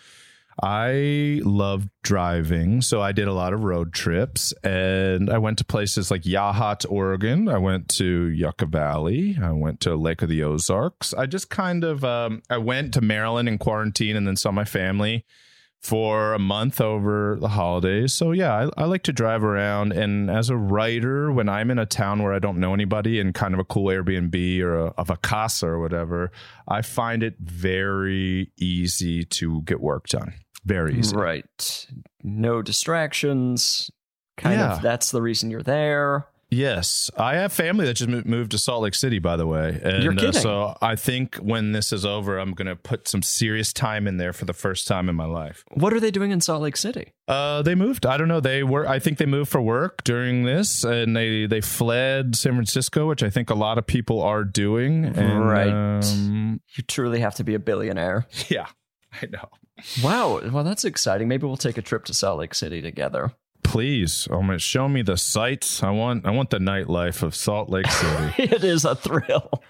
I 0.61 1.41
love 1.43 1.87
driving, 2.03 2.81
so 2.81 3.01
I 3.01 3.11
did 3.11 3.27
a 3.27 3.33
lot 3.33 3.53
of 3.53 3.63
road 3.63 3.93
trips, 3.93 4.53
and 4.63 5.29
I 5.29 5.37
went 5.37 5.57
to 5.59 5.65
places 5.65 6.11
like 6.11 6.23
Yachats, 6.23 6.85
Oregon. 6.89 7.47
I 7.47 7.57
went 7.57 7.87
to 7.97 8.27
Yucca 8.27 8.65
Valley. 8.65 9.37
I 9.41 9.51
went 9.51 9.79
to 9.81 9.95
Lake 9.95 10.21
of 10.21 10.29
the 10.29 10.43
Ozarks. 10.43 11.13
I 11.13 11.25
just 11.25 11.49
kind 11.49 11.83
of 11.83 12.03
um, 12.03 12.41
I 12.49 12.57
went 12.57 12.93
to 12.95 13.01
Maryland 13.01 13.47
in 13.47 13.57
quarantine, 13.57 14.15
and 14.15 14.27
then 14.27 14.35
saw 14.35 14.51
my 14.51 14.65
family 14.65 15.25
for 15.81 16.33
a 16.33 16.39
month 16.39 16.79
over 16.79 17.37
the 17.41 17.47
holidays. 17.47 18.13
So 18.13 18.31
yeah, 18.31 18.53
I, 18.77 18.83
I 18.83 18.85
like 18.85 19.01
to 19.03 19.13
drive 19.13 19.43
around. 19.43 19.91
And 19.93 20.29
as 20.29 20.49
a 20.49 20.55
writer, 20.55 21.31
when 21.31 21.49
I'm 21.49 21.71
in 21.71 21.79
a 21.79 21.87
town 21.87 22.21
where 22.21 22.33
I 22.33 22.39
don't 22.39 22.59
know 22.59 22.73
anybody 22.73 23.19
and 23.19 23.33
kind 23.33 23.53
of 23.55 23.59
a 23.59 23.63
cool 23.63 23.85
Airbnb 23.87 24.61
or 24.61 24.77
a, 24.77 24.85
of 24.97 25.09
a 25.09 25.17
casa 25.17 25.67
or 25.67 25.79
whatever, 25.79 26.31
I 26.67 26.83
find 26.83 27.23
it 27.23 27.35
very 27.39 28.51
easy 28.57 29.23
to 29.25 29.61
get 29.63 29.81
work 29.81 30.07
done. 30.07 30.33
Very 30.63 30.99
easy. 30.99 31.15
Right. 31.15 31.87
No 32.23 32.61
distractions. 32.61 33.89
Kind 34.37 34.59
Yeah. 34.59 34.75
of 34.75 34.81
that's 34.83 35.09
the 35.11 35.21
reason 35.21 35.49
you're 35.49 35.63
there. 35.63 36.27
Yes, 36.53 37.09
I 37.17 37.35
have 37.35 37.53
family 37.53 37.85
that 37.85 37.93
just 37.93 38.09
moved 38.09 38.51
to 38.51 38.57
Salt 38.57 38.83
Lake 38.83 38.93
City, 38.93 39.19
by 39.19 39.37
the 39.37 39.47
way. 39.47 39.79
And, 39.81 40.03
You're 40.03 40.19
uh, 40.19 40.31
so 40.33 40.77
I 40.81 40.97
think 40.97 41.37
when 41.37 41.71
this 41.71 41.93
is 41.93 42.05
over, 42.05 42.37
I'm 42.37 42.51
going 42.51 42.67
to 42.67 42.75
put 42.75 43.07
some 43.07 43.21
serious 43.23 43.71
time 43.71 44.05
in 44.05 44.17
there 44.17 44.33
for 44.33 44.43
the 44.43 44.51
first 44.53 44.85
time 44.85 45.07
in 45.07 45.15
my 45.15 45.23
life. 45.25 45.63
What 45.71 45.93
are 45.93 46.01
they 46.01 46.11
doing 46.11 46.31
in 46.31 46.41
Salt 46.41 46.61
Lake 46.61 46.75
City? 46.75 47.13
Uh, 47.25 47.61
they 47.61 47.73
moved. 47.73 48.05
I 48.05 48.17
don't 48.17 48.27
know. 48.27 48.41
They 48.41 48.63
were. 48.63 48.85
I 48.85 48.99
think 48.99 49.17
they 49.17 49.25
moved 49.25 49.49
for 49.49 49.61
work 49.61 50.03
during 50.03 50.43
this, 50.43 50.83
and 50.83 51.15
they 51.15 51.45
they 51.45 51.61
fled 51.61 52.35
San 52.35 52.53
Francisco, 52.55 53.07
which 53.07 53.23
I 53.23 53.29
think 53.29 53.49
a 53.49 53.55
lot 53.55 53.77
of 53.77 53.87
people 53.87 54.21
are 54.21 54.43
doing. 54.43 55.05
And, 55.05 55.45
Right. 55.45 55.69
um, 55.69 56.59
You 56.75 56.83
truly 56.83 57.21
have 57.21 57.35
to 57.35 57.45
be 57.45 57.53
a 57.53 57.59
billionaire. 57.59 58.27
yeah, 58.49 58.67
I 59.21 59.27
know. 59.27 59.47
Wow. 60.03 60.41
Well, 60.51 60.65
that's 60.65 60.83
exciting. 60.83 61.29
Maybe 61.29 61.47
we'll 61.47 61.55
take 61.55 61.77
a 61.77 61.81
trip 61.81 62.03
to 62.05 62.13
Salt 62.13 62.39
Lake 62.39 62.53
City 62.53 62.81
together. 62.81 63.31
Please, 63.63 64.27
my, 64.29 64.57
show 64.57 64.87
me 64.87 65.01
the 65.01 65.17
sights. 65.17 65.83
I 65.83 65.91
want. 65.91 66.25
I 66.25 66.31
want 66.31 66.49
the 66.49 66.59
nightlife 66.59 67.23
of 67.23 67.35
Salt 67.35 67.69
Lake 67.69 67.87
City. 67.91 68.33
it 68.43 68.63
is 68.63 68.85
a 68.85 68.95
thrill. 68.95 69.61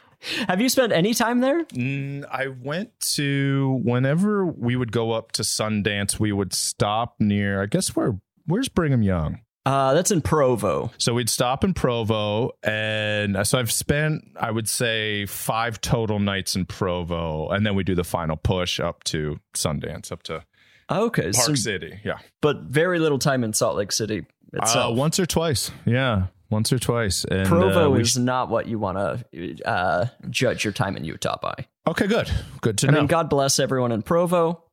Have 0.47 0.62
you 0.62 0.69
spent 0.69 0.91
any 0.93 1.13
time 1.13 1.39
there? 1.39 1.63
Mm, 1.65 2.25
I 2.32 2.47
went 2.47 2.99
to 3.15 3.80
whenever 3.84 4.45
we 4.45 4.75
would 4.75 4.91
go 4.91 5.12
up 5.12 5.32
to 5.34 5.41
Sundance, 5.41 6.19
we 6.19 6.32
would 6.32 6.54
stop 6.54 7.15
near. 7.19 7.62
I 7.62 7.65
guess 7.65 7.95
where 7.95 8.19
where's 8.45 8.69
Brigham 8.69 9.01
Young. 9.01 9.41
Uh, 9.63 9.93
that's 9.93 10.10
in 10.10 10.21
Provo. 10.21 10.91
So 10.97 11.13
we'd 11.13 11.30
stop 11.30 11.63
in 11.63 11.75
Provo, 11.75 12.51
and 12.63 13.45
so 13.45 13.60
I've 13.60 13.71
spent, 13.71 14.23
I 14.36 14.49
would 14.49 14.67
say, 14.67 15.27
five 15.27 15.80
total 15.82 16.17
nights 16.17 16.56
in 16.56 16.65
Provo, 16.65 17.49
and 17.49 17.63
then 17.63 17.75
we 17.75 17.84
do 17.84 17.93
the 17.93 18.04
final 18.04 18.38
push 18.38 18.80
up 18.80 19.04
to 19.06 19.39
Sundance, 19.56 20.12
up 20.12 20.23
to 20.23 20.43
Okay. 20.89 21.32
Park 21.32 21.34
so, 21.34 21.56
City. 21.56 22.00
Yeah, 22.04 22.20
but 22.41 22.62
very 22.63 23.00
little 23.00 23.20
time 23.20 23.44
in 23.44 23.54
Salt 23.54 23.76
Lake 23.76 23.91
City 23.91 24.26
uh, 24.54 24.62
itself. 24.62 24.98
once 24.98 25.20
or 25.20 25.26
twice. 25.26 25.72
Yeah, 25.86 26.28
once 26.50 26.72
or 26.74 26.80
twice. 26.80 27.26
And, 27.26 27.48
Provo 27.48 27.94
uh, 27.94 27.98
is 27.98 28.17
not 28.17 28.50
what 28.50 28.67
you 28.67 28.80
want 28.80 28.98
to 28.98 29.63
uh, 29.65 30.08
judge 30.30 30.63
your 30.63 30.74
time 30.74 30.98
in 30.98 31.04
Utah 31.04 31.38
by. 31.41 31.65
okay. 31.88 32.08
Good, 32.08 32.32
good 32.62 32.78
to 32.80 32.88
I 32.88 32.91
know. 32.91 32.98
mean, 33.00 33.08
God 33.08 33.30
bless 33.30 33.60
everyone 33.60 33.91
in 33.91 34.02
Provo. 34.02 34.63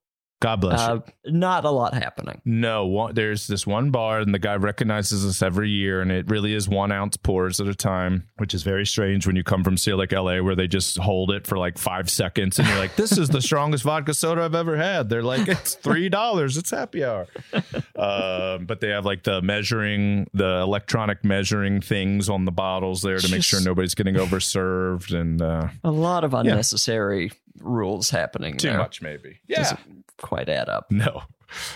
God 0.40 0.60
bless 0.60 0.80
you. 0.80 0.94
Uh, 0.94 1.00
not 1.26 1.64
a 1.64 1.70
lot 1.70 1.94
happening. 1.94 2.40
No, 2.44 2.86
one, 2.86 3.14
there's 3.14 3.48
this 3.48 3.66
one 3.66 3.90
bar, 3.90 4.20
and 4.20 4.32
the 4.32 4.38
guy 4.38 4.54
recognizes 4.54 5.26
us 5.26 5.42
every 5.42 5.68
year, 5.68 6.00
and 6.00 6.12
it 6.12 6.30
really 6.30 6.54
is 6.54 6.68
one 6.68 6.92
ounce 6.92 7.16
pours 7.16 7.60
at 7.60 7.66
a 7.66 7.74
time, 7.74 8.28
which 8.36 8.54
is 8.54 8.62
very 8.62 8.86
strange 8.86 9.26
when 9.26 9.34
you 9.34 9.42
come 9.42 9.64
from, 9.64 9.76
say, 9.76 9.94
like 9.94 10.12
LA, 10.12 10.40
where 10.40 10.54
they 10.54 10.68
just 10.68 10.96
hold 10.98 11.32
it 11.32 11.44
for 11.44 11.58
like 11.58 11.76
five 11.76 12.08
seconds, 12.08 12.58
and 12.58 12.68
you're 12.68 12.78
like, 12.78 12.94
"This 12.94 13.18
is 13.18 13.28
the 13.28 13.42
strongest 13.48 13.82
vodka 13.82 14.14
soda 14.14 14.42
I've 14.42 14.54
ever 14.54 14.76
had." 14.76 15.08
They're 15.08 15.24
like, 15.24 15.48
"It's 15.48 15.74
three 15.74 16.08
dollars. 16.08 16.56
It's 16.56 16.70
happy 16.70 17.02
hour." 17.02 17.26
um, 17.96 18.66
but 18.66 18.80
they 18.80 18.90
have 18.90 19.04
like 19.04 19.24
the 19.24 19.42
measuring, 19.42 20.28
the 20.34 20.60
electronic 20.60 21.24
measuring 21.24 21.80
things 21.80 22.28
on 22.28 22.44
the 22.44 22.52
bottles 22.52 23.02
there 23.02 23.18
to 23.18 23.28
make 23.28 23.42
sure 23.42 23.60
nobody's 23.60 23.94
getting 23.96 24.14
overserved, 24.14 25.18
and 25.18 25.42
uh, 25.42 25.68
A 25.82 25.90
lot 25.90 26.22
of 26.22 26.32
unnecessary 26.32 27.32
rules 27.60 28.10
happening 28.10 28.56
too 28.56 28.68
there. 28.68 28.78
much 28.78 29.00
maybe. 29.02 29.40
Yeah, 29.46 29.58
Doesn't 29.62 30.04
quite 30.18 30.48
add 30.48 30.68
up. 30.68 30.90
no. 30.90 31.22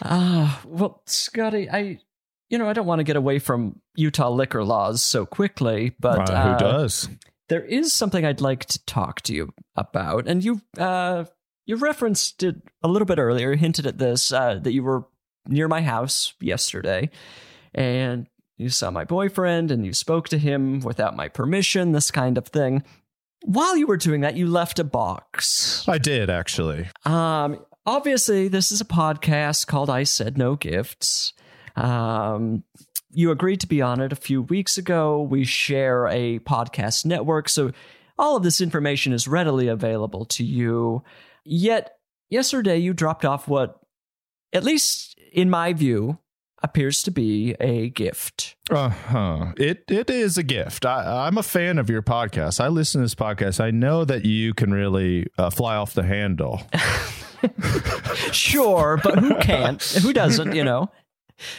Ah, 0.03 0.61
well, 0.67 1.03
Scotty, 1.07 1.71
I, 1.71 1.99
you 2.51 2.59
know, 2.59 2.69
I 2.69 2.73
don't 2.75 2.87
want 2.87 3.01
to 3.01 3.05
get 3.05 3.17
away 3.17 3.39
from 3.39 3.81
Utah 3.97 4.29
liquor 4.31 4.63
laws 4.65 5.01
so 5.03 5.25
quickly, 5.25 5.95
but 5.99 6.29
Uh, 6.29 6.33
uh, 6.33 6.53
who 6.53 6.59
does? 6.59 7.09
there 7.49 7.65
is 7.65 7.93
something 7.93 8.25
I'd 8.25 8.41
like 8.43 8.67
to 8.67 8.85
talk 8.85 9.23
to 9.23 9.35
you 9.35 9.53
about, 9.77 10.27
and 10.29 10.45
you, 10.45 10.61
uh, 10.79 11.25
you 11.65 11.77
referenced 11.77 12.43
it 12.43 12.57
a 12.83 12.89
little 12.89 13.07
bit 13.07 13.19
earlier, 13.19 13.55
hinted 13.55 13.87
at 13.87 13.99
this 13.99 14.31
uh, 14.33 14.57
that 14.63 14.73
you 14.73 14.83
were 14.83 15.05
near 15.49 15.69
my 15.69 15.81
house 15.81 16.35
yesterday, 16.41 17.09
and 17.75 18.27
you 18.59 18.69
saw 18.69 18.91
my 18.91 19.05
boyfriend, 19.05 19.71
and 19.71 19.87
you 19.87 19.93
spoke 19.95 20.29
to 20.29 20.39
him 20.39 20.81
without 20.81 21.17
my 21.17 21.29
permission, 21.29 21.93
this 21.93 22.11
kind 22.11 22.37
of 22.37 22.47
thing. 22.49 22.83
While 23.43 23.77
you 23.77 23.87
were 23.87 23.97
doing 23.97 24.21
that, 24.21 24.37
you 24.37 24.47
left 24.47 24.79
a 24.79 24.85
box. 24.85 25.87
I 25.89 25.99
did 25.99 26.31
actually. 26.31 26.89
Um, 27.05 27.65
obviously, 27.85 28.49
this 28.49 28.71
is 28.71 28.81
a 28.81 28.87
podcast 28.87 29.67
called 29.67 29.91
I 29.91 30.05
Said 30.05 30.39
No 30.39 30.57
Gifts. 30.57 31.33
Um, 31.77 32.65
you 33.11 33.31
agreed 33.31 33.61
to 33.61 33.67
be 33.67 33.83
on 33.83 34.01
it 34.01 34.13
a 34.13 34.17
few 34.17 34.43
weeks 34.43 34.79
ago. 34.79 35.23
We 35.23 35.45
share 35.45 36.07
a 36.09 36.39
podcast 36.41 37.05
network, 37.05 37.49
so 37.49 37.73
all 38.19 38.37
of 38.37 38.43
this 38.43 38.61
information 38.61 39.13
is 39.13 39.27
readily 39.27 39.69
available 39.69 40.25
to 40.27 40.45
you. 40.45 41.03
Yet, 41.45 41.97
yesterday 42.31 42.79
you 42.79 42.95
dropped 42.95 43.25
off 43.25 43.49
what, 43.49 43.81
at 44.53 44.65
least 44.65 45.19
in 45.33 45.51
my 45.51 45.73
view, 45.73 46.19
appears 46.63 47.03
to 47.03 47.11
be 47.11 47.55
a 47.61 47.91
gift. 47.91 48.57
Uh 48.71 48.89
huh. 48.89 49.53
It 49.57 49.85
it 49.89 50.09
is 50.11 50.39
a 50.39 50.43
gift. 50.43 50.87
I, 50.87 51.27
I'm 51.27 51.37
a 51.39 51.43
fan 51.43 51.79
of 51.79 51.91
your 51.91 52.03
podcast. 52.03 52.61
I 52.61 52.69
listen 52.69 53.01
to 53.01 53.05
this 53.05 53.15
podcast. 53.15 53.61
I 53.61 53.71
know 53.71 54.05
that 54.05 54.25
you 54.25 54.55
can 54.55 54.73
really 54.73 55.27
uh, 55.39 55.51
fly 55.51 55.77
off 55.77 55.95
the 55.95 56.05
handle. 56.05 56.63
Sure, 58.33 59.01
but 59.03 59.19
who 59.19 59.35
can't? 59.41 59.83
who 59.83 60.13
doesn't, 60.13 60.55
you 60.55 60.65
know? 60.65 60.91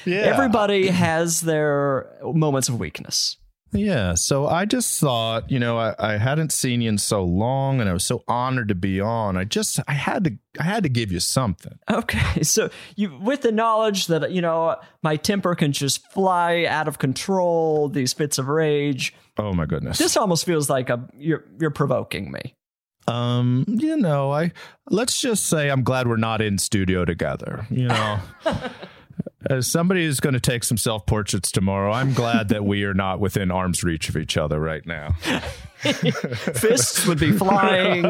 Yeah. 0.05 0.19
Everybody 0.19 0.87
has 0.87 1.41
their 1.41 2.07
moments 2.23 2.69
of 2.69 2.79
weakness. 2.79 3.37
Yeah. 3.73 4.13
So 4.15 4.47
I 4.47 4.65
just 4.65 4.99
thought, 4.99 5.49
you 5.49 5.59
know, 5.59 5.77
I, 5.77 5.95
I 5.97 6.17
hadn't 6.17 6.51
seen 6.51 6.81
you 6.81 6.89
in 6.89 6.97
so 6.97 7.23
long, 7.23 7.81
and 7.81 7.89
I 7.89 7.93
was 7.93 8.03
so 8.05 8.23
honored 8.27 8.67
to 8.69 8.75
be 8.75 9.01
on. 9.01 9.35
I 9.37 9.43
just 9.43 9.79
I 9.87 9.93
had 9.93 10.23
to 10.25 10.37
I 10.59 10.63
had 10.63 10.83
to 10.83 10.89
give 10.89 11.11
you 11.11 11.19
something. 11.19 11.77
Okay, 11.89 12.43
so 12.43 12.69
you 12.95 13.17
with 13.19 13.41
the 13.41 13.51
knowledge 13.51 14.07
that 14.07 14.31
you 14.31 14.41
know 14.41 14.75
my 15.01 15.15
temper 15.15 15.55
can 15.55 15.71
just 15.71 16.09
fly 16.11 16.65
out 16.65 16.87
of 16.87 16.99
control, 16.99 17.89
these 17.89 18.13
fits 18.13 18.37
of 18.37 18.47
rage. 18.47 19.13
Oh 19.37 19.53
my 19.53 19.65
goodness. 19.65 19.97
This 19.97 20.15
almost 20.15 20.45
feels 20.45 20.69
like 20.69 20.89
a 20.89 21.07
you're 21.17 21.43
you're 21.59 21.71
provoking 21.71 22.31
me. 22.31 22.53
um, 23.07 23.65
you 23.67 23.97
know, 23.97 24.31
I 24.31 24.51
let's 24.89 25.19
just 25.19 25.47
say 25.47 25.69
I'm 25.69 25.83
glad 25.83 26.07
we're 26.07 26.17
not 26.17 26.41
in 26.41 26.57
studio 26.57 27.05
together. 27.05 27.65
You 27.69 27.87
know. 27.87 28.19
As 29.49 29.69
somebody 29.69 30.05
who's 30.05 30.19
going 30.19 30.33
to 30.33 30.39
take 30.39 30.63
some 30.63 30.77
self 30.77 31.05
portraits 31.05 31.51
tomorrow, 31.51 31.91
I'm 31.91 32.13
glad 32.13 32.49
that 32.49 32.63
we 32.63 32.83
are 32.83 32.93
not 32.93 33.19
within 33.19 33.51
arm's 33.51 33.83
reach 33.83 34.09
of 34.09 34.17
each 34.17 34.37
other 34.37 34.59
right 34.59 34.85
now. 34.85 35.13
Fists 35.83 37.05
would 37.07 37.19
be 37.19 37.31
flying. 37.31 38.03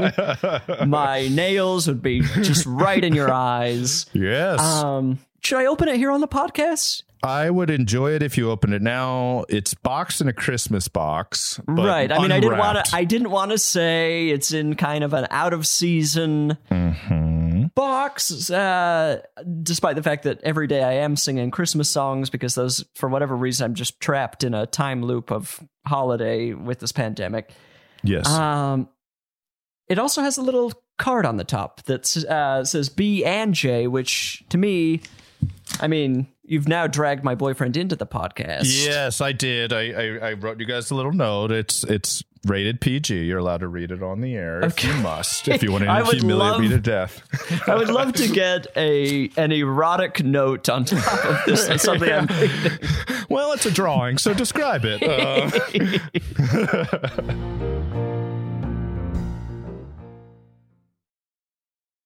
My 0.87 1.27
nails 1.29 1.87
would 1.87 2.01
be 2.01 2.21
just 2.21 2.65
right 2.65 3.03
in 3.03 3.13
your 3.15 3.31
eyes. 3.31 4.05
Yes. 4.13 4.59
Um, 4.59 5.19
should 5.41 5.57
I 5.59 5.65
open 5.65 5.87
it 5.89 5.97
here 5.97 6.11
on 6.11 6.21
the 6.21 6.27
podcast? 6.27 7.03
I 7.23 7.49
would 7.49 7.69
enjoy 7.69 8.11
it 8.11 8.21
if 8.21 8.37
you 8.37 8.51
open 8.51 8.73
it 8.73 8.81
now. 8.81 9.45
It's 9.47 9.73
boxed 9.73 10.19
in 10.19 10.27
a 10.27 10.33
Christmas 10.33 10.89
box. 10.89 11.57
right. 11.67 12.11
I 12.11 12.19
mean, 12.19 12.33
I 12.33 12.41
didn't 12.41 12.57
want 12.57 12.85
to. 12.85 12.95
I 12.95 13.05
didn't 13.05 13.31
want 13.31 13.51
to 13.51 13.57
say 13.57 14.27
it's 14.27 14.51
in 14.51 14.75
kind 14.75 15.05
of 15.05 15.13
an 15.13 15.27
out 15.31 15.53
of 15.53 15.65
season 15.65 16.57
Mm-hmm. 16.69 17.42
Box. 17.75 18.49
Uh, 18.49 19.21
despite 19.61 19.95
the 19.95 20.03
fact 20.03 20.23
that 20.23 20.41
every 20.43 20.67
day 20.67 20.83
I 20.83 20.93
am 20.93 21.15
singing 21.15 21.51
Christmas 21.51 21.89
songs 21.89 22.29
because 22.29 22.55
those, 22.55 22.85
for 22.95 23.09
whatever 23.09 23.35
reason, 23.35 23.65
I'm 23.65 23.75
just 23.75 23.99
trapped 23.99 24.43
in 24.43 24.53
a 24.53 24.65
time 24.65 25.03
loop 25.03 25.31
of 25.31 25.63
holiday 25.85 26.53
with 26.53 26.79
this 26.79 26.91
pandemic. 26.91 27.51
Yes. 28.03 28.27
Um, 28.27 28.89
it 29.87 29.99
also 29.99 30.21
has 30.21 30.37
a 30.37 30.41
little 30.41 30.73
card 30.97 31.25
on 31.25 31.37
the 31.37 31.43
top 31.43 31.83
that 31.83 32.15
uh, 32.25 32.63
says 32.63 32.89
B 32.89 33.25
and 33.25 33.53
J, 33.53 33.87
which 33.87 34.43
to 34.49 34.57
me, 34.57 35.01
I 35.79 35.87
mean, 35.87 36.27
you've 36.43 36.67
now 36.67 36.87
dragged 36.87 37.23
my 37.23 37.35
boyfriend 37.35 37.77
into 37.77 37.95
the 37.95 38.05
podcast. 38.07 38.63
yes, 38.65 39.21
I 39.21 39.31
did. 39.31 39.73
I, 39.73 39.91
I 39.91 40.29
I 40.29 40.33
wrote 40.33 40.59
you 40.59 40.65
guys 40.65 40.91
a 40.91 40.95
little 40.95 41.11
note. 41.11 41.51
It's 41.51 41.83
it's 41.83 42.23
rated 42.45 42.81
PG. 42.81 43.25
You're 43.25 43.39
allowed 43.39 43.61
to 43.61 43.67
read 43.67 43.91
it 43.91 44.03
on 44.03 44.21
the 44.21 44.35
air 44.35 44.61
if 44.61 44.83
you 44.83 44.93
must. 44.95 45.47
If 45.47 45.63
you 45.63 45.71
want 45.71 45.83
to 45.85 46.05
humiliate 46.17 46.59
me 46.59 46.69
to 46.69 46.79
death. 46.79 47.21
I 47.67 47.75
would 47.75 47.89
love 47.89 48.13
to 48.13 48.27
get 48.27 48.67
a 48.75 49.29
an 49.37 49.51
erotic 49.51 50.23
note 50.23 50.69
on 50.69 50.85
top 50.85 51.25
of 51.25 51.39
this. 51.45 51.67
That's 51.67 51.83
something 51.83 52.11
I'm 52.11 52.27
well, 53.29 53.53
it's 53.53 53.65
a 53.65 53.71
drawing, 53.71 54.17
so 54.17 54.33
describe 54.33 54.83
it. 54.85 55.01
Uh, 55.03 55.49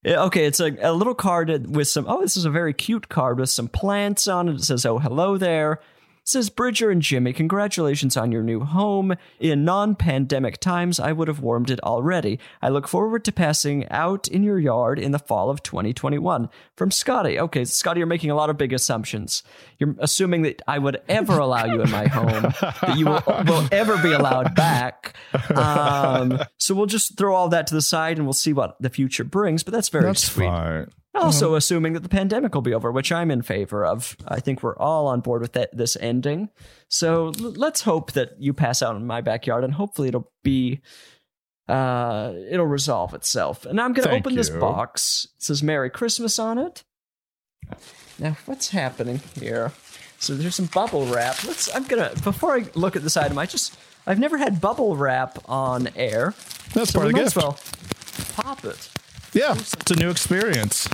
Okay, 0.06 0.45
it's 0.45 0.62
a, 0.62 0.73
a 0.82 0.93
little 0.93 1.15
card 1.15 1.76
with 1.76 1.89
some. 1.89 2.06
Oh, 2.08 2.21
this 2.21 2.38
is 2.38 2.45
a 2.45 2.50
very 2.50 2.73
cute 2.73 3.10
card 3.10 3.39
with 3.39 3.50
some 3.50 3.67
plants 3.67 4.26
on 4.28 4.47
it. 4.47 4.56
It 4.56 4.63
says, 4.63 4.86
"Oh, 4.86 5.00
hello 5.00 5.38
there." 5.38 5.82
Says, 6.28 6.50
"Bridger 6.50 6.92
and 6.92 7.02
Jimmy, 7.02 7.32
congratulations 7.32 8.18
on 8.18 8.32
your 8.32 8.44
new 8.44 8.60
home. 8.60 9.16
In 9.40 9.63
non-pandemic 9.63 10.60
times, 10.60 11.00
I 11.00 11.12
would 11.12 11.28
have 11.28 11.40
warmed 11.40 11.70
it 11.70 11.80
already. 11.84 12.40
I 12.62 12.70
look 12.70 12.88
forward 12.88 13.24
to 13.26 13.32
passing 13.32 13.88
out 13.90 14.28
in 14.28 14.44
your 14.44 14.60
yard 14.60 15.00
in 15.00 15.12
the 15.12 15.20
fall 15.20 15.50
of 15.50 15.63
2021." 15.63 16.50
From 16.76 16.92
Scotty. 16.92 17.40
Okay, 17.40 17.66
Scotty, 17.66 18.00
you're 18.00 18.08
making 18.08 18.30
a 18.30 18.36
lot 18.36 18.50
of 18.50 18.58
big 18.58 18.74
assumptions. 18.74 19.42
You're 19.80 19.96
assuming 20.00 20.42
that 20.44 20.62
I 20.68 20.80
would 20.80 21.02
ever 21.08 21.38
allow 21.40 21.66
you 21.66 21.82
in 21.82 21.90
my 21.90 22.08
home, 22.08 22.54
that 22.62 22.96
you 22.98 23.06
will, 23.06 23.24
will 23.46 23.68
ever 23.72 23.98
be 23.98 24.12
allowed 24.12 24.54
back. 24.54 25.16
Um, 25.56 26.40
so 26.58 26.76
we'll 26.76 26.86
just 26.88 27.18
throw 27.18 27.36
all 27.36 27.50
that 27.50 27.68
to 27.68 27.74
the 27.74 27.82
side 27.82 28.18
and 28.18 28.26
we'll 28.26 28.34
see 28.34 28.54
what 28.54 28.76
the 28.82 28.90
future 28.90 29.24
brings. 29.24 29.63
But 29.63 29.74
that's 29.74 29.90
very 29.90 30.06
that's 30.06 30.24
sweet. 30.24 30.46
fine. 30.48 30.88
Also, 31.15 31.56
assuming 31.56 31.93
that 31.93 32.02
the 32.04 32.10
pandemic 32.10 32.54
will 32.54 32.62
be 32.62 32.74
over, 32.76 32.91
which 32.91 33.12
I'm 33.12 33.32
in 33.32 33.41
favor 33.41 33.84
of. 33.84 34.15
I 34.28 34.39
think 34.39 34.62
we're 34.62 34.78
all 34.78 35.08
on 35.08 35.22
board 35.22 35.41
with 35.41 35.54
that, 35.54 35.76
this 35.76 35.98
ending. 36.00 36.50
So 36.89 37.28
l- 37.39 37.54
let's 37.56 37.82
hope 37.82 38.12
that 38.12 38.39
you 38.39 38.54
pass 38.54 38.84
out 38.84 38.96
in 38.96 39.08
my 39.08 39.22
backyard, 39.22 39.63
and 39.63 39.74
hopefully 39.74 40.10
it'll 40.10 40.32
be, 40.43 40.82
uh, 41.67 42.34
it'll 42.52 42.67
resolve 42.67 43.15
itself. 43.15 43.65
And 43.65 43.82
I'm 43.82 43.93
going 43.93 44.08
to 44.08 44.13
open 44.13 44.36
this 44.36 44.52
box. 44.52 45.28
It 45.38 45.41
says 45.43 45.63
"Merry 45.63 45.89
Christmas" 45.89 46.38
on 46.38 46.60
it. 46.60 46.84
Now, 48.20 48.38
what's 48.46 48.70
happening 48.70 49.22
here? 49.39 49.72
So 50.20 50.36
there's 50.36 50.56
some 50.56 50.65
bubble 50.67 51.06
wrap. 51.08 51.43
Let's. 51.43 51.74
I'm 51.76 51.84
gonna 51.86 52.12
before 52.24 52.56
I 52.56 52.65
look 52.76 52.96
at 52.96 53.04
this 53.04 53.17
item. 53.17 53.38
I 53.38 53.46
just 53.46 53.78
I've 54.08 54.20
never 54.20 54.38
had 54.38 54.60
bubble 54.62 54.96
wrap 54.96 55.38
on 55.50 55.89
air. 55.96 56.34
That's 56.74 56.91
So 56.91 57.00
part 57.00 57.08
of 57.12 57.13
the 57.13 57.20
gift. 57.24 57.36
well 57.36 57.58
pop 58.36 58.65
it. 58.65 58.89
Yeah, 59.38 59.54
it's 59.54 59.91
a 59.91 59.95
new 59.95 60.10
experience. 60.10 60.89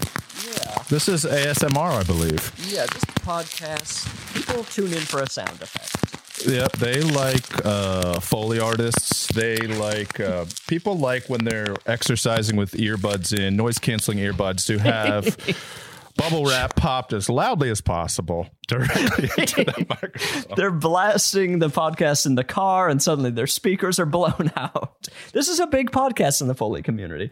Yeah. 0.46 0.84
This 0.90 1.08
is 1.08 1.24
ASMR, 1.24 2.02
I 2.02 2.04
believe. 2.04 2.52
Yeah, 2.68 2.86
this 2.88 3.06
podcast, 3.22 4.04
people 4.34 4.66
tune 4.66 4.92
in 4.92 5.00
for 5.00 5.22
a 5.22 5.30
sound 5.30 5.62
effect. 5.62 6.46
Yep, 6.46 6.74
they 6.74 7.00
like 7.04 7.66
uh, 7.66 8.20
Foley 8.20 8.60
artists. 8.60 9.28
They 9.28 9.56
like 9.56 10.20
uh, 10.20 10.44
people 10.68 10.98
like 10.98 11.30
when 11.30 11.46
they're 11.46 11.74
exercising 11.86 12.58
with 12.58 12.74
earbuds 12.74 13.32
in, 13.32 13.56
noise 13.56 13.80
canceling 13.80 14.18
earbuds, 14.18 14.66
to 14.66 14.78
have 14.78 15.38
bubble 16.18 16.46
wrap 16.46 16.76
popped 16.76 17.14
as 17.14 17.30
loudly 17.30 17.70
as 17.70 17.80
possible 17.80 18.50
directly 18.68 19.30
into 19.38 19.64
the 19.64 19.86
microphone. 19.88 20.58
They're 20.58 20.72
blasting 20.72 21.60
the 21.60 21.70
podcast 21.70 22.26
in 22.26 22.36
the 22.36 22.44
car, 22.44 22.90
and 22.90 23.02
suddenly 23.02 23.32
their 23.32 23.48
speakers 23.48 24.00
are 24.00 24.06
blown 24.06 24.52
out. 24.58 25.08
This 25.32 25.48
is 25.48 25.62
a 25.62 25.68
big 25.68 25.92
podcast 25.92 26.42
in 26.42 26.50
the 26.50 26.56
Foley 26.56 26.82
community. 26.82 27.32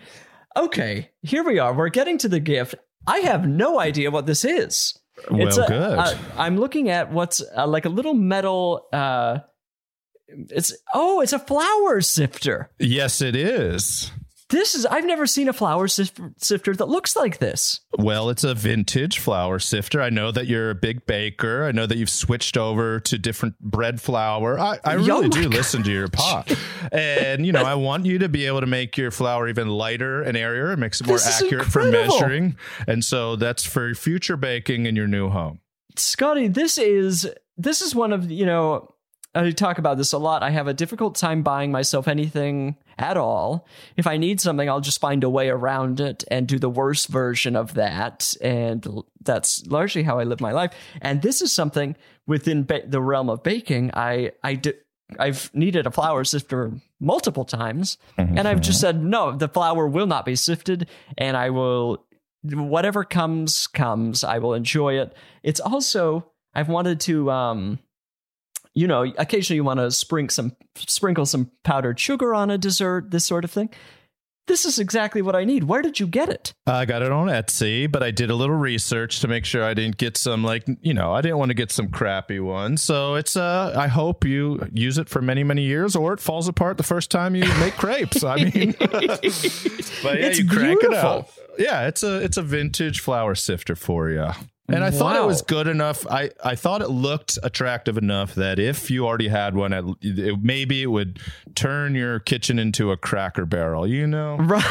Okay, 0.55 1.09
here 1.21 1.43
we 1.43 1.59
are. 1.59 1.73
We're 1.73 1.89
getting 1.89 2.17
to 2.19 2.29
the 2.29 2.39
gift. 2.39 2.75
I 3.07 3.19
have 3.19 3.47
no 3.47 3.79
idea 3.79 4.11
what 4.11 4.25
this 4.25 4.45
is. 4.45 4.97
Well, 5.29 5.47
a- 5.47 5.67
good. 5.67 5.99
uh, 5.99 6.15
I'm 6.37 6.57
looking 6.57 6.89
at 6.89 7.11
what's 7.11 7.41
uh, 7.55 7.67
like 7.67 7.85
a 7.85 7.89
little 7.89 8.13
metal. 8.13 8.87
Uh, 8.91 9.39
it's 10.27 10.73
oh, 10.93 11.21
it's 11.21 11.33
a 11.33 11.39
flour 11.39 12.01
sifter. 12.01 12.69
Yes, 12.79 13.21
it 13.21 13.35
is. 13.35 14.11
This 14.51 14.75
is 14.75 14.85
I've 14.85 15.05
never 15.05 15.25
seen 15.25 15.47
a 15.47 15.53
flour 15.53 15.87
sifter 15.87 16.75
that 16.75 16.87
looks 16.87 17.15
like 17.15 17.37
this. 17.37 17.79
Well, 17.97 18.29
it's 18.29 18.43
a 18.43 18.53
vintage 18.53 19.19
flour 19.19 19.59
sifter. 19.59 20.01
I 20.01 20.09
know 20.09 20.29
that 20.31 20.45
you're 20.45 20.69
a 20.69 20.75
big 20.75 21.05
baker. 21.05 21.63
I 21.63 21.71
know 21.71 21.85
that 21.85 21.97
you've 21.97 22.09
switched 22.09 22.57
over 22.57 22.99
to 22.99 23.17
different 23.17 23.57
bread 23.59 24.01
flour. 24.01 24.59
I, 24.59 24.77
I 24.83 24.95
Oh 24.95 24.97
really 24.97 25.29
my 25.29 25.41
do 25.41 25.49
listen 25.49 25.83
to 25.83 25.91
your 25.91 26.09
pot. 26.09 26.53
And, 26.91 27.45
you 27.45 27.53
know, 27.53 27.63
I 27.63 27.75
want 27.75 28.05
you 28.05 28.19
to 28.19 28.27
be 28.27 28.45
able 28.45 28.59
to 28.59 28.67
make 28.67 28.97
your 28.97 29.11
flour 29.11 29.47
even 29.47 29.69
lighter 29.69 30.21
and 30.21 30.35
airier. 30.35 30.73
It 30.73 30.77
makes 30.77 30.99
it 30.99 31.07
more 31.07 31.15
This 31.15 31.41
accurate 31.41 31.67
for 31.67 31.85
measuring. 31.85 32.57
And 32.87 33.05
so 33.05 33.37
that's 33.37 33.65
for 33.65 33.95
future 33.95 34.35
baking 34.35 34.85
in 34.85 34.97
your 34.97 35.07
new 35.07 35.29
home. 35.29 35.61
Scotty, 35.95 36.49
this 36.49 36.77
is 36.77 37.29
this 37.57 37.81
is 37.81 37.95
one 37.95 38.11
of 38.11 38.29
you 38.29 38.45
know 38.45 38.93
I 39.33 39.49
talk 39.51 39.77
about 39.77 39.97
this 39.97 40.11
a 40.11 40.17
lot. 40.17 40.43
I 40.43 40.49
have 40.49 40.67
a 40.67 40.73
difficult 40.73 41.15
time 41.15 41.41
buying 41.41 41.71
myself 41.71 42.07
anything 42.07 42.75
at 42.97 43.17
all. 43.17 43.67
If 43.97 44.07
I 44.07 44.17
need 44.17 44.41
something, 44.41 44.69
I'll 44.69 44.81
just 44.81 45.01
find 45.01 45.23
a 45.23 45.29
way 45.29 45.49
around 45.49 45.99
it 45.99 46.23
and 46.29 46.47
do 46.47 46.59
the 46.59 46.69
worst 46.69 47.07
version 47.07 47.55
of 47.55 47.73
that, 47.75 48.33
and 48.41 48.85
that's 49.21 49.65
largely 49.67 50.03
how 50.03 50.19
I 50.19 50.23
live 50.23 50.41
my 50.41 50.51
life. 50.51 50.73
And 51.01 51.21
this 51.21 51.41
is 51.41 51.51
something 51.51 51.95
within 52.27 52.63
ba- 52.63 52.87
the 52.87 53.01
realm 53.01 53.29
of 53.29 53.43
baking. 53.43 53.91
I 53.93 54.31
I 54.43 54.55
do. 54.55 54.73
I've 55.19 55.51
needed 55.53 55.85
a 55.85 55.91
flour 55.91 56.23
sifter 56.23 56.71
multiple 56.99 57.43
times, 57.43 57.97
and 58.17 58.47
I've 58.47 58.61
just 58.61 58.79
said 58.79 59.03
no. 59.03 59.35
The 59.35 59.49
flour 59.49 59.87
will 59.87 60.07
not 60.07 60.25
be 60.25 60.35
sifted, 60.35 60.87
and 61.17 61.35
I 61.35 61.49
will 61.49 62.05
whatever 62.43 63.03
comes 63.03 63.67
comes 63.67 64.23
i 64.23 64.39
will 64.39 64.55
enjoy 64.55 64.97
it 64.99 65.13
it's 65.43 65.59
also 65.59 66.25
i've 66.55 66.69
wanted 66.69 66.99
to 66.99 67.29
um 67.29 67.77
you 68.73 68.87
know 68.87 69.03
occasionally 69.17 69.57
you 69.57 69.63
want 69.63 69.79
to 69.79 69.91
sprinkle 69.91 70.33
some 70.33 70.55
sprinkle 70.75 71.25
some 71.25 71.51
powdered 71.63 71.99
sugar 71.99 72.33
on 72.33 72.49
a 72.49 72.57
dessert 72.57 73.11
this 73.11 73.25
sort 73.25 73.43
of 73.43 73.51
thing 73.51 73.69
this 74.47 74.65
is 74.65 74.79
exactly 74.79 75.21
what 75.21 75.35
i 75.35 75.43
need 75.43 75.63
where 75.65 75.81
did 75.81 75.99
you 75.99 76.07
get 76.07 76.29
it 76.29 76.53
I 76.67 76.85
got 76.85 77.01
it 77.01 77.11
on 77.11 77.27
Etsy, 77.27 77.91
but 77.91 78.01
I 78.03 78.11
did 78.11 78.29
a 78.29 78.35
little 78.35 78.55
research 78.55 79.19
to 79.21 79.27
make 79.27 79.45
sure 79.45 79.63
I 79.63 79.73
didn't 79.73 79.97
get 79.97 80.15
some 80.15 80.43
like 80.43 80.63
you 80.81 80.93
know 80.93 81.11
I 81.11 81.21
didn't 81.21 81.37
want 81.37 81.49
to 81.49 81.55
get 81.55 81.71
some 81.71 81.89
crappy 81.89 82.39
ones. 82.39 82.81
So 82.81 83.15
it's 83.15 83.35
uh 83.35 83.73
I 83.75 83.87
hope 83.87 84.23
you 84.23 84.65
use 84.71 84.97
it 84.97 85.09
for 85.09 85.21
many 85.21 85.43
many 85.43 85.63
years, 85.63 85.95
or 85.95 86.13
it 86.13 86.19
falls 86.19 86.47
apart 86.47 86.77
the 86.77 86.83
first 86.83 87.11
time 87.11 87.35
you 87.35 87.43
make 87.59 87.73
crepes. 87.73 88.23
I 88.23 88.37
mean, 88.37 88.71
but 88.79 88.93
yeah, 88.93 90.13
It's 90.13 90.39
you 90.39 90.47
crank 90.47 90.83
it 90.83 90.93
out. 90.93 91.29
Yeah, 91.57 91.87
it's 91.87 92.03
a 92.03 92.21
it's 92.23 92.37
a 92.37 92.43
vintage 92.43 92.99
flour 93.01 93.35
sifter 93.35 93.75
for 93.75 94.09
you. 94.09 94.27
And 94.73 94.83
I 94.83 94.91
thought 94.91 95.15
it 95.15 95.25
was 95.25 95.41
good 95.41 95.67
enough. 95.67 96.05
I, 96.07 96.31
I 96.43 96.55
thought 96.55 96.81
it 96.81 96.89
looked 96.89 97.37
attractive 97.43 97.97
enough 97.97 98.35
that 98.35 98.59
if 98.59 98.89
you 98.89 99.05
already 99.05 99.27
had 99.27 99.55
one, 99.55 99.73
at, 99.73 99.83
it, 100.01 100.41
maybe 100.41 100.81
it 100.81 100.87
would 100.87 101.19
turn 101.55 101.95
your 101.95 102.19
kitchen 102.19 102.59
into 102.59 102.91
a 102.91 102.97
cracker 102.97 103.45
barrel. 103.45 103.87
You 103.87 104.07
know, 104.07 104.35
right. 104.39 104.63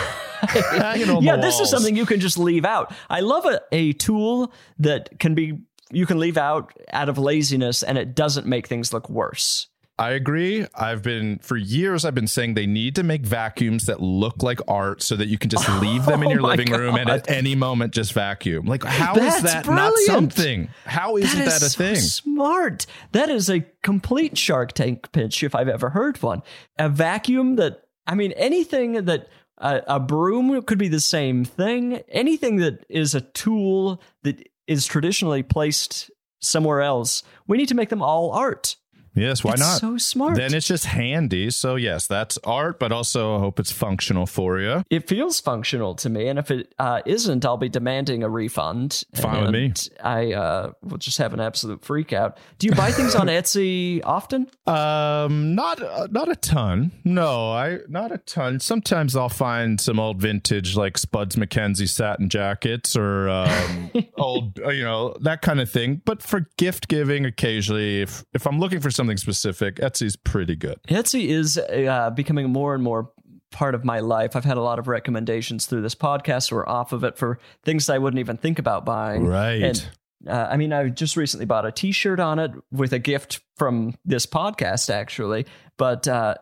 Yeah 1.23 1.37
this 1.37 1.61
is 1.61 1.71
something 1.71 1.97
you 1.97 2.07
can 2.07 2.21
just 2.21 2.39
leave 2.39 2.65
out. 2.65 2.93
I 3.09 3.21
love 3.21 3.45
a, 3.45 3.61
a 3.73 3.93
tool 3.93 4.53
that 4.79 5.19
can 5.19 5.35
be 5.35 5.59
you 5.91 6.07
can 6.07 6.19
leave 6.19 6.37
out 6.37 6.73
out 6.93 7.09
of 7.09 7.19
laziness 7.19 7.83
and 7.83 7.99
it 7.99 8.15
doesn't 8.15 8.47
make 8.47 8.67
things 8.67 8.93
look 8.93 9.11
worse 9.11 9.69
I 10.01 10.13
agree. 10.13 10.67
I've 10.75 11.03
been 11.03 11.39
for 11.41 11.57
years. 11.57 12.07
I've 12.07 12.15
been 12.15 12.27
saying 12.27 12.55
they 12.55 12.67
need 12.67 12.95
to 12.97 13.03
make 13.03 13.21
vacuums 13.23 13.85
that 13.85 14.01
look 14.01 14.43
like 14.43 14.59
art, 14.67 15.03
so 15.03 15.15
that 15.17 15.27
you 15.27 15.37
can 15.37 15.51
just 15.51 15.69
leave 15.81 16.07
them 16.07 16.23
in 16.23 16.29
Oh 16.31 16.33
your 16.33 16.41
my 16.41 16.49
living 16.49 16.73
room 16.73 16.97
and 16.97 17.11
at 17.11 17.31
any 17.31 17.55
moment 17.55 17.93
just 17.93 18.15
vacuum. 18.15 18.65
Like, 18.65 18.83
how 18.83 19.15
is 19.15 19.43
That's 19.43 19.43
that 19.43 19.67
not 19.67 19.93
something? 19.99 20.71
How 20.87 21.19
isn't 21.19 21.39
That 21.39 21.45
that, 21.45 21.57
is 21.57 21.63
a 21.63 21.71
so 21.71 21.79
thing? 21.85 21.97
Smart. 21.97 22.87
That 23.13 23.29
is 23.29 23.51
a 23.51 23.61
complete 23.83 24.39
Shark 24.39 24.73
Tank 24.73 25.13
pitch 25.13 25.43
if 25.43 25.55
I've 25.55 25.69
ever 25.69 25.91
heard 25.91 26.23
one. 26.23 26.43
A 26.79 26.89
vacuum 26.89 27.57
that 27.57 27.83
I 28.07 28.15
mean, 28.15 28.33
anything 28.33 29.05
that 29.05 29.29
a, 29.59 29.83
a 29.87 30.01
broom 30.01 30.63
could 30.63 30.79
be 30.79 30.89
the 30.89 31.01
same 31.01 31.45
thing. 31.45 31.97
Anything 32.09 32.57
that 32.57 32.85
is 32.89 33.15
a 33.15 33.21
tool 33.21 34.01
that 34.23 34.43
is 34.67 34.87
traditionally 34.87 35.43
placed 35.43 36.11
somewhere 36.41 36.81
else, 36.81 37.23
we 37.47 37.59
need 37.59 37.69
to 37.69 37.75
make 37.75 37.91
them 37.91 38.03
all 38.03 38.31
art. 38.33 38.77
Yes, 39.15 39.43
why 39.43 39.53
It's 39.53 39.61
not? 39.61 39.81
so 39.81 39.97
smart. 39.99 40.37
Then 40.37 40.55
it's 40.55 40.67
just 40.67 40.85
handy. 40.87 41.51
So 41.51 41.77
yes, 41.77 42.07
that's 42.07 42.39
art, 42.45 42.79
but 42.79 42.93
also 42.93 43.37
I 43.37 43.39
hope 43.41 43.59
it's 43.59 43.73
functional 43.73 44.27
for 44.27 44.61
you. 44.61 44.85
It 44.91 45.09
feels 45.09 45.41
functional 45.41 45.95
to 45.97 46.09
me, 46.09 46.29
and 46.29 46.39
if 46.39 46.51
it 46.51 46.73
uh, 46.79 47.01
isn't, 47.07 47.45
I'll 47.45 47.57
be 47.57 47.69
demanding 47.69 48.23
a 48.23 48.29
refund. 48.29 49.03
Fine 49.15 49.43
with 49.43 49.51
me. 49.51 49.73
I 50.03 50.33
uh, 50.33 50.73
will 50.83 50.99
just 50.99 51.19
have 51.19 51.35
an 51.35 51.41
absolute 51.41 51.85
freak 51.85 52.13
out. 52.13 52.39
Do 52.59 52.67
you 52.67 52.75
buy 52.75 52.93
things 52.93 53.15
on 53.15 53.27
Etsy 53.29 54.01
often? 54.05 54.49
Um, 54.67 55.55
not 55.55 55.83
uh, 55.83 56.07
not 56.11 56.29
a 56.31 56.37
ton. 56.37 56.93
No, 57.05 57.51
I 57.53 57.79
not 57.89 58.13
a 58.13 58.19
ton. 58.19 58.61
Sometimes 58.61 59.17
I'll 59.17 59.29
find 59.29 59.81
some 59.81 59.99
old 59.99 60.21
vintage 60.21 60.77
like 60.77 60.97
Spuds 60.97 61.37
MacKenzie 61.37 61.89
satin 61.89 62.29
jackets 62.29 62.97
or 62.97 63.29
um, 63.29 63.91
old, 64.19 64.59
you 64.59 64.85
know, 64.85 65.17
that 65.23 65.43
kind 65.43 65.61
of 65.61 65.71
thing. 65.71 66.01
But 66.05 66.23
for 66.23 66.47
gift 66.57 66.89
giving, 66.89 67.25
occasionally, 67.25 68.03
if 68.03 68.25
if 68.33 68.47
I'm 68.47 68.59
looking 68.61 68.81
for 68.81 68.91
something 69.01 69.17
specific, 69.17 69.77
Etsy's 69.77 70.17
pretty 70.17 70.57
good. 70.57 70.79
Etsy 70.89 71.29
is 71.29 71.59
uh, 71.59 72.11
becoming 72.11 72.51
more 72.51 72.75
and 72.75 72.83
more 72.83 73.11
part 73.51 73.75
of 73.75 73.85
my 73.85 74.01
life. 74.01 74.37
I've 74.37 74.45
had 74.45 74.57
a 74.57 74.63
lot 74.63 74.79
of 74.79 74.89
recommendations 74.89 75.67
through 75.67 75.83
this 75.83 75.95
podcast 75.95 76.53
or 76.53 76.69
off 76.69 76.93
of 76.93 77.03
it 77.03 77.17
for 77.17 77.39
things 77.65 77.89
I 77.89 77.99
wouldn't 77.99 78.21
even 78.21 78.37
think 78.37 78.59
about 78.59 78.85
buying. 78.85 79.27
Right. 79.27 79.63
And 79.63 79.89
uh, 80.29 80.49
I 80.51 80.57
mean, 80.57 80.73
I 80.73 80.89
just 80.89 81.17
recently 81.17 81.47
bought 81.47 81.67
a 81.67 81.73
T-shirt 81.73 82.21
on 82.21 82.39
it 82.39 82.53
with 82.71 82.93
a 82.93 82.99
gift 82.99 83.41
from 83.57 83.95
this 84.05 84.27
podcast, 84.27 84.91
actually. 84.91 85.47
But 85.77 86.07
uh, 86.07 86.35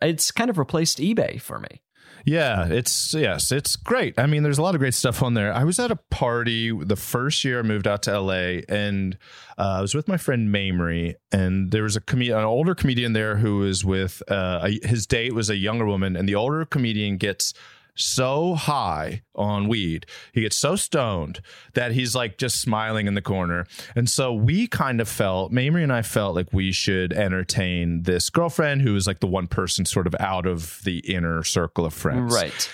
it's 0.00 0.30
kind 0.32 0.50
of 0.50 0.58
replaced 0.58 0.98
eBay 0.98 1.40
for 1.40 1.58
me. 1.58 1.82
Yeah, 2.28 2.66
it's 2.66 3.14
yes, 3.14 3.50
it's 3.50 3.74
great. 3.74 4.18
I 4.18 4.26
mean, 4.26 4.42
there's 4.42 4.58
a 4.58 4.62
lot 4.62 4.74
of 4.74 4.80
great 4.80 4.92
stuff 4.92 5.22
on 5.22 5.32
there. 5.32 5.50
I 5.50 5.64
was 5.64 5.78
at 5.78 5.90
a 5.90 5.96
party 5.96 6.70
the 6.70 6.94
first 6.94 7.42
year 7.42 7.60
I 7.60 7.62
moved 7.62 7.86
out 7.86 8.02
to 8.02 8.20
LA, 8.20 8.60
and 8.68 9.16
uh, 9.56 9.76
I 9.78 9.80
was 9.80 9.94
with 9.94 10.08
my 10.08 10.18
friend 10.18 10.54
Mamrie, 10.54 11.14
and 11.32 11.70
there 11.70 11.84
was 11.84 11.96
a 11.96 12.02
com- 12.02 12.20
an 12.20 12.32
older 12.32 12.74
comedian 12.74 13.14
there 13.14 13.36
who 13.38 13.60
was 13.60 13.82
with 13.82 14.22
uh, 14.30 14.60
a, 14.62 14.86
his 14.86 15.06
date 15.06 15.34
was 15.34 15.48
a 15.48 15.56
younger 15.56 15.86
woman, 15.86 16.16
and 16.16 16.28
the 16.28 16.34
older 16.34 16.66
comedian 16.66 17.16
gets 17.16 17.54
so 17.98 18.54
high 18.54 19.22
on 19.34 19.68
weed, 19.68 20.06
he 20.32 20.42
gets 20.42 20.56
so 20.56 20.76
stoned 20.76 21.40
that 21.74 21.92
he's 21.92 22.14
like 22.14 22.38
just 22.38 22.60
smiling 22.60 23.06
in 23.06 23.14
the 23.14 23.22
corner. 23.22 23.66
And 23.94 24.08
so 24.08 24.32
we 24.32 24.66
kind 24.66 25.00
of 25.00 25.08
felt, 25.08 25.52
Mamrie 25.52 25.82
and 25.82 25.92
I 25.92 26.02
felt 26.02 26.34
like 26.34 26.52
we 26.52 26.72
should 26.72 27.12
entertain 27.12 28.02
this 28.02 28.30
girlfriend 28.30 28.82
who 28.82 28.94
was 28.94 29.06
like 29.06 29.20
the 29.20 29.26
one 29.26 29.46
person 29.46 29.84
sort 29.84 30.06
of 30.06 30.14
out 30.20 30.46
of 30.46 30.80
the 30.84 30.98
inner 31.00 31.42
circle 31.42 31.84
of 31.84 31.92
friends. 31.92 32.34
Right. 32.34 32.70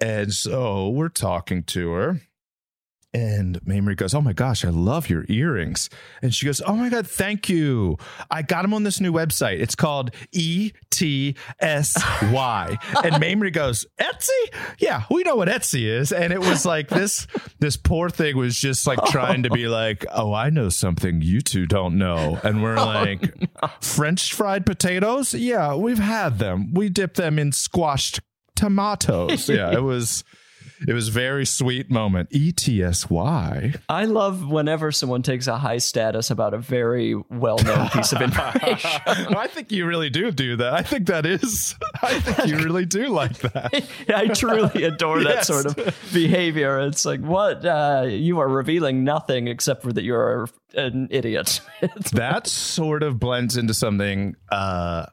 And 0.00 0.32
so 0.32 0.88
we're 0.90 1.08
talking 1.08 1.62
to 1.64 1.90
her. 1.92 2.20
And 3.14 3.60
Mamrie 3.62 3.96
goes, 3.96 4.14
Oh 4.14 4.22
my 4.22 4.32
gosh, 4.32 4.64
I 4.64 4.70
love 4.70 5.10
your 5.10 5.26
earrings. 5.28 5.90
And 6.22 6.34
she 6.34 6.46
goes, 6.46 6.62
Oh 6.64 6.74
my 6.74 6.88
God, 6.88 7.06
thank 7.06 7.48
you. 7.48 7.98
I 8.30 8.42
got 8.42 8.62
them 8.62 8.72
on 8.72 8.84
this 8.84 9.00
new 9.00 9.12
website. 9.12 9.60
It's 9.60 9.74
called 9.74 10.12
E 10.32 10.72
T 10.90 11.36
S 11.60 11.94
Y. 12.22 12.78
And 13.04 13.14
Mamrie 13.16 13.52
goes, 13.52 13.84
Etsy? 14.00 14.54
Yeah, 14.78 15.02
we 15.10 15.24
know 15.24 15.36
what 15.36 15.48
Etsy 15.48 15.84
is. 15.84 16.12
And 16.12 16.32
it 16.32 16.38
was 16.38 16.64
like 16.64 16.88
this 16.88 17.26
this 17.58 17.76
poor 17.76 18.08
thing 18.08 18.36
was 18.36 18.58
just 18.58 18.86
like 18.86 19.04
trying 19.06 19.42
to 19.42 19.50
be 19.50 19.68
like, 19.68 20.06
Oh, 20.12 20.32
I 20.32 20.48
know 20.50 20.70
something 20.70 21.20
you 21.20 21.42
two 21.42 21.66
don't 21.66 21.98
know. 21.98 22.40
And 22.42 22.62
we're 22.62 22.78
oh, 22.78 22.84
like, 22.84 23.34
French 23.82 24.32
fried 24.32 24.64
potatoes? 24.64 25.34
Yeah, 25.34 25.74
we've 25.74 25.98
had 25.98 26.38
them. 26.38 26.72
We 26.72 26.88
dip 26.88 27.14
them 27.14 27.38
in 27.38 27.52
squashed 27.52 28.20
tomatoes. 28.56 29.48
Yeah, 29.48 29.72
it 29.72 29.82
was 29.82 30.24
it 30.86 30.92
was 30.92 31.08
very 31.08 31.44
sweet 31.46 31.90
moment. 31.90 32.28
E 32.32 32.52
T 32.52 32.82
S 32.82 33.08
Y. 33.10 33.74
I 33.88 34.04
love 34.04 34.46
whenever 34.48 34.92
someone 34.92 35.22
takes 35.22 35.46
a 35.46 35.58
high 35.58 35.78
status 35.78 36.30
about 36.30 36.54
a 36.54 36.58
very 36.58 37.14
well 37.30 37.58
known 37.58 37.88
piece 37.90 38.12
of 38.12 38.20
information. 38.22 38.90
I 39.06 39.46
think 39.48 39.70
you 39.72 39.86
really 39.86 40.10
do 40.10 40.30
do 40.30 40.56
that. 40.56 40.74
I 40.74 40.82
think 40.82 41.06
that 41.06 41.26
is. 41.26 41.74
I 42.02 42.18
think 42.20 42.48
you 42.50 42.56
really 42.58 42.84
do 42.86 43.08
like 43.08 43.38
that. 43.40 43.84
I 44.14 44.28
truly 44.28 44.84
adore 44.84 45.22
that 45.24 45.32
Yes. 45.34 45.46
sort 45.46 45.66
of 45.66 45.76
behavior. 46.12 46.80
It's 46.80 47.04
like, 47.04 47.20
what? 47.20 47.64
Uh, 47.64 48.04
you 48.08 48.38
are 48.40 48.48
revealing 48.48 49.04
nothing 49.04 49.48
except 49.48 49.82
for 49.82 49.92
that 49.92 50.04
you're 50.04 50.48
an 50.74 51.08
idiot. 51.10 51.60
that 52.12 52.46
sort 52.46 53.02
of 53.02 53.18
blends 53.20 53.56
into 53.56 53.74
something 53.74 54.34
uh, 54.50 55.06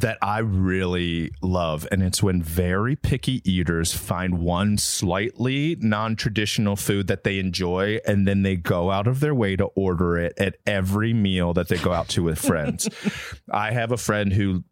that 0.00 0.18
I 0.22 0.38
really 0.38 1.32
love. 1.42 1.86
And 1.90 2.02
it's 2.02 2.22
when 2.22 2.42
very 2.42 2.96
picky 2.96 3.42
eaters 3.50 3.92
find 3.92 4.38
one 4.38 4.78
slightly 4.78 5.76
non 5.80 6.16
traditional 6.16 6.76
food 6.76 7.06
that 7.08 7.24
they 7.24 7.38
enjoy, 7.38 8.00
and 8.06 8.26
then 8.26 8.42
they 8.42 8.56
go 8.56 8.90
out 8.90 9.06
of 9.06 9.20
their 9.20 9.34
way 9.34 9.56
to 9.56 9.64
order 9.66 10.16
it 10.16 10.34
at 10.38 10.56
every 10.66 11.12
meal 11.12 11.52
that 11.54 11.68
they 11.68 11.78
go 11.78 11.92
out 11.92 12.08
to 12.08 12.22
with 12.22 12.38
friends. 12.38 12.88
I 13.50 13.72
have 13.72 13.92
a 13.92 13.96
friend 13.96 14.32
who 14.32 14.64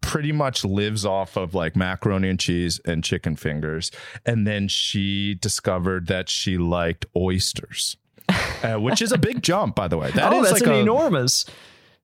pretty 0.00 0.32
much 0.32 0.64
lives 0.64 1.04
off 1.04 1.36
of 1.36 1.54
like 1.54 1.76
macaroni 1.76 2.28
and 2.28 2.38
cheese 2.40 2.80
and 2.84 3.04
chicken 3.04 3.36
fingers. 3.36 3.90
And 4.26 4.46
then 4.46 4.68
she 4.68 5.34
discovered 5.34 6.06
that 6.08 6.28
she 6.28 6.58
liked 6.58 7.06
oysters. 7.16 7.96
Uh, 8.62 8.74
which 8.74 9.00
is 9.00 9.10
a 9.10 9.16
big 9.16 9.42
jump, 9.42 9.74
by 9.74 9.88
the 9.88 9.96
way. 9.96 10.10
That 10.10 10.32
oh, 10.32 10.42
is 10.42 10.50
that's 10.50 10.60
like 10.60 10.68
an 10.68 10.74
a, 10.74 10.80
enormous. 10.80 11.46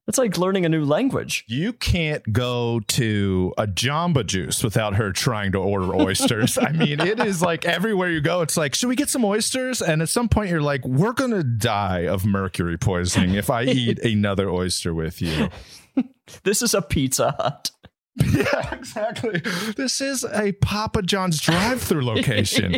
That's 0.06 0.18
like 0.18 0.36
learning 0.36 0.66
a 0.66 0.68
new 0.68 0.84
language. 0.84 1.44
you 1.48 1.72
can't 1.72 2.22
go 2.30 2.80
to 2.88 3.54
a 3.56 3.66
Jamba 3.66 4.26
Juice 4.26 4.62
without 4.62 4.96
her 4.96 5.12
trying 5.12 5.52
to 5.52 5.58
order 5.58 5.94
oysters. 5.94 6.58
I 6.58 6.72
mean, 6.72 7.00
it 7.00 7.18
is 7.20 7.40
like 7.40 7.64
everywhere 7.64 8.10
you 8.10 8.20
go, 8.20 8.42
it's 8.42 8.56
like, 8.58 8.74
should 8.74 8.88
we 8.88 8.96
get 8.96 9.08
some 9.08 9.24
oysters? 9.24 9.80
And 9.80 10.02
at 10.02 10.10
some 10.10 10.28
point, 10.28 10.50
you're 10.50 10.60
like, 10.60 10.84
we're 10.84 11.14
going 11.14 11.30
to 11.30 11.42
die 11.42 12.00
of 12.00 12.26
mercury 12.26 12.76
poisoning 12.76 13.34
if 13.34 13.48
I 13.48 13.62
eat 13.64 13.98
another 14.00 14.50
oyster 14.50 14.92
with 14.92 15.22
you. 15.22 15.48
This 16.42 16.62
is 16.62 16.72
a 16.74 16.80
Pizza 16.82 17.34
Hut. 17.38 17.70
yeah, 18.16 18.74
exactly. 18.74 19.40
This 19.76 20.00
is 20.00 20.24
a 20.24 20.52
Papa 20.52 21.02
John's 21.02 21.38
drive 21.40 21.82
through 21.82 22.04
location. 22.04 22.76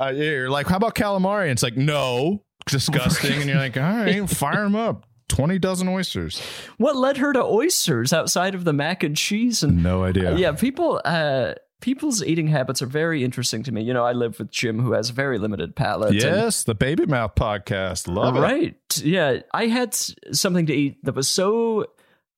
uh, 0.00 0.08
you're 0.08 0.50
like, 0.50 0.66
how 0.66 0.76
about 0.76 0.94
calamari? 0.94 1.42
And 1.44 1.52
it's 1.52 1.62
like, 1.62 1.76
no, 1.76 2.44
disgusting. 2.66 3.32
and 3.32 3.46
you're 3.46 3.56
like, 3.58 3.76
all 3.76 3.82
right, 3.82 4.28
fire 4.28 4.62
them 4.62 4.76
up. 4.76 5.06
20 5.30 5.58
dozen 5.58 5.88
oysters. 5.88 6.40
What 6.76 6.96
led 6.96 7.16
her 7.16 7.32
to 7.32 7.42
oysters 7.42 8.12
outside 8.12 8.54
of 8.54 8.64
the 8.64 8.72
mac 8.74 9.02
and 9.02 9.16
cheese 9.16 9.62
and 9.62 9.82
No 9.82 10.04
idea. 10.04 10.36
yeah, 10.36 10.52
people 10.52 11.00
uh 11.04 11.54
people's 11.80 12.22
eating 12.22 12.46
habits 12.48 12.82
are 12.82 12.86
very 12.86 13.24
interesting 13.24 13.62
to 13.62 13.72
me. 13.72 13.82
You 13.82 13.94
know, 13.94 14.04
I 14.04 14.12
live 14.12 14.38
with 14.38 14.50
Jim 14.50 14.78
who 14.80 14.92
has 14.92 15.08
a 15.08 15.12
very 15.14 15.38
limited 15.38 15.74
palate. 15.74 16.12
Yes, 16.12 16.62
the 16.64 16.74
Baby 16.74 17.06
Mouth 17.06 17.34
podcast. 17.34 18.06
Love 18.06 18.36
it. 18.36 18.40
right. 18.40 18.76
Yeah, 19.02 19.38
I 19.54 19.66
had 19.68 19.94
something 19.94 20.66
to 20.66 20.74
eat 20.74 21.02
that 21.04 21.14
was 21.14 21.26
so 21.28 21.86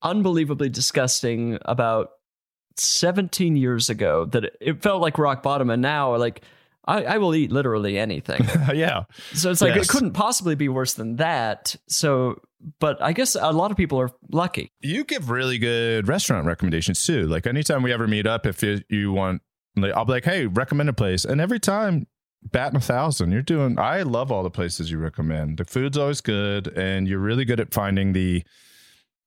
unbelievably 0.01 0.69
disgusting 0.69 1.57
about 1.65 2.11
17 2.77 3.55
years 3.55 3.89
ago 3.89 4.25
that 4.25 4.45
it 4.61 4.81
felt 4.81 5.01
like 5.01 5.17
rock 5.17 5.43
bottom 5.43 5.69
and 5.69 5.81
now 5.81 6.15
like 6.15 6.41
I, 6.85 7.03
I 7.03 7.17
will 7.17 7.33
eat 7.33 7.51
literally 7.51 7.97
anything. 7.97 8.41
yeah. 8.73 9.03
So 9.33 9.51
it's 9.51 9.61
like 9.61 9.75
Yes. 9.75 9.85
it 9.85 9.89
couldn't 9.89 10.13
possibly 10.13 10.55
be 10.55 10.69
worse 10.69 10.93
than 10.93 11.15
that. 11.17 11.75
So 11.87 12.41
but 12.79 13.01
I 13.01 13.11
guess 13.13 13.35
a 13.35 13.51
lot 13.51 13.71
of 13.71 13.77
people 13.77 13.99
are 13.99 14.11
lucky. 14.31 14.71
You 14.79 15.03
give 15.03 15.29
really 15.29 15.57
good 15.57 16.07
restaurant 16.07 16.45
recommendations 16.45 17.05
too. 17.05 17.27
Like 17.27 17.45
anytime 17.45 17.83
we 17.83 17.91
ever 17.91 18.07
meet 18.07 18.25
up, 18.25 18.45
if 18.45 18.63
you, 18.63 18.81
you 18.89 19.11
want, 19.11 19.41
like, 19.75 19.91
I'll 19.93 20.05
be 20.05 20.13
like, 20.13 20.25
hey, 20.25 20.45
recommend 20.45 20.87
a 20.89 20.93
place. 20.93 21.25
And 21.25 21.41
every 21.41 21.59
time, 21.59 22.07
batting 22.51 22.77
a 22.77 22.81
thousand, 22.81 23.31
you're 23.31 23.41
doing, 23.41 23.79
I 23.79 24.03
love 24.03 24.31
all 24.31 24.43
the 24.43 24.49
places 24.51 24.91
you 24.91 24.97
recommend. 24.97 25.57
The 25.57 25.65
food's 25.65 25.97
always 25.97 26.21
good. 26.21 26.67
And 26.67 27.07
you're 27.07 27.19
really 27.19 27.45
good 27.45 27.59
at 27.59 27.73
finding 27.73 28.13
the, 28.13 28.43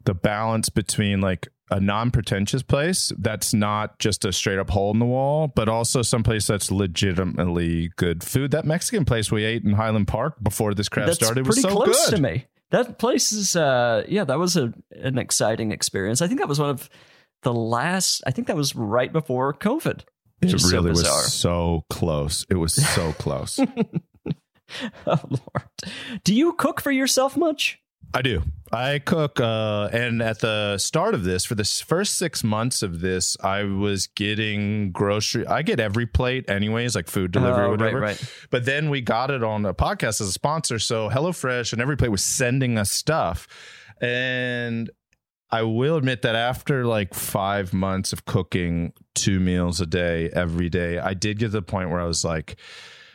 the 0.07 0.15
balance 0.15 0.69
between 0.69 1.21
like 1.21 1.49
a 1.71 1.81
non-pretentious 1.81 2.63
place 2.63 3.13
that's 3.19 3.53
not 3.53 3.99
just 3.99 4.25
a 4.25 4.33
straight 4.33 4.59
up 4.59 4.71
hole 4.71 4.93
in 4.93 5.01
the 5.01 5.05
wall, 5.05 5.49
but 5.49 5.69
also 5.69 6.01
some 6.01 6.23
place 6.23 6.47
that's 6.47 6.71
legitimately 6.71 7.91
good 7.97 8.23
food. 8.23 8.53
That 8.53 8.65
Mexican 8.65 9.05
place 9.05 9.33
we 9.33 9.45
ate 9.45 9.65
in 9.65 9.73
Highland 9.73 10.09
Park 10.09 10.43
before 10.43 10.75
this 10.75 10.89
crap 10.89 11.07
That's 11.07 11.19
started 11.19 11.47
was 11.47 11.61
so 11.61 11.69
close 11.69 12.11
good. 12.11 12.17
to 12.17 12.23
me. 12.23 12.47
That 12.71 12.99
place 12.99 13.33
is 13.33 13.57
uh 13.57 14.05
yeah, 14.09 14.25
that 14.25 14.39
was 14.39 14.57
a 14.57 14.73
an 14.93 15.19
exciting 15.19 15.73
experience. 15.73 16.23
I 16.23 16.29
think 16.29 16.41
that 16.41 16.49
was 16.49 16.61
one 16.61 16.71
of 16.71 16.89
the 17.43 17.53
last 17.53 18.23
I 18.27 18.31
think 18.31 18.47
that 18.47 18.57
was 18.57 18.75
right 18.75 19.13
before 19.13 19.53
COVID. 19.55 20.03
It 20.43 20.53
is 20.53 20.69
so 20.69 20.77
really 20.77 20.91
was 20.91 21.33
so 21.33 21.85
close. 21.91 22.47
It 22.49 22.57
was 22.57 22.75
so 22.75 23.13
close. 23.19 23.59
Oh 25.07 25.21
Lord. 25.29 25.69
Do 26.25 26.35
you 26.35 26.53
cook 26.53 26.81
for 26.81 26.91
yourself 26.91 27.37
much? 27.37 27.81
I 28.15 28.23
do. 28.23 28.43
I 28.73 28.99
cook, 28.99 29.39
uh, 29.41 29.89
and 29.93 30.21
at 30.21 30.41
the 30.41 30.77
start 30.79 31.15
of 31.15 31.23
this, 31.23 31.45
for 31.45 31.55
the 31.55 31.65
first 31.65 32.17
six 32.19 32.43
months 32.43 32.83
of 32.83 33.01
this, 33.01 33.37
I 33.43 33.63
was 33.63 34.09
getting 34.09 34.91
grocery. 34.91 35.47
I 35.47 35.63
get 35.63 35.79
EveryPlate, 35.79 36.51
anyways, 36.51 36.97
like 36.97 37.07
food 37.09 37.31
delivery, 37.31 37.63
Oh, 37.63 37.67
or 37.67 37.71
right, 37.71 37.81
whatever. 37.81 38.01
right. 38.01 38.33
But 38.51 38.65
then 38.65 38.91
we 38.91 39.01
got 39.03 39.31
it 39.31 39.45
on 39.45 39.65
a 39.65 39.73
podcast 39.73 40.21
as 40.21 40.23
a 40.23 40.33
sponsor. 40.33 40.79
So 40.81 41.09
HelloFresh 41.09 41.73
and 41.73 41.81
EveryPlate 41.81 42.09
was 42.11 42.25
sending 42.25 42.77
us 42.77 42.91
stuff, 42.91 43.47
and 44.01 44.91
I 45.51 45.63
will 45.63 45.97
admit 45.97 46.23
that 46.23 46.35
after 46.35 46.85
like 46.85 47.15
five 47.15 47.73
months 47.73 48.13
of 48.13 48.25
cooking 48.25 48.93
two 49.15 49.39
meals 49.39 49.81
a 49.81 49.87
day 49.87 50.29
every 50.31 50.69
day, 50.69 50.99
I 50.99 51.15
did 51.15 51.39
get 51.39 51.47
to 51.47 51.51
the 51.53 51.63
point 51.63 51.91
where 51.91 52.01
I 52.01 52.05
was 52.05 52.25
like, 52.25 52.57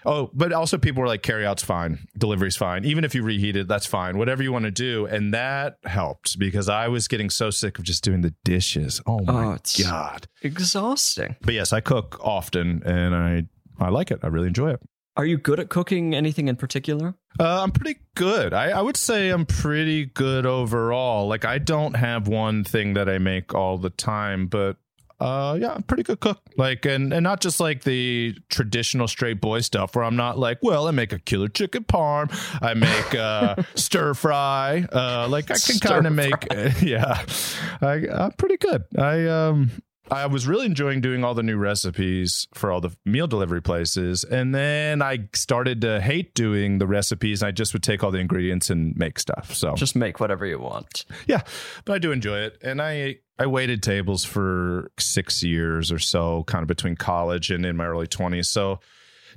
oh, 0.05 0.29
but 0.33 0.51
also 0.53 0.77
people 0.77 1.01
were 1.01 1.07
like, 1.07 1.21
carry 1.23 1.45
out's 1.45 1.63
fine, 1.63 1.99
delivery's 2.17 2.55
fine. 2.55 2.85
Even 2.85 3.03
if 3.03 3.13
you 3.15 3.23
reheat 3.23 3.55
it, 3.55 3.67
that's 3.67 3.85
fine. 3.85 4.17
Whatever 4.17 4.43
you 4.43 4.51
want 4.51 4.65
to 4.65 4.71
do. 4.71 5.05
And 5.05 5.33
that 5.33 5.77
helped 5.85 6.37
because 6.39 6.69
I 6.69 6.87
was 6.87 7.07
getting 7.07 7.29
so 7.29 7.49
sick 7.49 7.77
of 7.79 7.85
just 7.85 8.03
doing 8.03 8.21
the 8.21 8.33
dishes. 8.43 9.01
Oh 9.07 9.19
Oh, 9.27 9.33
my 9.33 9.53
it's- 9.55 9.81
God. 9.81 10.27
Exhausting. 10.41 11.35
But 11.41 11.53
yes, 11.53 11.73
I 11.73 11.81
cook 11.81 12.17
often 12.21 12.81
and 12.85 13.15
I, 13.15 13.43
I 13.79 13.89
like 13.89 14.11
it. 14.11 14.19
I 14.23 14.27
really 14.27 14.47
enjoy 14.47 14.71
it. 14.71 14.79
Are 15.17 15.25
you 15.25 15.37
good 15.37 15.59
at 15.59 15.67
cooking 15.69 16.15
anything 16.15 16.47
in 16.47 16.55
particular? 16.55 17.15
Uh, 17.37 17.61
I'm 17.63 17.71
pretty 17.71 17.99
good. 18.15 18.53
I, 18.53 18.69
I 18.69 18.81
would 18.81 18.95
say 18.95 19.29
I'm 19.29 19.45
pretty 19.45 20.05
good 20.05 20.45
overall. 20.45 21.27
Like 21.27 21.43
I 21.43 21.57
don't 21.57 21.95
have 21.95 22.27
one 22.29 22.63
thing 22.63 22.93
that 22.93 23.09
I 23.09 23.17
make 23.17 23.53
all 23.53 23.77
the 23.77 23.89
time, 23.89 24.47
but 24.47 24.77
uh, 25.21 25.55
yeah, 25.59 25.73
I'm 25.73 25.83
pretty 25.83 26.03
good 26.03 26.19
cook. 26.19 26.41
Like 26.57 26.85
and 26.85 27.13
and 27.13 27.23
not 27.23 27.39
just 27.41 27.59
like 27.59 27.83
the 27.83 28.35
traditional 28.49 29.07
straight 29.07 29.39
boy 29.39 29.59
stuff 29.61 29.95
where 29.95 30.03
I'm 30.03 30.15
not 30.15 30.39
like, 30.39 30.57
well, 30.61 30.87
I 30.87 30.91
make 30.91 31.13
a 31.13 31.19
killer 31.19 31.47
chicken 31.47 31.83
parm, 31.83 32.29
I 32.61 32.73
make 32.73 33.15
uh, 33.15 33.55
stir 33.75 34.13
fry. 34.15 34.85
Uh, 34.91 35.27
like 35.29 35.51
I 35.51 35.55
can 35.55 35.79
kind 35.79 36.07
of 36.07 36.13
make, 36.13 36.47
yeah, 36.81 37.23
I, 37.81 38.07
I'm 38.11 38.31
pretty 38.33 38.57
good. 38.57 38.83
I 38.97 39.27
um. 39.27 39.71
I 40.09 40.25
was 40.25 40.45
really 40.45 40.65
enjoying 40.65 40.99
doing 40.99 41.23
all 41.23 41.33
the 41.35 41.43
new 41.43 41.55
recipes 41.55 42.45
for 42.53 42.69
all 42.69 42.81
the 42.81 42.89
meal 43.05 43.27
delivery 43.27 43.61
places. 43.61 44.25
And 44.25 44.53
then 44.53 45.01
I 45.01 45.29
started 45.33 45.79
to 45.81 46.01
hate 46.01 46.33
doing 46.33 46.79
the 46.79 46.87
recipes. 46.87 47.41
I 47.41 47.51
just 47.51 47.71
would 47.71 47.83
take 47.83 48.03
all 48.03 48.11
the 48.11 48.17
ingredients 48.17 48.69
and 48.69 48.93
make 48.97 49.19
stuff. 49.19 49.53
So 49.55 49.73
Just 49.75 49.95
make 49.95 50.19
whatever 50.19 50.45
you 50.45 50.59
want. 50.59 51.05
yeah, 51.27 51.43
but 51.85 51.93
I 51.93 51.97
do 51.97 52.11
enjoy 52.11 52.39
it. 52.39 52.57
And 52.61 52.81
I 52.81 53.19
I 53.41 53.47
waited 53.47 53.81
tables 53.81 54.23
for 54.23 54.91
six 54.99 55.41
years 55.41 55.91
or 55.91 55.97
so, 55.97 56.43
kind 56.43 56.61
of 56.61 56.67
between 56.67 56.95
college 56.95 57.49
and 57.49 57.65
in 57.65 57.75
my 57.75 57.87
early 57.87 58.05
twenties. 58.05 58.47
So 58.47 58.79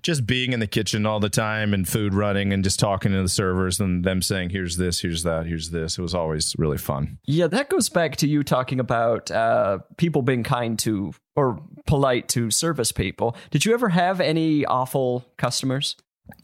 just 0.02 0.26
being 0.26 0.52
in 0.52 0.60
the 0.60 0.66
kitchen 0.66 1.06
all 1.06 1.20
the 1.20 1.30
time 1.30 1.72
and 1.72 1.88
food 1.88 2.12
running 2.12 2.52
and 2.52 2.62
just 2.62 2.78
talking 2.78 3.12
to 3.12 3.22
the 3.22 3.28
servers 3.30 3.80
and 3.80 4.04
them 4.04 4.20
saying, 4.20 4.50
here's 4.50 4.76
this, 4.76 5.00
here's 5.00 5.22
that, 5.22 5.46
here's 5.46 5.70
this. 5.70 5.96
It 5.96 6.02
was 6.02 6.14
always 6.14 6.54
really 6.58 6.76
fun. 6.76 7.16
Yeah, 7.24 7.46
that 7.46 7.70
goes 7.70 7.88
back 7.88 8.16
to 8.16 8.28
you 8.28 8.42
talking 8.42 8.78
about 8.78 9.30
uh, 9.30 9.78
people 9.96 10.20
being 10.20 10.42
kind 10.42 10.78
to 10.80 11.14
or 11.34 11.62
polite 11.86 12.28
to 12.28 12.50
service 12.50 12.92
people. 12.92 13.34
Did 13.50 13.64
you 13.64 13.72
ever 13.72 13.88
have 13.88 14.20
any 14.20 14.66
awful 14.66 15.24
customers? 15.38 15.96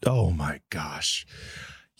Oh 0.06 0.30
my 0.30 0.60
gosh. 0.70 1.26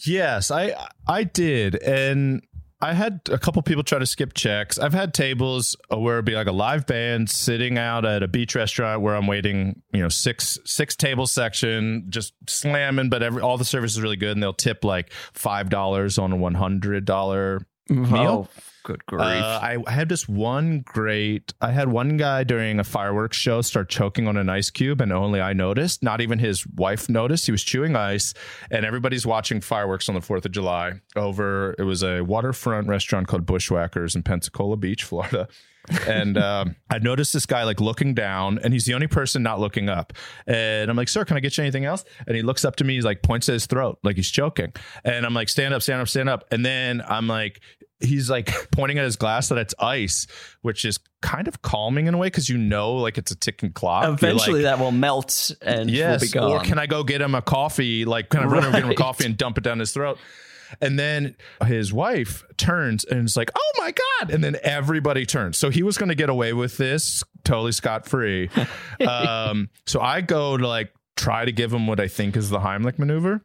Yes, 0.06 0.50
I 0.50 0.74
I 1.06 1.24
did. 1.24 1.74
And 1.74 2.40
I 2.82 2.94
had 2.94 3.20
a 3.30 3.38
couple 3.38 3.60
people 3.62 3.84
try 3.84 3.98
to 3.98 4.06
skip 4.06 4.32
checks. 4.32 4.78
I've 4.78 4.94
had 4.94 5.12
tables 5.12 5.76
where 5.88 6.16
it'd 6.16 6.24
be 6.24 6.34
like 6.34 6.46
a 6.46 6.52
live 6.52 6.86
band 6.86 7.28
sitting 7.28 7.76
out 7.76 8.06
at 8.06 8.22
a 8.22 8.28
beach 8.28 8.54
restaurant 8.54 9.02
where 9.02 9.14
I'm 9.14 9.26
waiting, 9.26 9.82
you 9.92 10.00
know, 10.00 10.08
six 10.08 10.58
six 10.64 10.96
table 10.96 11.26
section, 11.26 12.06
just 12.08 12.32
slamming, 12.48 13.10
but 13.10 13.22
every 13.22 13.42
all 13.42 13.58
the 13.58 13.66
service 13.66 13.92
is 13.92 14.00
really 14.00 14.16
good, 14.16 14.32
and 14.32 14.42
they'll 14.42 14.54
tip 14.54 14.82
like 14.84 15.12
five 15.34 15.68
dollars 15.68 16.18
on 16.18 16.32
a 16.32 16.36
one 16.36 16.54
hundred 16.54 17.04
dollar 17.04 17.66
meal. 17.88 18.48
Oh, 18.48 18.62
good 18.82 19.04
grief. 19.06 19.22
Uh, 19.22 19.60
I, 19.62 19.78
I 19.86 19.90
had 19.90 20.08
this 20.08 20.28
one 20.28 20.80
great. 20.80 21.52
I 21.60 21.70
had 21.70 21.88
one 21.88 22.16
guy 22.16 22.44
during 22.44 22.78
a 22.78 22.84
fireworks 22.84 23.36
show 23.36 23.60
start 23.62 23.88
choking 23.88 24.28
on 24.28 24.36
an 24.36 24.48
ice 24.48 24.70
cube, 24.70 25.00
and 25.00 25.12
only 25.12 25.40
I 25.40 25.52
noticed. 25.52 26.02
Not 26.02 26.20
even 26.20 26.38
his 26.38 26.66
wife 26.66 27.08
noticed. 27.08 27.46
He 27.46 27.52
was 27.52 27.62
chewing 27.62 27.96
ice, 27.96 28.34
and 28.70 28.84
everybody's 28.84 29.26
watching 29.26 29.60
fireworks 29.60 30.08
on 30.08 30.14
the 30.14 30.20
Fourth 30.20 30.44
of 30.44 30.52
July 30.52 30.94
over. 31.16 31.74
It 31.78 31.84
was 31.84 32.02
a 32.02 32.22
waterfront 32.22 32.88
restaurant 32.88 33.28
called 33.28 33.46
Bushwhackers 33.46 34.14
in 34.14 34.22
Pensacola 34.22 34.76
Beach, 34.76 35.04
Florida. 35.04 35.48
and 36.06 36.36
um, 36.50 36.76
I 36.90 36.98
noticed 36.98 37.32
this 37.32 37.46
guy 37.46 37.64
like 37.64 37.80
looking 37.80 38.14
down, 38.14 38.58
and 38.62 38.72
he's 38.72 38.84
the 38.84 38.94
only 38.94 39.06
person 39.06 39.42
not 39.42 39.60
looking 39.60 39.88
up. 39.88 40.12
And 40.46 40.90
I'm 40.90 40.96
like, 40.96 41.08
"Sir, 41.08 41.24
can 41.24 41.36
I 41.36 41.40
get 41.40 41.56
you 41.56 41.62
anything 41.64 41.84
else?" 41.84 42.04
And 42.26 42.36
he 42.36 42.42
looks 42.42 42.64
up 42.64 42.76
to 42.76 42.84
me, 42.84 42.94
he's 42.94 43.04
like 43.04 43.22
points 43.22 43.48
at 43.48 43.54
his 43.54 43.66
throat, 43.66 43.98
like 44.02 44.16
he's 44.16 44.30
choking. 44.30 44.72
And 45.04 45.24
I'm 45.24 45.34
like, 45.34 45.48
"Stand 45.48 45.74
up, 45.74 45.82
stand 45.82 46.00
up, 46.00 46.08
stand 46.08 46.28
up." 46.28 46.44
And 46.50 46.64
then 46.64 47.02
I'm 47.06 47.26
like, 47.26 47.60
he's 48.00 48.30
like 48.30 48.70
pointing 48.70 48.98
at 48.98 49.04
his 49.04 49.16
glass 49.16 49.48
that 49.48 49.58
it's 49.58 49.74
ice, 49.78 50.26
which 50.62 50.84
is 50.84 50.98
kind 51.22 51.48
of 51.48 51.62
calming 51.62 52.06
in 52.06 52.14
a 52.14 52.18
way 52.18 52.26
because 52.26 52.48
you 52.48 52.58
know, 52.58 52.94
like 52.94 53.18
it's 53.18 53.30
a 53.30 53.36
ticking 53.36 53.72
clock. 53.72 54.08
Eventually, 54.08 54.62
like, 54.62 54.76
that 54.76 54.82
will 54.82 54.92
melt 54.92 55.52
and 55.62 55.90
yes. 55.90 56.20
will 56.20 56.26
be 56.26 56.32
gone. 56.32 56.50
Or 56.50 56.60
can 56.60 56.78
I 56.78 56.86
go 56.86 57.04
get 57.04 57.20
him 57.20 57.34
a 57.34 57.42
coffee? 57.42 58.04
Like, 58.04 58.30
can 58.30 58.40
I 58.40 58.44
run 58.44 58.64
over 58.64 58.66
and 58.68 58.74
get 58.74 58.84
him 58.84 58.90
a 58.90 58.94
coffee 58.94 59.26
and 59.26 59.36
dump 59.36 59.58
it 59.58 59.64
down 59.64 59.78
his 59.78 59.92
throat? 59.92 60.18
And 60.80 60.98
then 60.98 61.34
his 61.66 61.92
wife 61.92 62.44
turns 62.56 63.04
and 63.04 63.26
is 63.26 63.36
like, 63.36 63.50
"Oh 63.56 63.72
my 63.78 63.92
god!" 63.92 64.30
And 64.30 64.42
then 64.42 64.56
everybody 64.62 65.26
turns. 65.26 65.58
So 65.58 65.68
he 65.68 65.82
was 65.82 65.98
going 65.98 66.10
to 66.10 66.14
get 66.14 66.30
away 66.30 66.52
with 66.52 66.76
this 66.76 67.24
totally 67.44 67.72
scot 67.72 68.06
free. 68.06 68.50
um, 69.06 69.68
so 69.86 70.00
I 70.00 70.20
go 70.20 70.56
to 70.56 70.68
like 70.68 70.92
try 71.16 71.44
to 71.44 71.52
give 71.52 71.72
him 71.72 71.86
what 71.86 71.98
I 71.98 72.08
think 72.08 72.36
is 72.36 72.50
the 72.50 72.60
Heimlich 72.60 72.98
maneuver. 72.98 73.44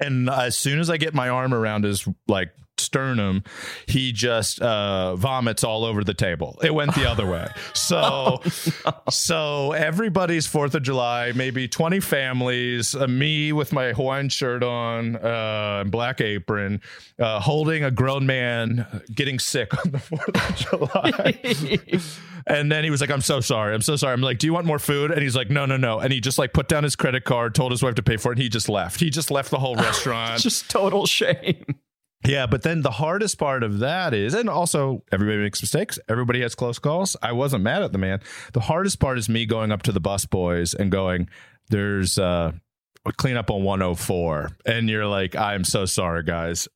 And 0.00 0.30
as 0.30 0.56
soon 0.56 0.78
as 0.78 0.90
I 0.90 0.96
get 0.96 1.12
my 1.12 1.28
arm 1.28 1.52
around 1.52 1.84
his 1.84 2.06
like 2.28 2.50
sternum, 2.80 3.42
he 3.86 4.12
just 4.12 4.60
uh, 4.60 5.16
vomits 5.16 5.64
all 5.64 5.84
over 5.84 6.04
the 6.04 6.14
table. 6.14 6.58
It 6.62 6.74
went 6.74 6.94
the 6.94 7.08
other 7.08 7.26
way. 7.26 7.48
So, 7.74 8.42
so 9.08 9.72
everybody's 9.72 10.46
Fourth 10.46 10.74
of 10.74 10.82
July, 10.82 11.32
maybe 11.34 11.68
twenty 11.68 12.00
families, 12.00 12.94
uh, 12.94 13.06
me 13.06 13.52
with 13.52 13.72
my 13.72 13.92
Hawaiian 13.92 14.28
shirt 14.28 14.62
on, 14.62 15.16
uh, 15.16 15.78
and 15.80 15.90
black 15.90 16.20
apron, 16.20 16.80
uh, 17.18 17.40
holding 17.40 17.84
a 17.84 17.90
grown 17.90 18.26
man 18.26 18.86
getting 19.14 19.38
sick 19.38 19.76
on 19.84 19.92
the 19.92 19.98
Fourth 19.98 20.28
of 20.28 20.56
July. 20.56 22.00
And 22.46 22.72
then 22.72 22.82
he 22.82 22.88
was 22.88 23.02
like, 23.02 23.10
I'm 23.10 23.20
so 23.20 23.40
sorry. 23.40 23.74
I'm 23.74 23.82
so 23.82 23.96
sorry. 23.96 24.14
I'm 24.14 24.22
like, 24.22 24.38
do 24.38 24.46
you 24.46 24.54
want 24.54 24.64
more 24.64 24.78
food? 24.78 25.10
And 25.10 25.20
he's 25.20 25.36
like, 25.36 25.50
no, 25.50 25.66
no, 25.66 25.76
no. 25.76 25.98
And 26.00 26.10
he 26.10 26.18
just 26.18 26.38
like 26.38 26.54
put 26.54 26.66
down 26.66 26.82
his 26.82 26.96
credit 26.96 27.24
card, 27.24 27.54
told 27.54 27.72
his 27.72 27.82
wife 27.82 27.96
to 27.96 28.02
pay 28.02 28.16
for 28.16 28.32
it, 28.32 28.36
and 28.36 28.42
he 28.42 28.48
just 28.48 28.70
left. 28.70 29.00
He 29.00 29.10
just 29.10 29.30
left 29.30 29.50
the 29.50 29.58
whole 29.58 29.76
restaurant. 29.76 30.40
Just 30.40 30.70
total 30.70 31.04
shame. 31.04 31.62
Yeah, 32.24 32.46
but 32.46 32.62
then 32.62 32.82
the 32.82 32.90
hardest 32.90 33.38
part 33.38 33.62
of 33.62 33.78
that 33.78 34.12
is, 34.14 34.34
and 34.34 34.48
also 34.48 35.04
everybody 35.12 35.38
makes 35.38 35.62
mistakes. 35.62 35.98
Everybody 36.08 36.40
has 36.42 36.54
close 36.54 36.78
calls. 36.78 37.16
I 37.22 37.32
wasn't 37.32 37.62
mad 37.62 37.82
at 37.82 37.92
the 37.92 37.98
man. 37.98 38.20
The 38.52 38.60
hardest 38.60 38.98
part 38.98 39.18
is 39.18 39.28
me 39.28 39.46
going 39.46 39.70
up 39.72 39.82
to 39.84 39.92
the 39.92 40.00
bus 40.00 40.26
boys 40.26 40.74
and 40.74 40.90
going, 40.90 41.28
there's 41.70 42.18
uh 42.18 42.52
a 43.06 43.12
cleanup 43.12 43.50
on 43.50 43.62
104. 43.64 44.50
And 44.66 44.88
you're 44.88 45.06
like, 45.06 45.34
I'm 45.34 45.64
so 45.64 45.84
sorry, 45.84 46.22
guys. 46.22 46.68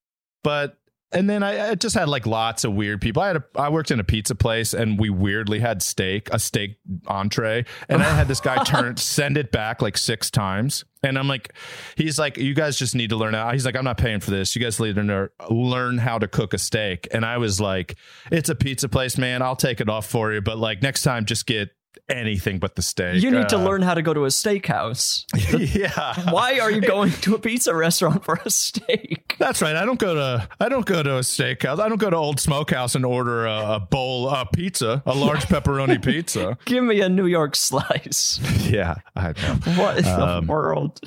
But 0.42 0.76
and 1.12 1.28
then 1.28 1.42
I, 1.42 1.70
I 1.70 1.74
just 1.74 1.94
had 1.94 2.08
like 2.08 2.26
lots 2.26 2.64
of 2.64 2.72
weird 2.74 3.00
people. 3.00 3.22
I 3.22 3.28
had 3.28 3.36
a, 3.36 3.44
I 3.56 3.68
worked 3.68 3.90
in 3.90 4.00
a 4.00 4.04
pizza 4.04 4.34
place 4.34 4.74
and 4.74 4.98
we 4.98 5.10
weirdly 5.10 5.60
had 5.60 5.82
steak, 5.82 6.28
a 6.30 6.38
steak 6.38 6.78
entree, 7.06 7.64
and 7.88 8.02
I 8.02 8.08
had 8.14 8.28
this 8.28 8.40
guy 8.40 8.62
turn 8.64 8.96
send 8.96 9.36
it 9.36 9.52
back 9.52 9.82
like 9.82 9.98
six 9.98 10.30
times. 10.30 10.84
And 11.02 11.18
I'm 11.18 11.26
like, 11.26 11.52
he's 11.96 12.18
like, 12.18 12.36
you 12.36 12.54
guys 12.54 12.78
just 12.78 12.94
need 12.94 13.10
to 13.10 13.16
learn 13.16 13.34
how. 13.34 13.50
He's 13.52 13.66
like, 13.66 13.76
I'm 13.76 13.84
not 13.84 13.98
paying 13.98 14.20
for 14.20 14.30
this. 14.30 14.54
You 14.54 14.62
guys 14.62 14.78
need 14.78 14.94
to 14.94 15.02
learn, 15.02 15.28
learn 15.50 15.98
how 15.98 16.18
to 16.18 16.28
cook 16.28 16.54
a 16.54 16.58
steak. 16.58 17.08
And 17.10 17.24
I 17.24 17.38
was 17.38 17.60
like, 17.60 17.96
it's 18.30 18.48
a 18.48 18.54
pizza 18.54 18.88
place, 18.88 19.18
man. 19.18 19.42
I'll 19.42 19.56
take 19.56 19.80
it 19.80 19.88
off 19.88 20.06
for 20.06 20.32
you, 20.32 20.40
but 20.40 20.58
like 20.58 20.80
next 20.80 21.02
time, 21.02 21.24
just 21.24 21.46
get 21.46 21.70
anything 22.08 22.58
but 22.58 22.74
the 22.76 22.82
steak. 22.82 23.22
You 23.22 23.30
need 23.30 23.48
to 23.50 23.56
Uh, 23.56 23.64
learn 23.64 23.82
how 23.82 23.94
to 23.94 24.02
go 24.02 24.12
to 24.14 24.24
a 24.24 24.28
steakhouse. 24.28 25.24
yeah. 25.76 26.30
Why 26.32 26.58
are 26.58 26.70
you 26.70 26.80
going 26.80 27.10
to 27.10 27.34
a 27.34 27.38
pizza 27.38 27.74
restaurant 27.74 28.24
for 28.24 28.40
a 28.44 28.50
steak? 28.50 29.36
That's 29.38 29.62
right. 29.62 29.76
I 29.76 29.84
don't 29.84 29.98
go 29.98 30.14
to 30.14 30.48
I 30.60 30.68
don't 30.68 30.86
go 30.86 31.02
to 31.02 31.16
a 31.16 31.20
steakhouse. 31.20 31.78
I 31.80 31.88
don't 31.88 32.00
go 32.00 32.10
to 32.10 32.16
Old 32.16 32.40
Smokehouse 32.40 32.94
and 32.94 33.04
order 33.04 33.46
a, 33.46 33.74
a 33.76 33.80
bowl 33.80 34.28
a 34.28 34.46
pizza, 34.46 35.02
a 35.06 35.14
large 35.14 35.44
pepperoni 35.48 36.02
pizza. 36.02 36.58
Give 36.64 36.84
me 36.84 37.00
a 37.00 37.08
New 37.08 37.26
York 37.26 37.56
slice. 37.56 38.38
Yeah, 38.68 38.96
I 39.16 39.28
know. 39.32 39.54
What 39.82 39.98
in 39.98 40.06
Um, 40.06 40.46
the 40.46 40.52
world? 40.52 41.00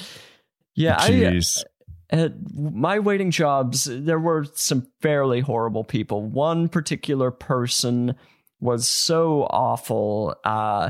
Yeah, 0.76 0.98
I, 1.00 1.10
Jeez. 1.10 1.64
at 2.10 2.34
my 2.54 3.00
waiting 3.00 3.32
jobs, 3.32 3.86
there 3.90 4.20
were 4.20 4.46
some 4.54 4.88
fairly 5.02 5.40
horrible 5.40 5.84
people. 5.86 6.22
One 6.22 6.68
particular 6.68 7.32
person 7.32 8.16
was 8.66 8.90
so 8.90 9.44
awful 9.44 10.36
uh, 10.44 10.90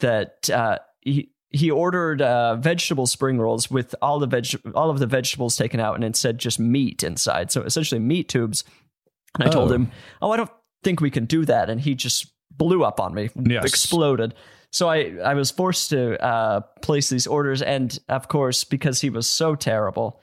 that 0.00 0.50
uh, 0.50 0.78
he 1.00 1.30
he 1.52 1.70
ordered 1.70 2.22
uh, 2.22 2.56
vegetable 2.56 3.06
spring 3.06 3.38
rolls 3.38 3.70
with 3.70 3.94
all 4.00 4.18
the 4.18 4.26
veg 4.26 4.46
all 4.74 4.90
of 4.90 4.98
the 4.98 5.06
vegetables 5.06 5.56
taken 5.56 5.78
out, 5.80 5.94
and 5.94 6.04
instead 6.04 6.38
just 6.38 6.58
meat 6.58 7.02
inside. 7.04 7.50
So 7.52 7.62
essentially, 7.62 7.98
meat 8.00 8.28
tubes. 8.28 8.64
And 9.38 9.48
I 9.48 9.50
told 9.52 9.70
Oh. 9.70 9.74
him, 9.74 9.90
"Oh, 10.22 10.30
I 10.32 10.36
don't 10.36 10.50
think 10.82 11.00
we 11.00 11.10
can 11.10 11.24
do 11.26 11.44
that," 11.44 11.70
and 11.70 11.80
he 11.80 11.94
just 11.94 12.32
blew 12.50 12.82
up 12.84 12.98
on 13.00 13.14
me, 13.14 13.30
Yes. 13.36 13.64
exploded. 13.64 14.34
So 14.72 14.88
I, 14.88 15.16
I 15.24 15.34
was 15.34 15.50
forced 15.50 15.90
to 15.90 16.20
uh, 16.24 16.60
place 16.82 17.08
these 17.08 17.26
orders, 17.26 17.62
and 17.62 17.96
of 18.08 18.28
course, 18.28 18.62
because 18.64 19.00
he 19.00 19.10
was 19.10 19.26
so 19.26 19.54
terrible, 19.56 20.20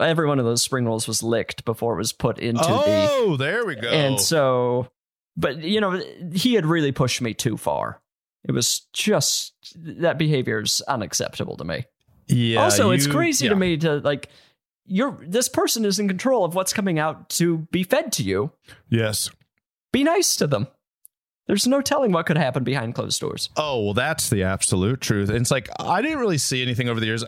every 0.00 0.26
one 0.28 0.38
of 0.38 0.44
those 0.44 0.62
spring 0.62 0.84
rolls 0.86 1.08
was 1.08 1.22
licked 1.22 1.64
before 1.64 1.94
it 1.94 1.98
was 1.98 2.12
put 2.12 2.38
into 2.38 2.62
the. 2.64 3.08
Oh, 3.10 3.36
there 3.36 3.64
we 3.66 3.74
go. 3.74 3.88
And 3.88 4.20
so, 4.20 4.86
but 5.38 5.62
you 5.62 5.80
know, 5.80 6.02
he 6.32 6.54
had 6.54 6.66
really 6.66 6.92
pushed 6.92 7.22
me 7.22 7.32
too 7.32 7.56
far. 7.56 8.02
It 8.44 8.52
was 8.52 8.86
just 8.92 9.54
that 9.76 10.18
behavior 10.18 10.60
is 10.60 10.82
unacceptable 10.82 11.56
to 11.56 11.64
me. 11.64 11.84
yeah. 12.26 12.62
also, 12.62 12.90
it's 12.90 13.06
crazy 13.06 13.46
yeah. 13.46 13.50
to 13.50 13.56
me 13.56 13.76
to 13.78 13.98
like. 13.98 14.28
You're 14.90 15.18
this 15.20 15.50
person 15.50 15.84
is 15.84 15.98
in 15.98 16.08
control 16.08 16.46
of 16.46 16.54
what's 16.54 16.72
coming 16.72 16.98
out 16.98 17.28
to 17.30 17.58
be 17.70 17.82
fed 17.82 18.10
to 18.12 18.22
you. 18.22 18.52
Yes. 18.88 19.30
Be 19.92 20.02
nice 20.02 20.34
to 20.36 20.46
them. 20.46 20.66
There's 21.46 21.66
no 21.66 21.82
telling 21.82 22.12
what 22.12 22.24
could 22.24 22.38
happen 22.38 22.64
behind 22.64 22.94
closed 22.94 23.20
doors. 23.20 23.50
Oh, 23.56 23.84
well, 23.84 23.94
that's 23.94 24.30
the 24.30 24.44
absolute 24.44 25.02
truth. 25.02 25.28
And 25.28 25.38
it's 25.38 25.50
like 25.50 25.68
I 25.78 26.00
didn't 26.00 26.18
really 26.20 26.38
see 26.38 26.62
anything 26.62 26.88
over 26.88 27.00
the 27.00 27.06
years. 27.06 27.24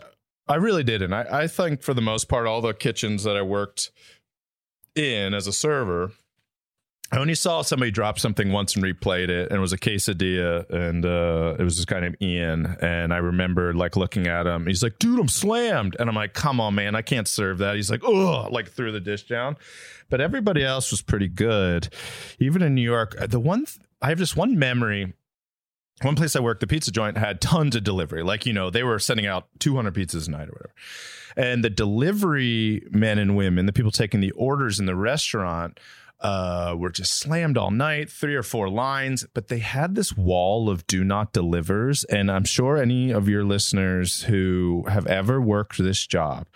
I 0.47 0.55
really 0.55 0.83
didn't. 0.83 1.13
I, 1.13 1.43
I 1.43 1.47
think 1.47 1.83
for 1.83 1.93
the 1.93 2.01
most 2.01 2.29
part, 2.29 2.47
all 2.47 2.61
the 2.61 2.73
kitchens 2.73 3.23
that 3.23 3.37
I 3.37 3.43
worked 3.43 3.91
in 4.95 5.33
as 5.33 5.45
a 5.45 5.53
server, 5.53 6.11
I 7.13 7.17
only 7.17 7.35
saw 7.35 7.61
somebody 7.61 7.91
drop 7.91 8.19
something 8.19 8.53
once 8.53 8.75
and 8.75 8.85
replayed 8.85 9.27
it, 9.27 9.49
and 9.49 9.57
it 9.57 9.59
was 9.59 9.73
a 9.73 9.77
quesadilla, 9.77 10.69
and 10.69 11.05
uh, 11.05 11.55
it 11.59 11.63
was 11.63 11.75
this 11.75 11.83
guy 11.83 11.99
named 11.99 12.15
Ian, 12.21 12.77
and 12.81 13.13
I 13.13 13.17
remember 13.17 13.73
like 13.73 13.97
looking 13.97 14.27
at 14.27 14.47
him. 14.47 14.65
He's 14.65 14.81
like, 14.81 14.97
"Dude, 14.97 15.19
I'm 15.19 15.27
slammed," 15.27 15.97
and 15.99 16.07
I'm 16.07 16.15
like, 16.15 16.33
"Come 16.33 16.61
on, 16.61 16.75
man, 16.75 16.95
I 16.95 17.01
can't 17.01 17.27
serve 17.27 17.57
that." 17.57 17.75
He's 17.75 17.91
like, 17.91 18.01
"Oh," 18.05 18.47
like 18.49 18.71
threw 18.71 18.93
the 18.93 19.01
dish 19.01 19.23
down, 19.23 19.57
but 20.09 20.21
everybody 20.21 20.63
else 20.63 20.89
was 20.89 21.01
pretty 21.01 21.27
good. 21.27 21.89
Even 22.39 22.61
in 22.61 22.75
New 22.75 22.81
York, 22.81 23.17
the 23.27 23.41
one 23.41 23.65
th- 23.65 23.79
I 24.01 24.07
have 24.07 24.17
just 24.17 24.37
one 24.37 24.57
memory 24.57 25.13
one 26.01 26.15
place 26.15 26.35
I 26.35 26.39
worked, 26.39 26.61
the 26.61 26.67
pizza 26.67 26.91
joint 26.91 27.17
had 27.17 27.41
tons 27.41 27.75
of 27.75 27.83
delivery. 27.83 28.23
Like, 28.23 28.45
you 28.45 28.53
know, 28.53 28.69
they 28.69 28.83
were 28.83 28.99
sending 28.99 29.27
out 29.27 29.47
200 29.59 29.93
pizzas 29.93 30.27
a 30.27 30.31
night 30.31 30.47
or 30.47 30.53
whatever. 30.53 30.73
And 31.37 31.63
the 31.63 31.69
delivery 31.69 32.87
men 32.89 33.19
and 33.19 33.35
women, 33.35 33.65
the 33.65 33.73
people 33.73 33.91
taking 33.91 34.19
the 34.19 34.31
orders 34.31 34.79
in 34.79 34.85
the 34.85 34.95
restaurant, 34.95 35.79
uh, 36.21 36.75
were 36.77 36.91
just 36.91 37.13
slammed 37.17 37.57
all 37.57 37.71
night, 37.71 38.09
three 38.09 38.35
or 38.35 38.43
four 38.43 38.69
lines, 38.69 39.25
but 39.33 39.47
they 39.47 39.59
had 39.59 39.95
this 39.95 40.15
wall 40.15 40.69
of 40.69 40.85
do 40.87 41.03
not 41.03 41.33
delivers. 41.33 42.03
And 42.05 42.31
I'm 42.31 42.45
sure 42.45 42.77
any 42.77 43.11
of 43.11 43.27
your 43.27 43.43
listeners 43.43 44.23
who 44.23 44.85
have 44.87 45.07
ever 45.07 45.41
worked 45.41 45.77
this 45.77 46.05
job, 46.05 46.47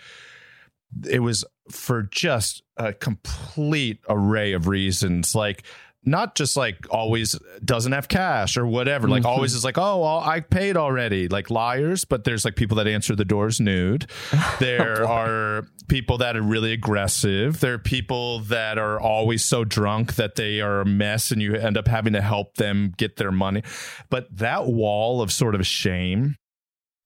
it 1.09 1.20
was 1.20 1.43
for 1.72 2.03
just 2.03 2.61
a 2.78 2.93
complete 2.93 3.99
array 4.07 4.53
of 4.53 4.68
reasons. 4.68 5.34
Like, 5.34 5.63
not 6.05 6.35
just 6.35 6.55
like 6.55 6.85
always 6.91 7.37
doesn't 7.63 7.91
have 7.91 8.07
cash 8.07 8.57
or 8.57 8.65
whatever. 8.65 9.07
Like 9.07 9.23
mm-hmm. 9.23 9.31
always 9.31 9.53
is 9.53 9.63
like, 9.63 9.77
oh, 9.77 10.01
well, 10.01 10.19
I 10.19 10.39
paid 10.39 10.77
already. 10.77 11.27
Like 11.27 11.49
liars, 11.49 12.05
but 12.05 12.23
there's 12.23 12.45
like 12.45 12.55
people 12.55 12.77
that 12.77 12.87
answer 12.87 13.15
the 13.15 13.25
doors 13.25 13.59
nude. 13.59 14.07
There 14.59 15.03
oh, 15.03 15.11
are 15.11 15.67
people 15.87 16.19
that 16.19 16.37
are 16.37 16.41
really 16.41 16.71
aggressive. 16.71 17.59
There 17.59 17.73
are 17.73 17.79
people 17.79 18.39
that 18.41 18.77
are 18.77 18.99
always 18.99 19.43
so 19.43 19.63
drunk 19.63 20.15
that 20.15 20.35
they 20.35 20.61
are 20.61 20.81
a 20.81 20.85
mess, 20.85 21.31
and 21.31 21.41
you 21.41 21.55
end 21.55 21.77
up 21.77 21.87
having 21.87 22.13
to 22.13 22.21
help 22.21 22.55
them 22.55 22.93
get 22.97 23.17
their 23.17 23.31
money. 23.31 23.63
But 24.09 24.27
that 24.37 24.67
wall 24.67 25.21
of 25.21 25.31
sort 25.31 25.55
of 25.55 25.65
shame 25.65 26.35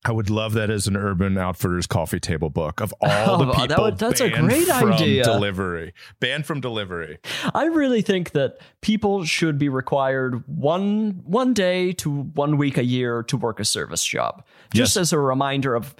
I 0.02 0.12
would 0.12 0.30
love 0.30 0.54
that 0.54 0.70
as 0.70 0.86
an 0.86 0.96
Urban 0.96 1.36
Outfitters 1.36 1.86
coffee 1.86 2.20
table 2.20 2.48
book 2.48 2.80
of 2.80 2.94
all 3.02 3.10
oh, 3.42 3.44
the 3.44 3.50
Oh, 3.50 3.52
people 3.52 3.66
that 3.68 3.78
would- 3.80 3.98
that's 3.98 4.20
a 4.22 4.30
great 4.30 4.66
from 4.66 4.92
idea. 4.94 5.22
delivery, 5.24 5.92
banned 6.20 6.46
from 6.46 6.60
delivery. 6.62 7.18
I 7.54 7.64
really 7.66 8.00
think 8.00 8.30
that 8.30 8.58
people 8.80 9.24
should 9.26 9.58
be 9.58 9.68
required 9.68 10.42
one 10.48 11.20
one 11.26 11.52
day 11.52 11.92
to 11.94 12.10
one 12.10 12.56
week 12.56 12.78
a 12.78 12.84
year 12.84 13.22
to 13.24 13.36
work 13.36 13.60
a 13.60 13.64
service 13.64 14.02
job, 14.02 14.42
just 14.72 14.96
Yes. 14.96 15.02
as 15.02 15.12
a 15.12 15.18
reminder 15.18 15.74
of 15.74 15.94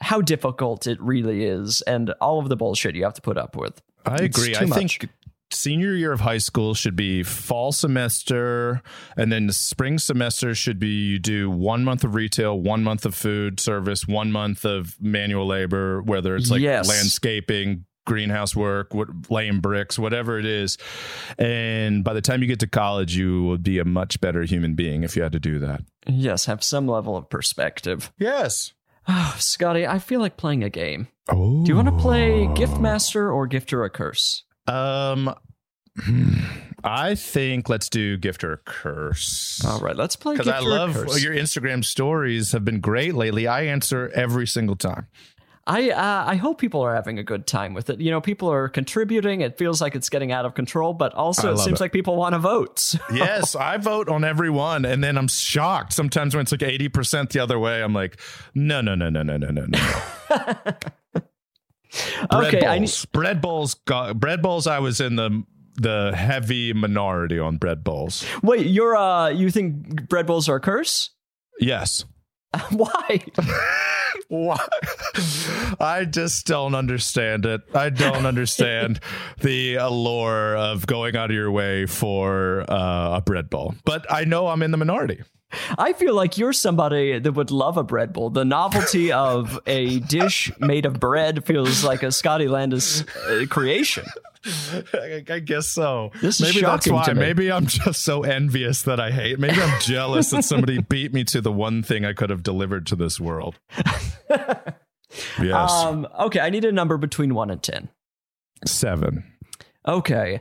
how 0.00 0.22
difficult 0.22 0.86
it 0.86 0.98
really 1.00 1.44
is 1.44 1.82
and 1.82 2.10
all 2.22 2.38
of 2.38 2.48
the 2.48 2.56
bullshit 2.56 2.94
you 2.94 3.04
have 3.04 3.14
to 3.14 3.20
put 3.22 3.36
up 3.36 3.54
with. 3.54 3.82
I 4.06 4.14
It's 4.24 4.38
agree. 4.38 4.54
too 4.54 4.60
I 4.62 4.66
much. 4.66 4.78
think 4.98 5.08
senior 5.52 5.94
year 5.94 6.12
of 6.12 6.20
high 6.20 6.38
school 6.38 6.74
should 6.74 6.96
be 6.96 7.22
fall 7.22 7.72
semester, 7.72 8.82
and 9.16 9.30
then 9.32 9.46
the 9.46 9.52
spring 9.52 9.98
semester 9.98 10.54
should 10.54 10.78
be 10.78 10.88
you 10.88 11.18
do 11.18 11.50
one 11.50 11.84
month 11.84 12.04
of 12.04 12.14
retail, 12.14 12.58
one 12.58 12.82
month 12.82 13.04
of 13.06 13.14
food 13.14 13.60
service, 13.60 14.06
one 14.06 14.32
month 14.32 14.64
of 14.64 14.96
manual 15.00 15.46
labor, 15.46 16.02
whether 16.02 16.36
it's 16.36 16.50
like 16.50 16.60
Yes. 16.60 16.88
landscaping. 16.88 17.84
Greenhouse 18.04 18.56
work, 18.56 18.92
what, 18.94 19.30
laying 19.30 19.60
bricks, 19.60 19.96
whatever 19.96 20.36
it 20.36 20.44
is. 20.44 20.76
And 21.38 22.02
by 22.02 22.14
the 22.14 22.20
time 22.20 22.42
you 22.42 22.48
get 22.48 22.58
to 22.58 22.66
college, 22.66 23.14
you 23.16 23.44
would 23.44 23.62
be 23.62 23.78
a 23.78 23.84
much 23.84 24.20
better 24.20 24.42
human 24.42 24.74
being 24.74 25.04
if 25.04 25.14
you 25.14 25.22
had 25.22 25.30
to 25.30 25.38
do 25.38 25.60
that. 25.60 25.82
Yes, 26.08 26.46
have 26.46 26.64
some 26.64 26.88
level 26.88 27.16
of 27.16 27.30
perspective. 27.30 28.12
Yes. 28.18 28.72
Oh, 29.06 29.36
Scotty, 29.38 29.86
I 29.86 30.00
feel 30.00 30.18
like 30.18 30.36
playing 30.36 30.64
a 30.64 30.68
game. 30.68 31.06
Oh. 31.30 31.62
Do 31.64 31.68
you 31.70 31.76
want 31.76 31.86
to 31.88 31.96
play 31.96 32.48
oh. 32.48 32.54
Gift 32.54 32.80
Master 32.80 33.30
or 33.30 33.46
Gift 33.46 33.72
or 33.72 33.84
a 33.84 33.90
Curse? 33.90 34.42
Um, 34.66 35.34
I 36.84 37.14
think 37.14 37.68
let's 37.68 37.88
do 37.88 38.16
gift 38.16 38.44
or 38.44 38.62
curse. 38.64 39.62
All 39.64 39.80
right, 39.80 39.94
let's 39.96 40.16
play 40.16 40.34
because 40.34 40.48
I 40.48 40.60
love 40.60 40.94
your 41.20 41.34
Instagram 41.34 41.84
stories 41.84 42.52
have 42.52 42.64
been 42.64 42.80
great 42.80 43.14
lately. 43.14 43.46
I 43.46 43.62
answer 43.62 44.10
every 44.14 44.46
single 44.46 44.76
time. 44.76 45.06
I 45.64 45.90
uh, 45.90 46.24
I 46.26 46.34
hope 46.36 46.58
people 46.58 46.80
are 46.80 46.92
having 46.92 47.20
a 47.20 47.22
good 47.22 47.46
time 47.46 47.72
with 47.72 47.88
it. 47.88 48.00
You 48.00 48.10
know, 48.10 48.20
people 48.20 48.50
are 48.50 48.68
contributing. 48.68 49.42
It 49.42 49.58
feels 49.58 49.80
like 49.80 49.94
it's 49.94 50.08
getting 50.08 50.32
out 50.32 50.44
of 50.44 50.54
control, 50.54 50.92
but 50.92 51.14
also 51.14 51.52
it 51.52 51.58
seems 51.58 51.78
it. 51.78 51.80
like 51.80 51.92
people 51.92 52.16
want 52.16 52.32
to 52.32 52.40
vote. 52.40 52.80
So- 52.80 52.98
Yes, 53.14 53.54
I 53.54 53.76
vote 53.76 54.08
on 54.08 54.24
every 54.24 54.50
one, 54.50 54.84
and 54.84 55.04
then 55.04 55.16
I'm 55.16 55.28
shocked 55.28 55.92
sometimes 55.92 56.34
when 56.34 56.42
it's 56.42 56.50
like 56.52 56.64
eighty 56.64 56.88
percent 56.88 57.30
the 57.30 57.38
other 57.38 57.60
way. 57.60 57.80
I'm 57.80 57.92
like, 57.92 58.18
no, 58.56 58.80
no, 58.80 58.96
no, 58.96 59.08
no, 59.08 59.22
no, 59.22 59.36
no, 59.36 59.50
no, 59.50 59.66
no. 59.66 60.72
bread 62.30 62.54
okay, 62.54 62.66
I 62.66 62.78
need, 62.78 62.90
bread 63.12 63.40
bowls. 63.40 63.74
Got, 63.74 64.18
bread 64.18 64.42
bowls. 64.42 64.66
I 64.66 64.78
was 64.78 65.00
in 65.00 65.16
the 65.16 65.44
the 65.76 66.12
heavy 66.14 66.72
minority 66.72 67.38
on 67.38 67.56
bread 67.56 67.82
bowls. 67.82 68.24
wait. 68.42 68.66
You're 68.66 68.96
uh, 68.96 69.28
you 69.30 69.50
think 69.50 70.08
bread 70.08 70.26
bowls 70.26 70.48
are 70.48 70.56
a 70.56 70.60
curse? 70.60 71.10
Yes. 71.60 72.04
Why? 72.70 73.20
Why? 74.28 74.58
I 75.80 76.06
just 76.08 76.46
don't 76.46 76.74
understand 76.74 77.44
it. 77.44 77.62
I 77.74 77.90
don't 77.90 78.26
understand 78.26 79.00
the 79.40 79.76
allure 79.76 80.56
of 80.56 80.86
going 80.86 81.16
out 81.16 81.30
of 81.30 81.36
your 81.36 81.50
way 81.50 81.86
for 81.86 82.64
uh, 82.70 83.18
a 83.18 83.20
bread 83.20 83.50
bowl. 83.50 83.74
But 83.84 84.10
I 84.10 84.24
know 84.24 84.48
I'm 84.48 84.62
in 84.62 84.70
the 84.70 84.78
minority. 84.78 85.22
I 85.78 85.92
feel 85.92 86.14
like 86.14 86.38
you're 86.38 86.52
somebody 86.52 87.18
that 87.18 87.32
would 87.32 87.50
love 87.50 87.76
a 87.76 87.82
bread 87.82 88.12
bowl. 88.12 88.30
The 88.30 88.44
novelty 88.44 89.12
of 89.12 89.58
a 89.66 89.98
dish 90.00 90.50
made 90.58 90.86
of 90.86 90.98
bread 90.98 91.44
feels 91.44 91.84
like 91.84 92.02
a 92.02 92.12
Scotty 92.12 92.48
Landes 92.48 93.04
uh, 93.26 93.46
creation. 93.48 94.04
I, 94.94 95.40
guess 95.44 95.68
so. 95.68 96.10
This 96.20 96.40
is 96.40 96.54
Maybe 96.54 96.66
that's 96.66 96.88
why. 96.88 97.04
to 97.04 97.14
me. 97.14 97.20
Maybe 97.20 97.52
I'm 97.52 97.66
just 97.66 98.02
so 98.02 98.22
envious 98.22 98.82
that 98.82 98.98
I 98.98 99.12
hate. 99.12 99.38
Maybe 99.38 99.60
I'm 99.60 99.80
jealous 99.80 100.30
that 100.30 100.44
somebody 100.44 100.80
beat 100.88 101.12
me 101.12 101.22
to 101.24 101.40
the 101.40 101.52
one 101.52 101.82
thing 101.82 102.04
I 102.04 102.12
could 102.12 102.30
have 102.30 102.42
delivered 102.42 102.86
to 102.86 102.96
this 102.96 103.20
world. 103.20 103.58
Yes. 105.42 105.70
Um, 105.70 106.08
okay, 106.20 106.40
I 106.40 106.50
need 106.50 106.64
a 106.64 106.72
number 106.72 106.96
between 106.96 107.34
one 107.34 107.50
and 107.50 107.62
ten. 107.62 107.90
Seven. 108.66 109.24
Okay. 109.86 110.40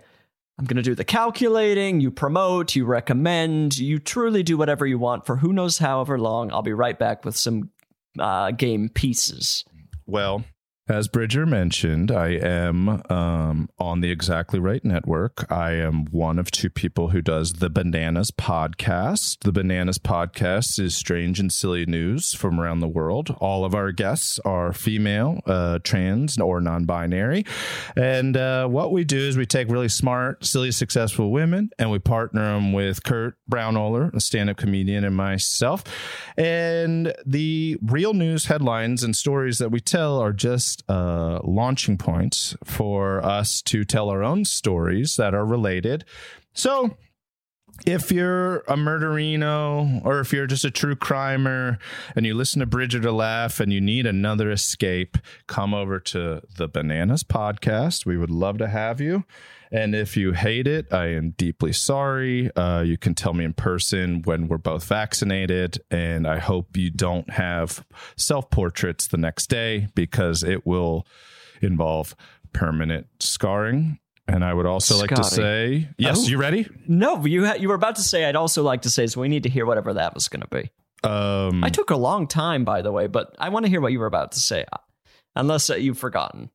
I'm 0.61 0.67
going 0.67 0.77
to 0.77 0.83
do 0.83 0.93
the 0.93 1.03
calculating. 1.03 2.01
You 2.01 2.11
promote, 2.11 2.75
you 2.75 2.85
recommend, 2.85 3.79
you 3.79 3.97
truly 3.97 4.43
do 4.43 4.57
whatever 4.57 4.85
you 4.85 4.99
want 4.99 5.25
for 5.25 5.37
who 5.37 5.51
knows 5.51 5.79
however 5.79 6.19
long. 6.19 6.51
I'll 6.51 6.61
be 6.61 6.71
right 6.71 6.99
back 6.99 7.25
with 7.25 7.35
some 7.35 7.71
uh, 8.19 8.51
game 8.51 8.87
pieces. 8.87 9.65
Well, 10.05 10.43
as 10.91 11.07
Bridger 11.07 11.45
mentioned, 11.45 12.11
I 12.11 12.31
am 12.31 13.01
um, 13.09 13.69
on 13.79 14.01
the 14.01 14.11
Exactly 14.11 14.59
Right 14.59 14.83
Network. 14.83 15.49
I 15.49 15.71
am 15.71 16.05
one 16.11 16.37
of 16.37 16.51
two 16.51 16.69
people 16.69 17.09
who 17.09 17.21
does 17.21 17.53
the 17.53 17.69
Bananas 17.69 18.29
podcast. 18.29 19.37
The 19.41 19.53
Bananas 19.53 19.97
podcast 19.97 20.79
is 20.79 20.95
strange 20.95 21.39
and 21.39 21.51
silly 21.51 21.85
news 21.85 22.33
from 22.33 22.59
around 22.59 22.81
the 22.81 22.89
world. 22.89 23.35
All 23.39 23.63
of 23.63 23.73
our 23.73 23.93
guests 23.93 24.37
are 24.43 24.73
female, 24.73 25.39
uh, 25.45 25.79
trans, 25.81 26.37
or 26.37 26.59
non 26.59 26.83
binary. 26.83 27.45
And 27.95 28.35
uh, 28.35 28.67
what 28.67 28.91
we 28.91 29.05
do 29.05 29.17
is 29.17 29.37
we 29.37 29.45
take 29.45 29.69
really 29.69 29.89
smart, 29.89 30.45
silly, 30.45 30.71
successful 30.71 31.31
women 31.31 31.69
and 31.79 31.89
we 31.89 31.99
partner 31.99 32.53
them 32.53 32.73
with 32.73 33.03
Kurt 33.03 33.37
Braunohler, 33.49 34.13
a 34.13 34.19
stand 34.19 34.49
up 34.49 34.57
comedian, 34.57 35.05
and 35.05 35.15
myself. 35.15 35.85
And 36.37 37.13
the 37.25 37.77
real 37.81 38.13
news 38.13 38.45
headlines 38.45 39.03
and 39.03 39.15
stories 39.15 39.57
that 39.59 39.71
we 39.71 39.79
tell 39.79 40.19
are 40.19 40.33
just 40.33 40.80
uh, 40.87 41.39
launching 41.43 41.97
points 41.97 42.55
for 42.63 43.23
us 43.23 43.61
to 43.63 43.83
tell 43.83 44.09
our 44.09 44.23
own 44.23 44.45
stories 44.45 45.15
that 45.15 45.33
are 45.33 45.45
related. 45.45 46.05
So, 46.53 46.97
if 47.85 48.11
you're 48.11 48.57
a 48.59 48.75
murderino 48.75 50.03
or 50.05 50.19
if 50.19 50.31
you're 50.31 50.47
just 50.47 50.65
a 50.65 50.71
true 50.71 50.95
crimer 50.95 51.77
and 52.15 52.25
you 52.25 52.33
listen 52.33 52.59
to 52.59 52.65
Bridger 52.65 52.99
to 53.01 53.11
laugh 53.11 53.59
and 53.59 53.71
you 53.73 53.81
need 53.81 54.05
another 54.05 54.51
escape, 54.51 55.17
come 55.47 55.73
over 55.73 55.99
to 55.99 56.41
the 56.57 56.67
Bananas 56.67 57.23
podcast. 57.23 58.05
We 58.05 58.17
would 58.17 58.29
love 58.29 58.57
to 58.59 58.67
have 58.67 59.01
you. 59.01 59.25
And 59.71 59.95
if 59.95 60.17
you 60.17 60.33
hate 60.33 60.67
it, 60.67 60.91
I 60.93 61.07
am 61.07 61.31
deeply 61.31 61.71
sorry. 61.71 62.53
Uh, 62.55 62.81
you 62.81 62.97
can 62.97 63.15
tell 63.15 63.33
me 63.33 63.45
in 63.45 63.53
person 63.53 64.21
when 64.23 64.49
we're 64.49 64.57
both 64.57 64.83
vaccinated. 64.83 65.81
And 65.89 66.27
I 66.27 66.39
hope 66.39 66.75
you 66.75 66.89
don't 66.89 67.29
have 67.31 67.85
self 68.17 68.49
portraits 68.49 69.07
the 69.07 69.17
next 69.17 69.47
day 69.47 69.87
because 69.95 70.43
it 70.43 70.65
will 70.65 71.07
involve 71.61 72.15
permanent 72.51 73.07
scarring. 73.21 74.00
And 74.33 74.45
I 74.45 74.53
would 74.53 74.65
also 74.65 74.97
like 74.97 75.09
to 75.15 75.23
say, 75.23 75.89
yes, 75.97 76.19
Oh. 76.25 76.27
you 76.29 76.37
ready? 76.37 76.67
No, 76.87 77.25
you 77.25 77.45
ha- 77.45 77.55
you 77.59 77.67
were 77.67 77.75
about 77.75 77.95
to 77.97 78.01
say. 78.01 78.25
I'd 78.25 78.35
also 78.35 78.63
like 78.63 78.83
to 78.83 78.89
say. 78.89 79.07
So 79.07 79.19
we 79.21 79.27
need 79.27 79.43
to 79.43 79.49
hear 79.49 79.65
whatever 79.65 79.93
that 79.93 80.13
was 80.13 80.27
going 80.29 80.41
to 80.41 80.47
be. 80.47 80.69
Um, 81.07 81.63
I 81.63 81.69
took 81.69 81.89
a 81.89 81.97
long 81.97 82.27
time, 82.27 82.63
by 82.63 82.81
the 82.81 82.91
way, 82.91 83.07
but 83.07 83.35
I 83.39 83.49
want 83.49 83.65
to 83.65 83.69
hear 83.69 83.81
what 83.81 83.91
you 83.91 83.99
were 83.99 84.05
about 84.05 84.31
to 84.33 84.39
say, 84.39 84.65
uh, 84.71 84.77
unless 85.35 85.69
uh, 85.69 85.75
you've 85.75 85.97
forgotten. 85.97 86.49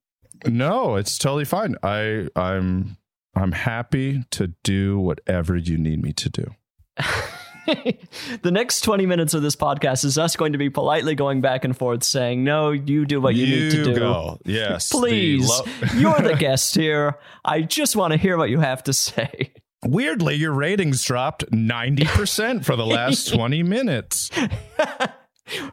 no, 0.47 0.97
it's 0.97 1.18
totally 1.18 1.45
fine. 1.45 1.77
I 1.83 2.29
I'm 2.37 2.97
I'm 3.35 3.53
happy 3.53 4.24
to 4.31 4.55
do 4.64 4.99
whatever 4.99 5.57
you 5.57 5.77
need 5.79 6.03
me 6.03 6.12
to 6.14 6.31
do. 6.31 6.47
the 8.43 8.51
next 8.51 8.83
20 8.83 9.07
minutes 9.07 9.35
of 9.35 9.43
this 9.43 9.57
podcast 9.57 10.05
is 10.05 10.19
us 10.19 10.37
going 10.37 10.53
to 10.53 10.59
be 10.59 10.71
politely 10.71 11.14
going 11.14 11.41
back 11.41 11.64
and 11.64 11.77
forth 11.77 12.05
saying, 12.05 12.45
No, 12.45 12.71
you 12.71 13.05
do 13.05 13.21
what 13.21 13.35
you, 13.35 13.47
need 13.47 13.71
to 13.73 13.85
do. 13.85 13.95
go. 13.95 14.39
Yes, 14.45 14.89
the 14.91 14.99
Please, 14.99 15.49
lo- 15.49 15.64
you're 15.97 16.21
the 16.21 16.35
guest 16.39 16.75
here. 16.75 17.19
I 17.45 17.62
just 17.62 17.97
want 17.97 18.12
to 18.12 18.19
hear 18.19 18.37
what 18.37 18.51
you 18.51 18.61
have 18.61 18.83
to 18.85 18.93
say. 18.93 19.53
Weirdly, 19.85 20.35
your 20.37 20.53
ratings 20.53 21.03
dropped 21.05 21.45
ninety 21.53 22.05
percent 22.05 22.64
for 22.64 22.77
the 22.77 22.87
last 22.87 23.33
twenty 23.33 23.62
minutes. 23.62 24.31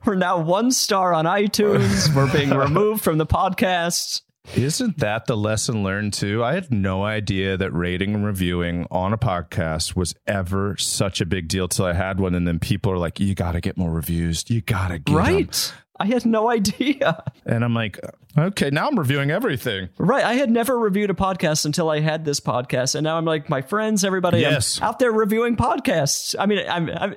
We're 0.05 0.15
now 0.15 0.39
one 0.39 0.71
star 0.71 1.13
on 1.13 1.25
iTunes. 1.25 2.13
We're 2.15 2.31
being 2.31 2.51
removed 2.51 3.03
from 3.03 3.17
the 3.17 3.25
podcast. 3.25 4.21
Isn't 4.55 4.99
that 4.99 5.25
the 5.25 5.37
lesson 5.37 5.83
learned 5.83 6.13
too? 6.13 6.43
I 6.43 6.53
had 6.53 6.71
no 6.71 7.03
idea 7.03 7.55
that 7.57 7.71
rating 7.71 8.13
and 8.13 8.25
reviewing 8.25 8.85
on 8.91 9.13
a 9.13 9.17
podcast 9.17 9.95
was 9.95 10.13
ever 10.27 10.75
such 10.77 11.21
a 11.21 11.25
big 11.25 11.47
deal 11.47 11.67
till 11.67 11.85
I 11.85 11.93
had 11.93 12.19
one, 12.19 12.35
and 12.35 12.47
then 12.47 12.59
people 12.59 12.91
are 12.91 12.97
like, 12.97 13.19
"You 13.19 13.33
got 13.35 13.53
to 13.53 13.61
get 13.61 13.77
more 13.77 13.89
reviews. 13.89 14.43
You 14.49 14.61
got 14.61 14.89
to 14.89 14.99
get 14.99 15.15
Right. 15.15 15.73
I 15.99 16.07
had 16.07 16.25
no 16.25 16.49
idea. 16.49 17.23
And 17.45 17.63
I'm 17.63 17.73
like, 17.75 17.99
okay, 18.37 18.69
now 18.71 18.87
I'm 18.87 18.97
reviewing 18.97 19.29
everything. 19.31 19.89
Right. 19.99 20.23
I 20.23 20.33
had 20.33 20.49
never 20.49 20.77
reviewed 20.77 21.11
a 21.11 21.13
podcast 21.13 21.65
until 21.65 21.89
I 21.89 21.99
had 21.99 22.25
this 22.25 22.39
podcast. 22.39 22.95
And 22.95 23.03
now 23.03 23.15
I'm 23.15 23.25
like, 23.25 23.47
my 23.47 23.61
friends, 23.61 24.03
everybody 24.03 24.43
I'm 24.45 24.53
Yes. 24.53 24.81
out 24.81 24.97
there 24.99 25.11
reviewing 25.11 25.55
podcasts. 25.55 26.35
I 26.37 26.47
mean, 26.47 26.65
I'm, 26.67 26.89
I'm, 26.89 27.15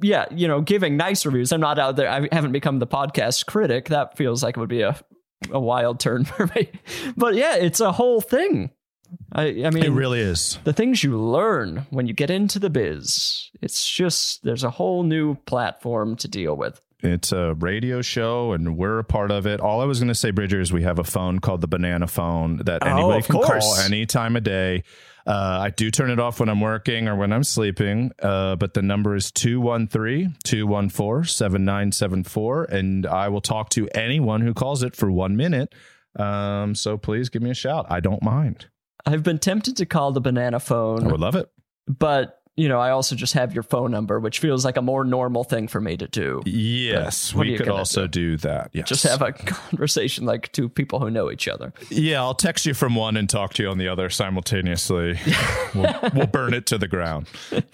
yeah, 0.00 0.26
you 0.30 0.46
know, 0.46 0.60
giving 0.60 0.96
nice 0.96 1.26
reviews. 1.26 1.50
I'm 1.52 1.60
not 1.60 1.80
out 1.80 1.96
there. 1.96 2.08
I 2.08 2.28
haven't 2.32 2.52
become 2.52 2.78
the 2.78 2.86
podcast 2.86 3.44
critic. 3.46 3.86
That 3.88 4.16
feels 4.16 4.40
like 4.42 4.56
it 4.56 4.60
would 4.60 4.68
be 4.68 4.82
a, 4.82 4.96
a 5.50 5.60
wild 5.60 6.00
turn 6.00 6.24
for 6.26 6.46
me. 6.54 6.70
But 7.16 7.34
yeah, 7.34 7.56
it's 7.56 7.80
a 7.80 7.92
whole 7.92 8.20
thing. 8.20 8.70
I, 9.32 9.42
I 9.64 9.70
mean, 9.70 9.84
It 9.84 9.90
really 9.92 10.20
is. 10.20 10.58
the 10.64 10.72
things 10.72 11.04
you 11.04 11.16
learn 11.20 11.86
when 11.90 12.06
you 12.08 12.12
get 12.14 12.28
into 12.30 12.58
the 12.58 12.70
biz, 12.70 13.50
it's 13.62 13.88
just, 13.88 14.42
there's 14.42 14.64
a 14.64 14.70
whole 14.70 15.04
new 15.04 15.36
platform 15.46 16.16
to 16.16 16.28
deal 16.28 16.56
with. 16.56 16.80
It's 17.02 17.30
a 17.30 17.54
radio 17.54 18.02
show, 18.02 18.52
and 18.52 18.76
we're 18.76 18.98
a 18.98 19.04
part 19.04 19.30
of 19.30 19.46
it. 19.46 19.60
All 19.60 19.80
I 19.80 19.84
was 19.84 20.00
going 20.00 20.08
to 20.08 20.14
say, 20.14 20.30
Bridger, 20.32 20.60
is 20.60 20.72
we 20.72 20.82
have 20.82 20.98
a 20.98 21.04
phone 21.04 21.38
called 21.38 21.60
the 21.60 21.68
Banana 21.68 22.06
Phone 22.08 22.56
that 22.64 22.82
Oh, 22.82 22.86
anybody 22.88 23.18
of 23.18 23.26
can 23.26 23.34
course. 23.36 23.64
call 23.64 23.76
any 23.84 24.06
time 24.06 24.34
of 24.34 24.42
day. 24.42 24.82
Uh, 25.26 25.58
I 25.62 25.70
do 25.70 25.90
turn 25.90 26.10
it 26.10 26.20
off 26.20 26.38
when 26.38 26.48
I'm 26.48 26.60
working 26.60 27.08
or 27.08 27.16
when 27.16 27.32
I'm 27.32 27.42
sleeping, 27.42 28.12
uh, 28.22 28.54
but 28.56 28.74
the 28.74 28.82
number 28.82 29.16
is 29.16 29.32
213 29.32 30.36
214 30.44 31.24
7974. 31.28 32.64
And 32.64 33.06
I 33.06 33.28
will 33.28 33.40
talk 33.40 33.70
to 33.70 33.88
anyone 33.88 34.40
who 34.40 34.54
calls 34.54 34.82
it 34.82 34.94
for 34.94 35.10
one 35.10 35.36
minute. 35.36 35.74
Um, 36.16 36.74
so 36.74 36.96
please 36.96 37.28
give 37.28 37.42
me 37.42 37.50
a 37.50 37.54
shout. 37.54 37.86
I 37.90 38.00
don't 38.00 38.22
mind. 38.22 38.66
I've 39.04 39.22
been 39.22 39.38
tempted 39.38 39.76
to 39.78 39.86
call 39.86 40.12
the 40.12 40.20
banana 40.20 40.60
phone. 40.60 41.06
I 41.06 41.10
would 41.10 41.20
love 41.20 41.36
it. 41.36 41.50
but 41.86 42.35
you 42.56 42.68
know, 42.68 42.80
I 42.80 42.90
also 42.90 43.14
just 43.14 43.34
have 43.34 43.52
your 43.52 43.62
phone 43.62 43.90
number, 43.90 44.18
which 44.18 44.38
feels 44.38 44.64
like 44.64 44.78
a 44.78 44.82
more 44.82 45.04
normal 45.04 45.44
thing 45.44 45.68
for 45.68 45.80
me 45.80 45.96
to 45.98 46.08
do. 46.08 46.42
Yes, 46.46 47.34
we 47.34 47.56
could 47.56 47.68
also 47.68 48.06
do 48.06 48.38
that. 48.38 48.70
Yes. 48.72 48.88
Just 48.88 49.02
have 49.02 49.20
a 49.20 49.32
conversation 49.32 50.24
like 50.24 50.50
two 50.52 50.68
people 50.68 50.98
who 50.98 51.10
know 51.10 51.30
each 51.30 51.48
other. 51.48 51.74
Yeah, 51.90 52.22
I'll 52.22 52.34
text 52.34 52.64
you 52.64 52.72
from 52.72 52.94
one 52.94 53.16
and 53.18 53.28
talk 53.28 53.52
to 53.54 53.62
you 53.62 53.68
on 53.68 53.76
the 53.76 53.88
other 53.88 54.08
simultaneously. 54.08 55.18
we'll, 55.74 55.94
we'll 56.14 56.26
burn 56.26 56.54
it 56.54 56.64
to 56.66 56.78
the 56.78 56.88
ground. 56.88 57.28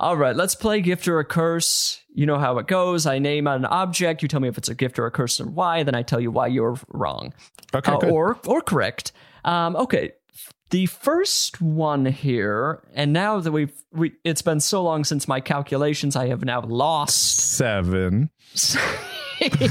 All 0.00 0.16
right, 0.16 0.34
let's 0.34 0.54
play 0.54 0.80
gift 0.80 1.06
or 1.06 1.18
a 1.20 1.24
curse. 1.24 2.00
You 2.12 2.26
know 2.26 2.38
how 2.38 2.58
it 2.58 2.66
goes. 2.66 3.06
I 3.06 3.18
name 3.18 3.46
an 3.46 3.64
object. 3.66 4.22
You 4.22 4.28
tell 4.28 4.40
me 4.40 4.48
if 4.48 4.58
it's 4.58 4.68
a 4.68 4.74
gift 4.74 4.98
or 4.98 5.06
a 5.06 5.10
curse 5.10 5.38
and 5.38 5.54
why. 5.54 5.82
Then 5.82 5.94
I 5.94 6.02
tell 6.02 6.20
you 6.20 6.30
why 6.30 6.48
you're 6.48 6.76
wrong, 6.88 7.34
Okay, 7.74 7.92
Uh, 7.92 8.08
or 8.08 8.38
or 8.46 8.62
correct. 8.62 9.12
Um, 9.44 9.76
okay, 9.76 10.12
the 10.70 10.86
first 10.86 11.60
one 11.60 12.06
here, 12.06 12.82
and 12.94 13.12
now 13.12 13.40
that 13.40 13.52
we've 13.52 13.72
we, 13.92 14.14
it's 14.24 14.42
been 14.42 14.60
so 14.60 14.82
long 14.82 15.04
since 15.04 15.28
my 15.28 15.40
calculations, 15.40 16.16
I 16.16 16.28
have 16.28 16.44
now 16.44 16.62
lost. 16.62 17.38
Seven. 17.38 18.30
okay. 19.42 19.68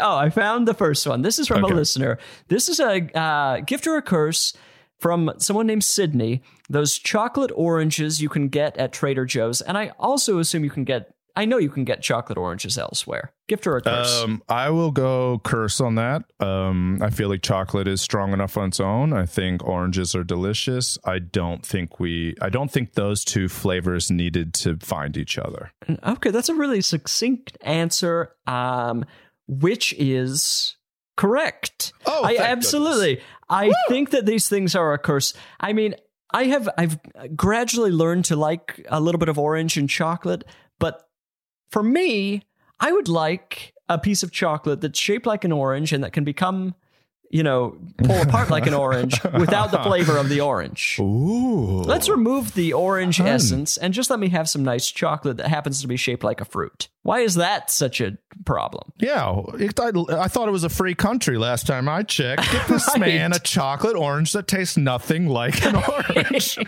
Oh, 0.00 0.16
I 0.16 0.30
found 0.30 0.66
the 0.68 0.74
first 0.74 1.06
one. 1.06 1.22
This 1.22 1.38
is 1.38 1.48
from 1.48 1.64
Okay. 1.64 1.72
a 1.72 1.76
listener. 1.76 2.18
This 2.48 2.68
is 2.68 2.80
a 2.80 3.18
uh, 3.18 3.60
gift 3.60 3.86
or 3.86 3.96
a 3.96 4.02
curse 4.02 4.52
from 4.98 5.32
someone 5.38 5.66
named 5.66 5.84
Sydney. 5.84 6.42
Those 6.68 6.98
chocolate 6.98 7.52
oranges 7.54 8.20
you 8.22 8.28
can 8.28 8.48
get 8.48 8.76
at 8.78 8.92
Trader 8.92 9.24
Joe's, 9.26 9.60
and 9.60 9.76
I 9.78 9.92
also 9.98 10.38
assume 10.38 10.64
you 10.64 10.70
can 10.70 10.84
get. 10.84 11.13
I 11.36 11.44
know 11.46 11.58
you 11.58 11.68
can 11.68 11.84
get 11.84 12.00
chocolate 12.00 12.38
oranges 12.38 12.78
elsewhere. 12.78 13.32
Gift 13.48 13.66
or 13.66 13.76
a 13.76 13.82
curse? 13.82 14.22
Um, 14.22 14.42
I 14.48 14.70
will 14.70 14.92
go 14.92 15.40
curse 15.42 15.80
on 15.80 15.96
that. 15.96 16.22
Um, 16.38 17.00
I 17.02 17.10
feel 17.10 17.28
like 17.28 17.42
chocolate 17.42 17.88
is 17.88 18.00
strong 18.00 18.32
enough 18.32 18.56
on 18.56 18.68
its 18.68 18.78
own. 18.78 19.12
I 19.12 19.26
think 19.26 19.64
oranges 19.64 20.14
are 20.14 20.22
delicious. 20.22 20.96
I 21.04 21.18
don't 21.18 21.66
think 21.66 21.98
we. 21.98 22.36
I 22.40 22.50
don't 22.50 22.70
think 22.70 22.92
those 22.92 23.24
two 23.24 23.48
flavors 23.48 24.10
needed 24.10 24.54
to 24.54 24.76
find 24.78 25.16
each 25.16 25.36
other. 25.36 25.72
okay, 26.06 26.30
that's 26.30 26.48
a 26.48 26.54
really 26.54 26.80
succinct 26.80 27.58
answer. 27.62 28.34
Um, 28.46 29.04
which 29.46 29.92
is 29.98 30.76
correct. 31.16 31.92
Oh, 32.06 32.24
I 32.24 32.38
absolutely. 32.38 33.20
I 33.48 33.72
think 33.88 34.10
that 34.10 34.26
these 34.26 34.48
things 34.48 34.74
are 34.74 34.92
a 34.92 34.98
curse. 34.98 35.34
I 35.60 35.72
mean, 35.72 35.96
I 36.32 36.44
have 36.44 36.68
I've 36.76 36.98
gradually 37.36 37.90
learned 37.90 38.24
to 38.26 38.36
like 38.36 38.84
a 38.88 39.00
little 39.00 39.18
bit 39.18 39.28
of 39.28 39.38
orange 39.38 39.76
and 39.76 39.88
chocolate, 39.88 40.44
for 41.70 41.82
me, 41.82 42.42
I 42.80 42.92
would 42.92 43.08
like 43.08 43.74
a 43.88 43.98
piece 43.98 44.22
of 44.22 44.32
chocolate 44.32 44.80
that's 44.80 44.98
shaped 44.98 45.26
like 45.26 45.44
an 45.44 45.52
orange 45.52 45.92
and 45.92 46.02
that 46.04 46.12
can 46.12 46.24
become, 46.24 46.74
you 47.30 47.42
know, 47.42 47.76
pull 47.98 48.20
apart 48.22 48.48
like 48.48 48.66
an 48.66 48.74
orange 48.74 49.22
without 49.38 49.70
the 49.70 49.82
flavor 49.82 50.16
of 50.16 50.28
the 50.28 50.40
orange. 50.40 50.96
Ooh. 51.00 51.82
Let's 51.82 52.08
remove 52.08 52.54
the 52.54 52.72
orange 52.72 53.18
hmm. 53.18 53.26
essence 53.26 53.76
and 53.76 53.92
just 53.92 54.08
let 54.08 54.18
me 54.18 54.28
have 54.30 54.48
some 54.48 54.64
nice 54.64 54.90
chocolate 54.90 55.36
that 55.36 55.48
happens 55.48 55.80
to 55.82 55.88
be 55.88 55.96
shaped 55.96 56.24
like 56.24 56.40
a 56.40 56.44
fruit. 56.44 56.88
Why 57.02 57.20
is 57.20 57.34
that 57.34 57.70
such 57.70 58.00
a 58.00 58.16
problem? 58.46 58.92
Yeah, 58.98 59.42
it, 59.54 59.78
I, 59.78 59.90
I 60.18 60.28
thought 60.28 60.48
it 60.48 60.52
was 60.52 60.64
a 60.64 60.70
free 60.70 60.94
country 60.94 61.36
last 61.36 61.66
time 61.66 61.88
I 61.88 62.02
checked. 62.02 62.50
Get 62.50 62.68
this 62.68 62.88
Right. 62.94 63.00
man 63.00 63.32
a 63.32 63.38
chocolate 63.38 63.96
orange 63.96 64.32
that 64.32 64.46
tastes 64.46 64.76
nothing 64.76 65.26
like 65.26 65.64
an 65.64 65.76
orange. 66.16 66.58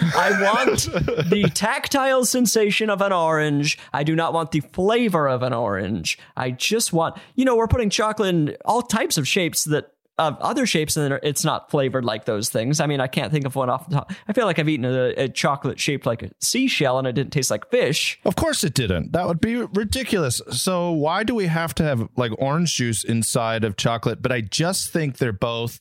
I 0.00 0.42
want 0.42 0.84
the 1.30 1.50
tactile 1.54 2.24
sensation 2.24 2.90
of 2.90 3.00
an 3.00 3.12
orange. 3.12 3.78
I 3.92 4.04
do 4.04 4.14
not 4.14 4.32
want 4.32 4.52
the 4.52 4.60
flavor 4.60 5.28
of 5.28 5.42
an 5.42 5.52
orange. 5.52 6.18
I 6.36 6.50
just 6.50 6.92
want, 6.92 7.16
you 7.34 7.44
know, 7.44 7.56
we're 7.56 7.68
putting 7.68 7.90
chocolate 7.90 8.34
in 8.34 8.56
all 8.64 8.82
types 8.82 9.18
of 9.18 9.26
shapes 9.26 9.64
that 9.64 9.92
of 10.18 10.36
other 10.40 10.66
shapes 10.66 10.96
and 10.96 11.18
it's 11.22 11.44
not 11.44 11.70
flavored 11.70 12.04
like 12.04 12.24
those 12.24 12.48
things. 12.50 12.80
I 12.80 12.86
mean, 12.86 13.00
I 13.00 13.06
can't 13.06 13.32
think 13.32 13.46
of 13.46 13.54
one 13.54 13.70
off 13.70 13.88
the 13.88 13.96
top. 13.96 14.12
I 14.26 14.32
feel 14.32 14.46
like 14.46 14.58
I've 14.58 14.68
eaten 14.68 14.84
a, 14.84 15.10
a 15.10 15.28
chocolate 15.28 15.78
shaped 15.78 16.06
like 16.06 16.24
a 16.24 16.30
seashell 16.40 16.98
and 16.98 17.06
it 17.06 17.12
didn't 17.12 17.32
taste 17.32 17.50
like 17.50 17.70
fish. 17.70 18.18
Of 18.24 18.34
course 18.34 18.64
it 18.64 18.74
didn't. 18.74 19.12
That 19.12 19.28
would 19.28 19.40
be 19.40 19.56
ridiculous. 19.56 20.42
So 20.50 20.90
why 20.90 21.22
do 21.22 21.34
we 21.34 21.46
have 21.46 21.72
to 21.76 21.84
have 21.84 22.08
like 22.16 22.32
orange 22.38 22.74
juice 22.74 23.04
inside 23.04 23.62
of 23.62 23.76
chocolate? 23.76 24.20
But 24.20 24.32
I 24.32 24.40
just 24.40 24.92
think 24.92 25.18
they're 25.18 25.32
both 25.32 25.80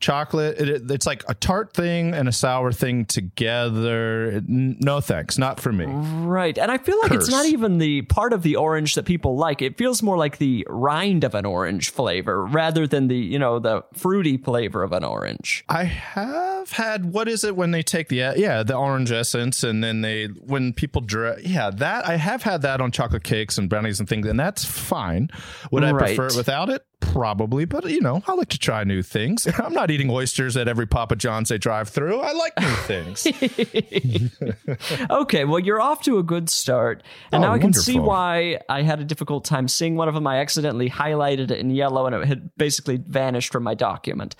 chocolate. 0.00 0.58
It, 0.58 0.90
it's 0.90 1.06
like 1.06 1.24
a 1.28 1.34
tart 1.34 1.72
thing 1.72 2.14
and 2.14 2.28
a 2.28 2.32
sour 2.32 2.72
thing 2.72 3.04
together. 3.06 4.42
No 4.46 5.00
thanks, 5.00 5.38
not 5.38 5.60
for 5.60 5.72
me. 5.72 5.86
Right. 5.86 6.56
And 6.58 6.70
I 6.70 6.78
feel 6.78 6.98
like 7.00 7.12
it's 7.12 7.30
not 7.30 7.46
even 7.46 7.78
the 7.78 8.02
part 8.02 8.32
of 8.32 8.42
the 8.42 8.56
orange 8.56 8.94
that 8.94 9.04
people 9.04 9.36
like. 9.36 9.62
It 9.62 9.78
feels 9.78 10.02
more 10.02 10.16
like 10.16 10.38
the 10.38 10.66
rind 10.68 11.24
of 11.24 11.34
an 11.34 11.46
orange 11.46 11.90
flavor 11.90 12.44
rather 12.44 12.86
than 12.86 13.08
the, 13.08 13.16
you 13.16 13.38
know, 13.38 13.58
the 13.58 13.84
fruity 13.94 14.36
flavor 14.36 14.82
of 14.82 14.92
an 14.92 15.04
orange. 15.04 15.64
I 15.68 15.84
have 15.84 16.72
had 16.72 17.12
what 17.12 17.28
is 17.28 17.44
it 17.44 17.56
when 17.56 17.70
they 17.70 17.82
take 17.82 18.08
the 18.08 18.16
yeah 18.36 18.62
the 18.62 18.74
orange 18.76 19.12
essence 19.12 19.62
and 19.62 19.82
then 19.84 20.00
they 20.00 20.26
when 20.26 20.72
people 20.72 21.00
dry 21.00 21.36
yeah 21.40 21.70
that 21.70 22.06
I 22.06 22.16
have 22.16 22.42
had 22.42 22.62
that 22.62 22.80
on 22.80 22.90
chocolate 22.90 23.22
cakes 23.24 23.56
and 23.58 23.68
brownies 23.68 24.00
and 24.00 24.08
things 24.08 24.26
and 24.26 24.38
that's 24.38 24.64
fine. 24.64 25.30
Would 25.70 25.84
I 25.84 25.92
Right. 25.92 26.16
prefer 26.16 26.26
it 26.26 26.36
without 26.36 26.68
it? 26.68 26.84
Probably, 27.00 27.66
but 27.66 27.84
you 27.90 28.00
know 28.00 28.22
I 28.26 28.34
like 28.34 28.48
to 28.50 28.58
try 28.58 28.82
new 28.84 29.02
things. 29.02 29.46
I'm 29.58 29.72
not 29.72 29.90
eating 29.90 30.10
oysters 30.10 30.56
at 30.56 30.66
every 30.68 30.86
Papa 30.86 31.16
John's 31.16 31.48
they 31.50 31.58
drive 31.58 31.88
through. 31.88 32.20
I 32.20 32.32
like 32.32 32.58
new 32.58 32.76
things. 32.86 33.26
Okay, 35.10 35.44
well, 35.44 35.58
you're 35.58 35.80
off 35.80 36.02
to 36.02 36.18
a 36.18 36.22
good 36.22 36.48
start. 36.48 37.02
And 37.32 37.42
Oh, 37.44 37.48
now 37.48 37.54
I 37.54 37.58
can 37.58 37.72
see 37.72 37.98
oh, 37.98 38.02
why 38.02 38.58
I 38.68 38.82
had 38.82 39.00
a 39.00 39.04
difficult 39.04 39.44
time 39.44 39.68
seeing 39.68 39.96
one 39.96 40.08
of 40.08 40.14
them. 40.14 40.26
I 40.26 40.38
accidentally 40.38 40.90
highlighted 40.90 41.50
it 41.50 41.58
in 41.58 41.70
yellow 41.70 42.06
and 42.06 42.14
it 42.14 42.26
had 42.26 42.50
basically 42.56 42.96
vanished 42.96 43.52
from 43.52 43.62
my 43.62 43.74
document. 43.74 44.36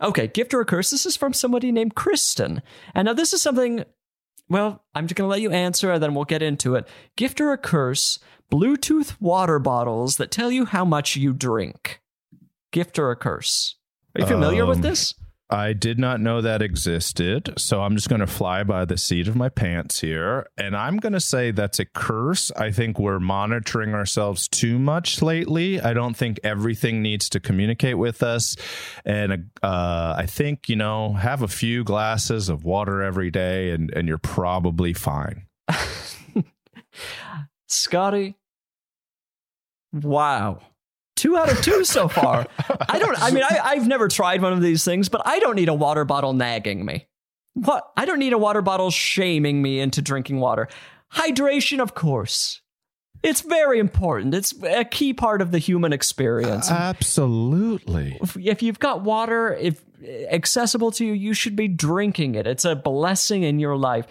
Okay, 0.00 0.26
gift 0.28 0.54
or 0.54 0.60
a 0.60 0.64
curse. 0.64 0.90
This 0.90 1.06
is 1.06 1.16
from 1.16 1.32
somebody 1.32 1.72
named 1.72 1.94
Kristen. 1.94 2.62
And 2.94 3.06
now 3.06 3.12
this 3.12 3.32
is 3.32 3.42
something, 3.42 3.84
well, 4.48 4.82
I'm 4.94 5.06
just 5.06 5.16
going 5.16 5.26
to 5.26 5.30
let 5.30 5.42
you 5.42 5.50
answer 5.50 5.92
and 5.92 6.02
then 6.02 6.14
we'll 6.14 6.24
get 6.24 6.42
into 6.42 6.74
it. 6.76 6.88
Gift 7.16 7.40
or 7.40 7.52
a 7.52 7.58
curse 7.58 8.18
Bluetooth 8.50 9.16
water 9.20 9.58
bottles 9.58 10.16
that 10.16 10.30
tell 10.30 10.50
you 10.50 10.64
how 10.64 10.84
much 10.84 11.16
you 11.16 11.32
drink. 11.32 12.00
Gift 12.72 12.98
or 12.98 13.10
a 13.10 13.16
curse. 13.16 13.76
Are 14.14 14.22
you 14.22 14.26
familiar 14.26 14.66
with 14.66 14.78
Um, 14.78 14.82
this? 14.82 15.14
I 15.52 15.72
did 15.72 15.98
not 15.98 16.20
know 16.20 16.40
that 16.40 16.62
existed, 16.62 17.54
so 17.58 17.82
I'm 17.82 17.96
just 17.96 18.08
going 18.08 18.20
to 18.20 18.26
fly 18.28 18.62
by 18.62 18.84
the 18.84 18.96
seat 18.96 19.26
of 19.26 19.34
my 19.34 19.48
pants 19.48 20.00
here, 20.00 20.46
and 20.56 20.76
I'm 20.76 20.98
going 20.98 21.12
to 21.12 21.18
say 21.20 21.50
that's 21.50 21.80
a 21.80 21.84
curse. 21.86 22.52
I 22.52 22.70
think 22.70 23.00
we're 23.00 23.18
monitoring 23.18 23.92
ourselves 23.92 24.46
too 24.46 24.78
much 24.78 25.20
lately. 25.22 25.80
I 25.80 25.92
don't 25.92 26.16
think 26.16 26.38
everything 26.44 27.02
needs 27.02 27.28
to 27.30 27.40
communicate 27.40 27.98
with 27.98 28.22
us, 28.22 28.54
and 29.04 29.50
uh, 29.60 30.14
I 30.16 30.26
think 30.26 30.68
you 30.68 30.76
know 30.76 31.14
have 31.14 31.42
a 31.42 31.48
few 31.48 31.82
glasses 31.82 32.48
of 32.48 32.62
water 32.64 33.02
every 33.02 33.32
day, 33.32 33.72
and 33.72 33.90
and 33.92 34.06
you're 34.06 34.18
probably 34.18 34.92
fine. 34.92 35.46
Scotty. 37.66 38.36
Wow. 39.92 40.60
Two 41.16 41.36
out 41.36 41.50
of 41.50 41.60
two 41.62 41.84
so 41.84 42.08
far. 42.08 42.46
I 42.88 42.98
don't, 42.98 43.20
I 43.20 43.30
mean, 43.30 43.44
I, 43.44 43.60
I've 43.62 43.86
never 43.86 44.08
tried 44.08 44.40
one 44.40 44.52
of 44.52 44.62
these 44.62 44.84
things, 44.84 45.08
but 45.08 45.22
I 45.26 45.38
don't 45.38 45.56
need 45.56 45.68
a 45.68 45.74
water 45.74 46.04
bottle 46.04 46.32
nagging 46.32 46.84
me. 46.84 47.06
What? 47.54 47.90
I 47.96 48.06
don't 48.06 48.18
need 48.18 48.32
a 48.32 48.38
water 48.38 48.62
bottle 48.62 48.90
shaming 48.90 49.60
me 49.60 49.80
into 49.80 50.00
drinking 50.00 50.40
water. 50.40 50.68
Hydration, 51.12 51.80
of 51.80 51.94
course. 51.94 52.62
It's 53.22 53.42
very 53.42 53.78
important. 53.78 54.34
It's 54.34 54.54
a 54.62 54.84
key 54.84 55.12
part 55.12 55.42
of 55.42 55.50
the 55.50 55.58
human 55.58 55.92
experience. 55.92 56.70
Absolutely. 56.70 58.16
if, 58.22 58.36
if 58.36 58.62
you've 58.62 58.78
got 58.78 59.02
water 59.02 59.54
if 59.54 59.84
accessible 60.30 60.90
to 60.90 61.04
you 61.04 61.12
you 61.12 61.34
should 61.34 61.54
be 61.54 61.68
drinking 61.68 62.34
it 62.34 62.46
it's 62.46 62.64
a 62.64 62.74
blessing 62.74 63.42
in 63.42 63.58
your 63.58 63.76
life 63.76 64.06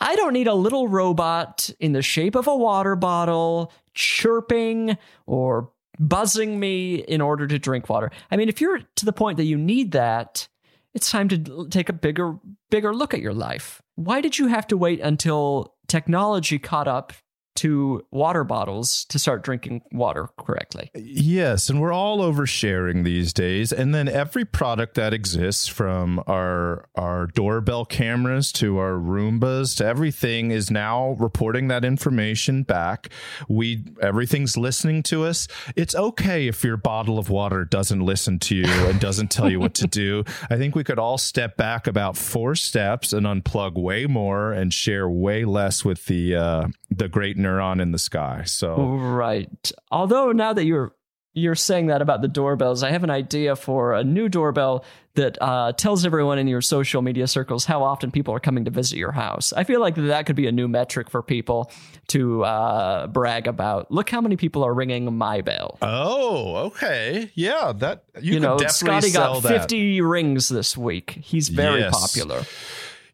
i 0.00 0.16
don't 0.16 0.32
need 0.32 0.46
a 0.46 0.54
little 0.54 0.88
robot 0.88 1.70
in 1.80 1.92
the 1.92 2.02
shape 2.02 2.34
of 2.34 2.46
a 2.46 2.56
water 2.56 2.96
bottle 2.96 3.72
chirping 3.94 4.96
or 5.26 5.70
buzzing 5.98 6.60
me 6.60 6.96
in 6.96 7.20
order 7.20 7.46
to 7.46 7.58
drink 7.58 7.88
water. 7.88 8.10
I 8.30 8.36
mean 8.36 8.48
if 8.48 8.60
you're 8.60 8.80
to 8.96 9.04
the 9.04 9.12
point 9.12 9.38
that 9.38 9.44
you 9.44 9.56
need 9.56 9.92
that 9.92 10.48
it's 10.94 11.10
time 11.10 11.28
to 11.28 11.68
take 11.68 11.88
a 11.88 11.92
bigger 11.92 12.38
bigger 12.70 12.94
look 12.94 13.14
at 13.14 13.20
your 13.20 13.34
life. 13.34 13.82
Why 13.96 14.20
did 14.20 14.38
you 14.38 14.46
have 14.46 14.66
to 14.68 14.76
wait 14.76 15.00
until 15.00 15.74
technology 15.88 16.58
caught 16.58 16.88
up 16.88 17.12
to 17.56 18.04
water 18.10 18.44
bottles 18.44 19.04
to 19.06 19.18
start 19.18 19.42
drinking 19.42 19.82
water 19.92 20.28
correctly. 20.38 20.90
Yes, 20.94 21.68
and 21.68 21.80
we're 21.80 21.92
all 21.92 22.18
oversharing 22.18 23.04
these 23.04 23.32
days. 23.32 23.72
And 23.72 23.94
then 23.94 24.08
every 24.08 24.44
product 24.44 24.94
that 24.94 25.12
exists 25.12 25.68
from 25.68 26.22
our 26.26 26.88
our 26.94 27.26
doorbell 27.26 27.84
cameras 27.84 28.52
to 28.52 28.78
our 28.78 28.92
Roombas 28.92 29.76
to 29.78 29.86
everything 29.86 30.50
is 30.50 30.70
now 30.70 31.16
reporting 31.18 31.68
that 31.68 31.84
information 31.84 32.62
back. 32.62 33.08
We 33.48 33.84
everything's 34.00 34.56
listening 34.56 35.02
to 35.04 35.24
us. 35.24 35.48
It's 35.74 35.94
okay 35.94 36.48
if 36.48 36.64
your 36.64 36.76
bottle 36.76 37.18
of 37.18 37.30
water 37.30 37.64
doesn't 37.64 38.00
listen 38.00 38.38
to 38.40 38.54
you 38.54 38.66
and 38.66 39.00
doesn't 39.00 39.30
tell 39.30 39.50
you 39.50 39.60
what 39.60 39.74
to 39.74 39.86
do. 39.86 40.24
I 40.50 40.56
think 40.56 40.74
we 40.74 40.84
could 40.84 40.98
all 40.98 41.18
step 41.18 41.56
back 41.56 41.86
about 41.86 42.16
four 42.16 42.54
steps 42.54 43.12
and 43.12 43.26
unplug 43.26 43.74
way 43.74 44.06
more 44.06 44.52
and 44.52 44.72
share 44.72 45.08
way 45.08 45.44
less 45.44 45.84
with 45.84 46.06
the 46.06 46.36
uh, 46.36 46.68
the 46.90 47.08
great 47.08 47.36
neuron 47.46 47.80
in 47.80 47.92
the 47.92 47.98
sky. 47.98 48.42
So 48.44 48.76
Right. 48.76 49.72
Although 49.90 50.32
now 50.32 50.52
that 50.52 50.64
you're 50.64 50.92
you're 51.38 51.54
saying 51.54 51.88
that 51.88 52.00
about 52.00 52.22
the 52.22 52.28
doorbells, 52.28 52.82
I 52.82 52.90
have 52.92 53.04
an 53.04 53.10
idea 53.10 53.56
for 53.56 53.92
a 53.92 54.02
new 54.02 54.26
doorbell 54.26 54.82
that 55.16 55.36
uh, 55.42 55.72
tells 55.72 56.06
everyone 56.06 56.38
in 56.38 56.48
your 56.48 56.62
social 56.62 57.02
media 57.02 57.26
circles 57.26 57.66
how 57.66 57.82
often 57.82 58.10
people 58.10 58.32
are 58.32 58.40
coming 58.40 58.64
to 58.64 58.70
visit 58.70 58.96
your 58.96 59.12
house. 59.12 59.52
I 59.52 59.64
feel 59.64 59.78
like 59.80 59.96
that 59.96 60.24
could 60.24 60.36
be 60.36 60.46
a 60.46 60.52
new 60.52 60.66
metric 60.66 61.10
for 61.10 61.22
people 61.22 61.70
to 62.08 62.42
uh, 62.44 63.06
brag 63.08 63.46
about. 63.48 63.90
Look 63.90 64.08
how 64.08 64.22
many 64.22 64.36
people 64.36 64.64
are 64.64 64.72
ringing 64.72 65.14
my 65.14 65.42
bell. 65.42 65.76
Oh, 65.82 66.56
okay. 66.68 67.30
Yeah, 67.34 67.72
that 67.80 68.04
you, 68.18 68.32
You, 68.34 68.40
could 68.40 68.42
know, 68.42 68.56
definitely 68.58 69.10
Scotty 69.10 69.12
sell 69.12 69.34
got 69.34 69.42
that. 69.42 69.60
50 69.60 70.00
rings 70.00 70.48
this 70.48 70.74
week. 70.74 71.10
He's 71.22 71.50
very 71.50 71.80
Yes. 71.80 71.92
popular. 72.00 72.44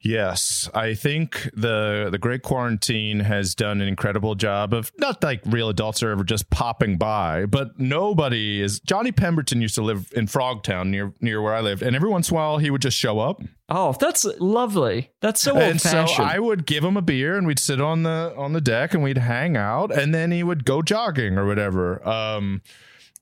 Yes, 0.03 0.69
I 0.75 0.95
think 0.95 1.49
the 1.55 2.09
the 2.11 2.19
Great 2.19 2.43
Quarantine 2.43 3.21
has 3.21 3.55
done 3.55 3.81
an 3.81 3.87
incredible 3.87 4.35
job 4.35 4.75
of 4.75 4.91
not 4.99 5.23
like 5.23 5.43
real 5.47 5.69
adults 5.69 6.03
are 6.03 6.11
ever 6.11 6.25
just 6.25 6.51
popping 6.51 6.99
by, 6.99 7.47
but 7.47 7.79
nobody 7.79 8.61
is. 8.61 8.81
Johnny 8.81 9.13
Pemberton 9.13 9.61
used 9.61 9.77
to 9.77 9.83
live 9.83 10.13
in 10.17 10.27
Frogtown 10.27 10.89
near 10.89 11.13
near 11.21 11.41
where 11.41 11.55
I 11.55 11.61
lived, 11.61 11.83
and 11.83 11.95
every 11.95 12.09
once 12.09 12.31
in 12.31 12.37
a 12.37 12.41
while 12.41 12.59
he 12.59 12.69
would 12.71 12.83
just 12.83 12.97
show 12.99 13.21
up, 13.21 13.41
Oh, 13.69 13.97
that's 13.99 14.25
lovely. 14.39 15.13
That's 15.21 15.41
so 15.41 15.53
old 15.53 15.63
and 15.63 15.81
so. 15.81 16.05
I 16.19 16.39
would 16.39 16.67
give 16.67 16.85
him 16.85 16.99
a 16.99 17.03
beer, 17.03 17.39
and 17.39 17.47
we'd 17.47 17.59
sit 17.59 17.81
on 17.81 18.03
the 18.03 18.35
on 18.37 18.53
the 18.53 18.61
deck, 18.61 18.93
and 18.93 19.03
we'd 19.03 19.17
hang 19.19 19.57
out, 19.57 19.91
and 19.97 20.15
then 20.15 20.31
he 20.31 20.43
would 20.43 20.65
go 20.67 20.83
jogging 20.83 21.39
or 21.39 21.47
whatever. 21.47 22.07
Um, 22.07 22.61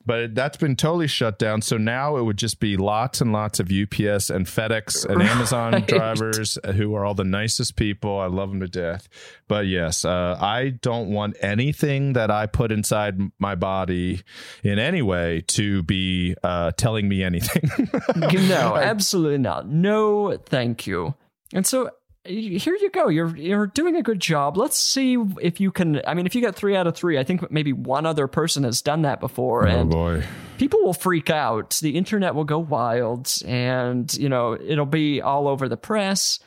but 0.04 0.34
that's 0.34 0.56
been 0.56 0.76
totally 0.76 1.06
shut 1.06 1.38
down. 1.38 1.60
So 1.62 1.76
now 1.76 2.16
it 2.16 2.22
would 2.22 2.38
just 2.38 2.58
be 2.58 2.76
lots 2.76 3.20
and 3.20 3.32
lots 3.32 3.60
of 3.60 3.66
UPS 3.66 4.30
and 4.30 4.46
FedEx 4.46 5.04
and 5.04 5.22
Amazon 5.30 5.84
drivers 5.86 6.58
who 6.74 6.94
are 6.94 7.04
all 7.04 7.14
the 7.14 7.24
nicest 7.24 7.76
people. 7.76 8.18
I 8.18 8.26
love 8.26 8.50
them 8.50 8.60
to 8.60 8.68
death. 8.68 9.08
But 9.46 9.66
yes, 9.66 10.04
uh, 10.04 10.38
I 10.40 10.70
don't 10.70 11.10
want 11.10 11.36
anything 11.40 12.14
that 12.14 12.30
I 12.30 12.46
put 12.46 12.72
inside 12.72 13.20
my 13.38 13.54
body 13.54 14.22
in 14.62 14.78
any 14.78 15.02
way 15.02 15.42
to 15.48 15.82
be 15.82 16.34
uh, 16.42 16.72
telling 16.72 17.08
me 17.08 17.22
anything. 17.22 17.70
no, 18.48 18.76
absolutely 18.76 19.38
not. 19.38 19.68
No, 19.68 20.36
thank 20.36 20.86
you. 20.86 21.14
And 21.52 21.66
so 21.66 21.90
here 22.24 22.76
you 22.76 22.90
go. 22.90 23.08
You're 23.08 23.34
you're 23.36 23.66
doing 23.66 23.96
a 23.96 24.02
good 24.02 24.20
job. 24.20 24.56
Let's 24.56 24.78
see 24.78 25.16
if 25.40 25.60
you 25.60 25.70
can. 25.70 26.02
I 26.06 26.14
mean, 26.14 26.26
if 26.26 26.34
you 26.34 26.40
get 26.40 26.54
three 26.54 26.76
out 26.76 26.86
of 26.86 26.94
three, 26.94 27.18
I 27.18 27.24
think 27.24 27.50
maybe 27.50 27.72
one 27.72 28.04
other 28.04 28.26
person 28.26 28.64
has 28.64 28.82
done 28.82 29.02
that 29.02 29.20
before, 29.20 29.66
oh 29.66 29.70
and 29.70 29.90
boy. 29.90 30.24
people 30.58 30.82
will 30.82 30.94
freak 30.94 31.30
out. 31.30 31.78
The 31.82 31.96
internet 31.96 32.34
will 32.34 32.44
go 32.44 32.58
wild, 32.58 33.32
and 33.46 34.12
you 34.14 34.28
know 34.28 34.54
it'll 34.54 34.86
be 34.86 35.22
all 35.22 35.48
over 35.48 35.68
the 35.68 35.76
press. 35.76 36.38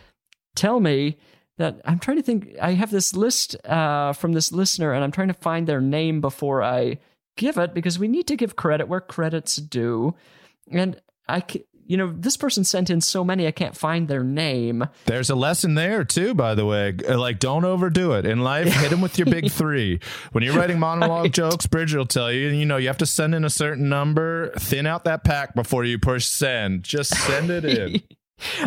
Tell 0.56 0.80
me 0.80 1.18
that 1.58 1.82
I'm 1.86 2.00
trying 2.00 2.18
to 2.18 2.24
think. 2.24 2.56
I 2.62 2.74
have 2.74 2.92
this 2.92 3.16
list 3.16 3.56
uh, 3.66 4.14
from 4.14 4.34
this 4.34 4.52
listener, 4.52 4.94
and 4.94 5.04
I'm 5.04 5.12
trying 5.12 5.30
to 5.30 5.34
find 5.34 5.66
their 5.66 5.82
name 5.82 6.22
before 6.22 6.62
I 6.62 7.00
give 7.36 7.58
it 7.58 7.74
because 7.74 7.98
we 7.98 8.08
need 8.08 8.28
to 8.28 8.36
give 8.36 8.56
credit 8.56 8.88
where 8.88 9.02
credit's 9.02 9.56
due. 9.56 10.14
And 10.72 11.02
I, 11.28 11.44
you 11.86 11.98
know, 11.98 12.14
this 12.16 12.38
person 12.38 12.64
sent 12.64 12.90
in 12.90 13.02
so 13.02 13.24
many 13.24 13.46
I 13.48 13.52
can't 13.52 13.76
find 13.76 14.08
their 14.08 14.24
name. 14.24 14.86
There's 15.06 15.30
a 15.30 15.36
lesson 15.36 15.76
there 15.76 16.04
too, 16.04 16.34
by 16.34 16.56
the 16.56 16.66
way. 16.66 16.96
Uh, 17.08 17.18
Like, 17.18 17.40
don't 17.40 17.66
overdo 17.66 18.14
it 18.14 18.26
in 18.26 18.42
life. 18.42 18.68
Hit 18.68 18.90
them 18.90 19.02
with 19.02 19.18
your 19.18 19.26
big 19.26 19.52
three. 19.52 20.00
When 20.32 20.44
you're 20.44 20.56
writing 20.56 20.80
monologue 20.80 21.32
jokes, 21.34 21.68
Bridger 21.68 21.98
will 22.00 22.06
tell 22.06 22.32
you. 22.32 22.48
You 22.50 22.66
know, 22.66 22.78
you 22.78 22.88
have 22.88 22.98
to 23.00 23.06
send 23.06 23.36
in 23.36 23.44
a 23.46 23.50
certain 23.50 23.90
number. 23.90 24.52
Thin 24.58 24.86
out 24.88 25.04
that 25.04 25.24
pack 25.24 25.56
before 25.56 25.84
you 25.86 26.00
push 26.00 26.26
send. 26.26 26.84
Just 26.84 27.16
send 27.16 27.50
it 27.50 27.66
in. 27.66 28.02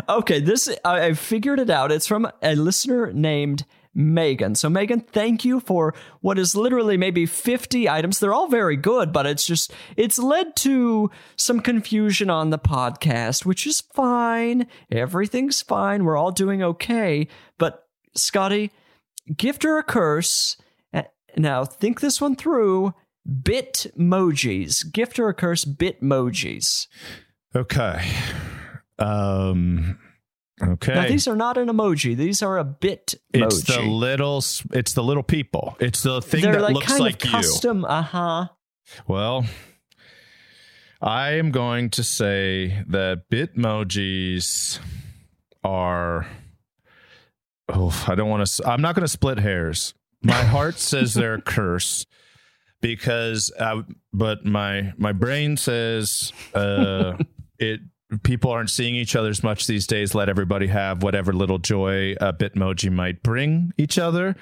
Okay, 0.09 0.41
this 0.41 0.71
I, 0.87 1.07
I 1.09 1.13
figured 1.15 1.59
it 1.59 1.69
out. 1.69 1.93
It's 1.93 2.07
from 2.07 2.31
a 2.41 2.55
listener 2.55 3.13
named 3.13 3.67
Megan. 3.99 4.55
So 4.55 4.69
Megan, 4.69 5.01
thank 5.01 5.43
you 5.43 5.59
for 5.59 5.95
what 6.21 6.39
is 6.39 6.55
literally 6.55 6.99
maybe 6.99 7.25
50 7.25 7.89
items. 7.89 8.19
They're 8.19 8.35
all 8.35 8.49
very 8.49 8.77
good, 8.77 9.11
but 9.11 9.25
it's 9.25 9.47
just 9.47 9.73
it's 9.97 10.19
led 10.19 10.55
to 10.57 11.11
some 11.35 11.61
confusion 11.61 12.29
on 12.29 12.51
the 12.51 12.59
podcast, 12.59 13.47
which 13.47 13.67
is 13.67 13.81
fine. 13.81 14.67
Everything's 14.93 15.63
fine. 15.63 16.05
We're 16.05 16.19
all 16.19 16.31
doing 16.31 16.63
okay. 16.63 17.27
But 17.59 17.89
Scotty, 18.15 18.71
gift 19.35 19.65
or 19.65 19.79
a 19.79 19.83
curse. 19.83 20.59
Now 21.39 21.65
think 21.65 22.01
this 22.01 22.21
one 22.21 22.37
through. 22.37 22.95
Bitmojis. 23.27 24.93
Gift 24.93 25.19
or 25.19 25.29
a 25.29 25.35
curse, 25.35 25.65
Bitmojis. 25.65 26.87
Okay. 27.55 28.13
Um. 28.99 29.99
Okay. 30.63 30.95
Now 30.95 31.07
these 31.07 31.29
are 31.29 31.37
not 31.37 31.59
an 31.59 31.69
emoji. 31.69 32.17
These 32.17 32.43
are 32.43 32.57
a 32.57 32.65
bit 32.65 33.15
emoji. 33.35 33.45
it's 33.45 33.63
the 33.63 33.83
little. 33.83 34.39
It's 34.73 34.93
the 34.95 35.03
little 35.03 35.23
people. 35.23 35.77
It's 35.81 36.03
the 36.03 36.23
thing 36.23 36.43
They're 36.43 36.53
that 36.53 36.63
like 36.63 36.75
looks 36.75 36.87
kind 36.87 37.01
like 37.01 37.17
of 37.17 37.25
you. 37.25 37.31
custom. 37.31 37.85
Uh 37.85 38.03
huh. 38.03 38.47
Well, 39.07 39.45
I 41.03 41.33
am 41.33 41.51
going 41.51 41.91
to 41.91 42.03
say 42.03 42.83
that 42.89 43.29
Bitmojis 43.31 44.79
are. 45.63 46.27
Oh, 47.69 48.05
I 48.09 48.15
don't 48.15 48.31
want 48.31 48.47
to. 48.47 48.69
I'm 48.69 48.81
not 48.81 48.95
going 48.95 49.05
to 49.05 49.09
split 49.13 49.39
hairs. 49.39 49.93
My 50.23 50.43
heart 50.43 50.79
says 50.79 51.13
they're 51.13 51.35
a 51.35 51.43
curse 51.43 52.07
because, 52.81 53.53
I, 53.61 53.83
but 54.13 54.47
my 54.47 54.95
my 54.97 55.13
brain 55.13 55.59
says 55.59 56.33
uh, 56.55 57.19
it. 57.59 57.81
People 58.23 58.51
aren't 58.51 58.71
seeing 58.71 58.95
each 58.95 59.17
other 59.17 59.29
as 59.29 59.43
much 59.43 59.67
these 59.67 59.87
days. 59.87 60.15
Let 60.15 60.29
everybody 60.29 60.67
have 60.69 61.03
whatever 61.03 61.33
little 61.33 61.59
joy 61.59 62.13
a 62.21 62.33
Bitmoji 62.33 62.91
might 62.91 63.23
bring 63.23 63.73
each 63.77 63.99
other. 63.99 64.37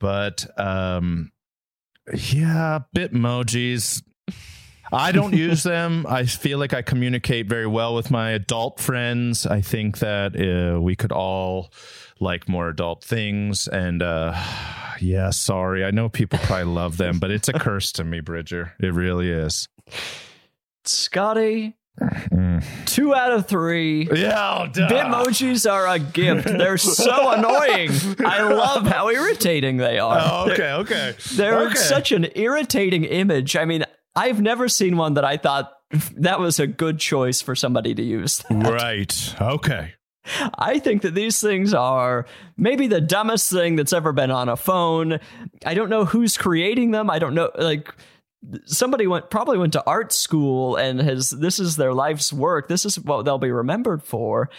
But 0.00 0.46
um, 0.58 1.32
yeah, 2.12 2.80
Bitmojis. 2.94 4.02
I 4.92 5.12
don't 5.12 5.34
use 5.36 5.62
them. 5.62 6.06
I 6.08 6.26
feel 6.26 6.58
like 6.58 6.74
I 6.74 6.82
communicate 6.82 7.46
very 7.46 7.66
well 7.66 7.94
with 7.94 8.10
my 8.10 8.30
adult 8.30 8.80
friends. 8.80 9.46
I 9.46 9.60
think 9.60 9.98
that 9.98 10.36
uh, 10.36 10.80
we 10.80 10.96
could 10.96 11.12
all 11.12 11.72
like 12.20 12.48
more 12.48 12.68
adult 12.68 13.02
things. 13.04 13.68
And 13.68 14.02
uh, 14.02 14.34
yeah, 15.00 15.30
sorry. 15.30 15.84
I 15.84 15.90
know 15.90 16.08
people 16.08 16.38
probably 16.40 16.64
love 16.64 16.96
them, 16.96 17.18
but 17.18 17.30
it's 17.30 17.48
a 17.48 17.52
curse 17.52 17.92
to 17.92 18.04
me, 18.04 18.20
Bridger. 18.20 18.74
It 18.80 18.92
really 18.92 19.30
is. 19.30 19.68
Scotty. 20.84 21.76
Two 22.86 23.14
out 23.14 23.32
of 23.32 23.46
three. 23.46 24.08
Yeah, 24.12 24.68
Bitmojis 24.72 25.70
are 25.70 25.86
a 25.86 25.98
gift. 25.98 26.46
They're 26.46 26.78
so 26.78 27.30
annoying. 27.32 27.90
I 28.24 28.42
love 28.42 28.86
how 28.86 29.08
irritating 29.08 29.76
they 29.76 29.98
are. 29.98 30.18
Oh, 30.20 30.50
okay, 30.50 30.72
okay. 30.72 31.14
They're 31.34 31.66
okay. 31.66 31.74
such 31.74 32.12
an 32.12 32.28
irritating 32.34 33.04
image. 33.04 33.56
I 33.56 33.64
mean, 33.64 33.84
I've 34.14 34.40
never 34.40 34.68
seen 34.68 34.96
one 34.96 35.14
that 35.14 35.24
I 35.24 35.36
thought 35.36 35.72
that 36.16 36.40
was 36.40 36.58
a 36.58 36.66
good 36.66 36.98
choice 36.98 37.42
for 37.42 37.54
somebody 37.54 37.94
to 37.94 38.02
use. 38.02 38.42
right. 38.50 39.34
Okay. 39.40 39.94
I 40.56 40.78
think 40.78 41.02
that 41.02 41.14
these 41.14 41.40
things 41.40 41.74
are 41.74 42.26
maybe 42.56 42.86
the 42.86 43.00
dumbest 43.00 43.50
thing 43.50 43.74
that's 43.76 43.92
ever 43.92 44.12
been 44.12 44.30
on 44.30 44.48
a 44.48 44.56
phone. 44.56 45.18
I 45.66 45.74
don't 45.74 45.90
know 45.90 46.04
who's 46.04 46.38
creating 46.38 46.92
them. 46.92 47.10
I 47.10 47.18
don't 47.18 47.34
know 47.34 47.50
like 47.58 47.92
somebody 48.66 49.06
went 49.06 49.30
probably 49.30 49.58
went 49.58 49.72
to 49.74 49.84
art 49.86 50.12
school 50.12 50.76
and 50.76 51.00
has 51.00 51.30
this 51.30 51.58
is 51.58 51.76
their 51.76 51.94
life's 51.94 52.32
work. 52.32 52.68
This 52.68 52.84
is 52.84 52.98
what 52.98 53.24
they'll 53.24 53.38
be 53.38 53.50
remembered 53.50 54.02
for. 54.02 54.50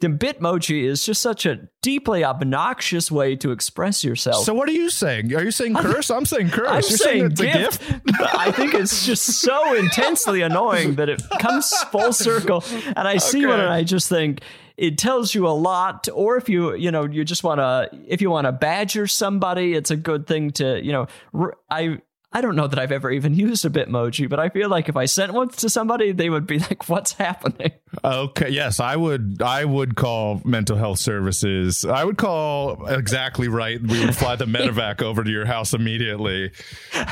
The 0.00 0.06
Bitmoji 0.06 0.84
is 0.84 1.04
just 1.04 1.20
such 1.20 1.44
a 1.44 1.68
deeply 1.82 2.24
obnoxious 2.24 3.10
way 3.10 3.34
to 3.36 3.50
express 3.50 4.04
yourself. 4.04 4.44
So 4.44 4.54
what 4.54 4.68
are 4.68 4.72
you 4.72 4.90
saying? 4.90 5.34
Are 5.34 5.42
you 5.42 5.50
saying 5.50 5.74
curse? 5.74 6.08
I'm 6.08 6.24
saying 6.24 6.50
curse. 6.50 6.68
I'm 6.68 6.74
You're 6.88 6.98
saying 6.98 7.24
it's 7.32 7.40
gift, 7.40 7.82
a 7.82 7.92
gift? 7.94 8.20
I 8.36 8.52
think 8.52 8.74
it's 8.74 9.04
just 9.04 9.24
so 9.40 9.74
intensely 9.74 10.42
annoying 10.42 10.94
that 10.96 11.08
it 11.08 11.20
comes 11.40 11.68
full 11.90 12.12
circle. 12.12 12.62
And 12.94 13.08
I 13.08 13.16
see 13.16 13.44
one 13.44 13.58
and 13.58 13.70
I 13.70 13.82
just 13.82 14.08
think 14.08 14.42
it 14.76 14.98
tells 14.98 15.34
you 15.34 15.48
a 15.48 15.50
lot. 15.50 16.08
Or 16.14 16.36
if 16.36 16.48
you, 16.48 16.74
you 16.74 16.92
know, 16.92 17.04
you 17.04 17.24
just 17.24 17.42
want 17.42 17.58
to, 17.58 17.90
if 18.06 18.22
you 18.22 18.30
want 18.30 18.44
to 18.44 18.52
badger 18.52 19.08
somebody, 19.08 19.74
it's 19.74 19.90
a 19.90 19.96
good 19.96 20.28
thing 20.28 20.52
to, 20.52 20.80
you 20.80 20.92
know, 20.92 21.58
I. 21.68 22.00
I 22.30 22.42
don't 22.42 22.56
know 22.56 22.66
that 22.66 22.78
I've 22.78 22.92
ever 22.92 23.10
even 23.10 23.34
used 23.34 23.64
a 23.64 23.70
Bitmoji, 23.70 24.28
but 24.28 24.38
I 24.38 24.50
feel 24.50 24.68
like 24.68 24.90
if 24.90 24.96
I 24.96 25.06
sent 25.06 25.32
one 25.32 25.48
to 25.48 25.70
somebody, 25.70 26.12
they 26.12 26.28
would 26.28 26.46
be 26.46 26.58
like, 26.68 26.86
"What's 26.88 27.12
happening?" 27.12 27.72
Okay, 28.04 28.50
yes, 28.50 28.80
I 28.80 28.96
would. 28.96 29.40
I 29.40 29.64
would 29.64 29.96
call 29.96 30.42
mental 30.44 30.76
health 30.76 30.98
services. 30.98 31.86
I 31.86 32.04
would 32.04 32.18
call 32.18 32.86
exactly 32.86 33.48
right. 33.48 33.80
We 33.80 34.04
would 34.04 34.14
fly 34.14 34.36
the 34.36 34.44
medevac 34.58 35.02
over 35.02 35.24
to 35.24 35.30
your 35.30 35.46
house 35.46 35.72
immediately 35.72 36.50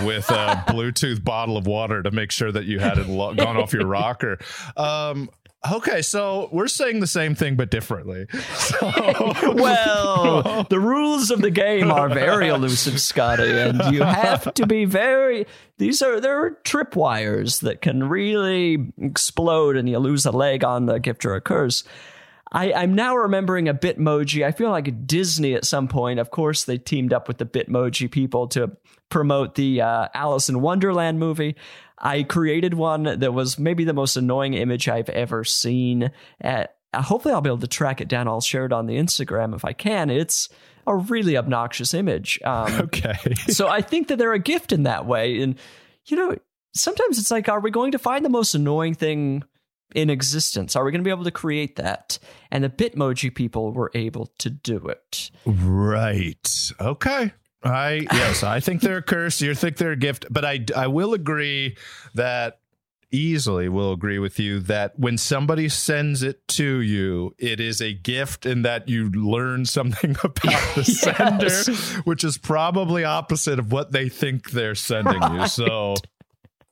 with 0.02 0.30
a 0.30 0.64
Bluetooth 0.68 1.24
bottle 1.24 1.56
of 1.56 1.66
water 1.66 2.02
to 2.02 2.10
make 2.10 2.30
sure 2.30 2.52
that 2.52 2.66
you 2.66 2.78
hadn't 2.78 3.08
lo- 3.08 3.34
gone 3.34 3.56
off 3.56 3.72
your 3.72 3.86
rocker. 3.86 4.38
Um, 4.76 5.30
okay, 5.74 6.02
so 6.02 6.48
we're 6.52 6.68
saying 6.68 7.00
the 7.00 7.06
same 7.06 7.34
thing 7.34 7.56
but 7.56 7.70
differently. 7.70 8.26
So, 8.56 8.78
well, 9.54 10.66
the 10.68 10.80
rules 10.80 11.30
of 11.30 11.40
the 11.40 11.50
game 11.50 11.90
are 11.90 12.08
very 12.08 12.48
elusive, 12.48 13.00
Scotty, 13.00 13.48
and 13.48 13.80
you 13.94 14.02
have 14.02 14.52
to 14.54 14.66
be 14.66 14.84
very. 14.84 15.46
These 15.78 16.02
are 16.02 16.20
there 16.20 16.44
are 16.44 16.58
tripwires 16.64 17.60
that 17.60 17.80
can 17.80 18.08
really 18.08 18.92
explode, 19.00 19.76
and 19.76 19.88
you 19.88 19.98
lose 19.98 20.26
a 20.26 20.32
leg 20.32 20.64
on 20.64 20.86
the 20.86 20.98
gift 20.98 21.24
or 21.24 21.34
a 21.34 21.40
curse. 21.40 21.84
I, 22.52 22.72
I'm 22.72 22.94
now 22.94 23.16
remembering 23.16 23.68
a 23.68 23.74
Bitmoji. 23.74 24.44
I 24.44 24.52
feel 24.52 24.70
like 24.70 25.06
Disney 25.06 25.54
at 25.54 25.64
some 25.64 25.88
point, 25.88 26.18
of 26.20 26.30
course, 26.30 26.64
they 26.64 26.78
teamed 26.78 27.12
up 27.12 27.28
with 27.28 27.38
the 27.38 27.46
Bitmoji 27.46 28.10
people 28.10 28.48
to 28.48 28.76
promote 29.08 29.56
the 29.56 29.80
uh, 29.80 30.08
Alice 30.14 30.48
in 30.48 30.60
Wonderland 30.60 31.18
movie. 31.18 31.56
I 31.98 32.22
created 32.22 32.74
one 32.74 33.04
that 33.04 33.32
was 33.32 33.58
maybe 33.58 33.84
the 33.84 33.94
most 33.94 34.16
annoying 34.16 34.54
image 34.54 34.88
I've 34.88 35.08
ever 35.08 35.44
seen. 35.44 36.10
Uh, 36.42 36.64
hopefully, 36.94 37.34
I'll 37.34 37.40
be 37.40 37.48
able 37.48 37.58
to 37.58 37.66
track 37.66 38.00
it 38.00 38.08
down. 38.08 38.28
I'll 38.28 38.40
share 38.40 38.66
it 38.66 38.72
on 38.72 38.86
the 38.86 38.96
Instagram 38.96 39.54
if 39.54 39.64
I 39.64 39.72
can. 39.72 40.10
It's 40.10 40.48
a 40.86 40.96
really 40.96 41.36
obnoxious 41.36 41.94
image. 41.94 42.38
Um, 42.44 42.72
okay. 42.82 43.34
so 43.48 43.68
I 43.68 43.80
think 43.80 44.08
that 44.08 44.18
they're 44.18 44.32
a 44.32 44.38
gift 44.38 44.72
in 44.72 44.84
that 44.84 45.06
way. 45.06 45.40
And, 45.40 45.58
you 46.06 46.16
know, 46.16 46.36
sometimes 46.74 47.18
it's 47.18 47.30
like, 47.30 47.48
are 47.48 47.60
we 47.60 47.70
going 47.70 47.92
to 47.92 47.98
find 47.98 48.24
the 48.24 48.30
most 48.30 48.54
annoying 48.54 48.94
thing 48.94 49.42
in 49.94 50.10
existence? 50.10 50.76
Are 50.76 50.84
we 50.84 50.92
going 50.92 51.00
to 51.00 51.04
be 51.04 51.10
able 51.10 51.24
to 51.24 51.30
create 51.30 51.76
that? 51.76 52.18
And 52.50 52.62
the 52.62 52.68
Bitmoji 52.68 53.34
people 53.34 53.72
were 53.72 53.90
able 53.94 54.26
to 54.38 54.50
do 54.50 54.78
it. 54.86 55.30
Right. 55.44 56.72
Okay. 56.80 57.32
I 57.66 58.06
yes, 58.12 58.42
I 58.42 58.60
think 58.60 58.80
they're 58.80 58.98
a 58.98 59.02
curse. 59.02 59.40
You 59.40 59.54
think 59.54 59.76
they're 59.76 59.92
a 59.92 59.96
gift, 59.96 60.26
but 60.30 60.44
I 60.44 60.64
I 60.74 60.86
will 60.86 61.14
agree 61.14 61.76
that 62.14 62.60
easily 63.12 63.68
will 63.68 63.92
agree 63.92 64.18
with 64.18 64.38
you 64.38 64.58
that 64.60 64.98
when 64.98 65.16
somebody 65.16 65.68
sends 65.68 66.22
it 66.22 66.46
to 66.48 66.80
you, 66.80 67.34
it 67.38 67.60
is 67.60 67.80
a 67.80 67.92
gift 67.92 68.44
and 68.44 68.64
that 68.64 68.88
you 68.88 69.08
learn 69.10 69.64
something 69.64 70.10
about 70.24 70.34
the 70.34 70.72
Yes. 70.76 70.98
sender, 70.98 72.00
which 72.04 72.24
is 72.24 72.36
probably 72.36 73.04
opposite 73.04 73.58
of 73.58 73.70
what 73.72 73.92
they 73.92 74.08
think 74.08 74.50
they're 74.50 74.74
sending 74.74 75.22
you. 75.34 75.46
So 75.48 75.94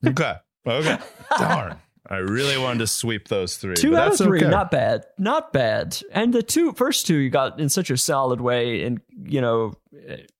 okay. 0.07 0.35
Okay. 0.67 0.99
Darn. 1.39 1.79
I 2.09 2.17
really 2.17 2.59
wanted 2.59 2.81
to 2.81 2.87
sweep 2.87 3.29
those 3.29 3.57
three. 3.57 3.77
Two 3.77 3.97
out 3.97 4.13
of 4.13 4.19
three, 4.19 4.41
okay. 4.41 4.51
not 4.51 4.71
bad, 4.71 5.07
not 5.19 5.53
bad. 5.53 5.99
And 6.13 6.35
the 6.35 6.43
two 6.43 6.73
first 6.73 7.07
two 7.07 7.17
you 7.17 7.31
got 7.31 7.59
in 7.59 7.71
such 7.71 7.91
a 7.91 7.97
solid 7.97 8.41
way, 8.41 8.83
and 8.83 9.01
you 9.25 9.41
know 9.41 9.75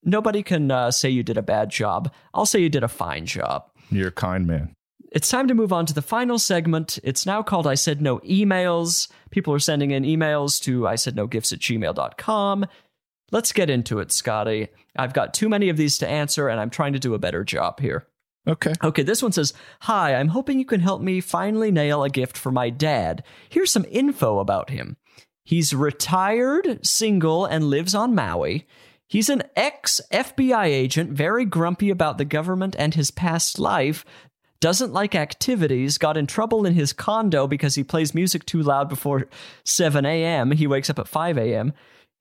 nobody 0.03 0.43
can 0.43 0.71
uh, 0.71 0.91
say 0.91 1.09
you 1.09 1.23
did 1.23 1.39
a 1.39 1.43
bad 1.43 1.71
job. 1.71 2.13
I'll 2.35 2.47
say 2.47 2.61
you 2.61 2.69
did 2.69 2.85
a 2.85 2.89
fine 2.89 3.25
job. 3.25 3.71
You're 3.91 4.09
a 4.09 4.13
kind 4.13 4.47
man. 4.47 4.75
It's 5.11 5.31
time 5.31 5.47
to 5.49 5.55
move 5.55 5.73
on 5.73 5.87
to 5.87 5.95
the 5.95 6.03
final 6.03 6.39
segment. 6.39 6.99
It's 7.05 7.25
now 7.25 7.43
called 7.43 7.69
I 7.69 7.77
Said 7.77 8.03
No 8.03 8.19
Emails. 8.19 9.09
People 9.31 9.55
are 9.55 9.61
sending 9.61 9.93
in 9.93 10.03
emails 10.03 10.61
to 10.63 10.89
I 10.89 10.97
Said 10.97 11.15
No 11.15 11.29
Gifts 11.29 11.53
at 11.53 11.61
gmail.com. 11.61 12.67
Let's 13.31 13.53
get 13.53 13.71
into 13.71 14.01
it, 14.01 14.13
Scotty. 14.13 14.69
I've 14.97 15.13
got 15.15 15.33
too 15.33 15.49
many 15.49 15.69
of 15.69 15.77
these 15.77 15.99
to 15.99 16.09
answer, 16.09 16.49
and 16.49 16.61
I'm 16.61 16.71
trying 16.71 16.93
to 16.93 16.99
do 16.99 17.15
a 17.15 17.19
better 17.19 17.45
job 17.45 17.81
here. 17.81 18.07
Okay. 18.47 18.73
Okay, 18.83 19.03
this 19.03 19.23
one 19.23 19.33
says, 19.33 19.55
Hi, 19.83 20.15
I'm 20.15 20.29
hoping 20.29 20.59
you 20.59 20.67
can 20.67 20.81
help 20.81 21.01
me 21.01 21.21
finally 21.21 21.71
nail 21.71 22.05
a 22.05 22.11
gift 22.11 22.37
for 22.37 22.53
my 22.53 22.71
dad. 22.71 23.25
Here's 23.49 23.71
some 23.71 23.87
info 23.91 24.39
about 24.39 24.71
him. 24.71 24.97
He's 25.45 25.75
retired, 25.75 26.81
single, 26.87 27.45
and 27.45 27.65
lives 27.65 27.95
on 27.95 28.15
Maui. 28.15 28.67
He's 29.07 29.29
an 29.29 29.43
ex 29.57 30.01
FBI 30.13 30.65
agent, 30.67 31.13
very 31.13 31.45
grumpy 31.45 31.91
about 31.91 32.19
the 32.19 32.25
government 32.25 32.75
and 32.79 32.95
his 32.95 33.11
past 33.11 33.59
life. 33.59 34.05
Doesn't 34.61 34.95
like 34.95 35.15
activities, 35.15 35.99
got 35.99 36.17
in 36.17 36.27
trouble 36.27 36.65
in 36.65 36.73
his 36.73 36.95
condo 36.95 37.47
because 37.47 37.75
he 37.75 37.85
plays 37.85 38.15
music 38.15 38.47
too 38.47 38.63
loud 38.63 38.89
before 38.89 39.29
7 39.65 40.07
a.m. 40.07 40.51
He 40.53 40.67
wakes 40.67 40.89
up 40.89 40.99
at 40.99 41.09
5 41.09 41.37
a.m. 41.37 41.75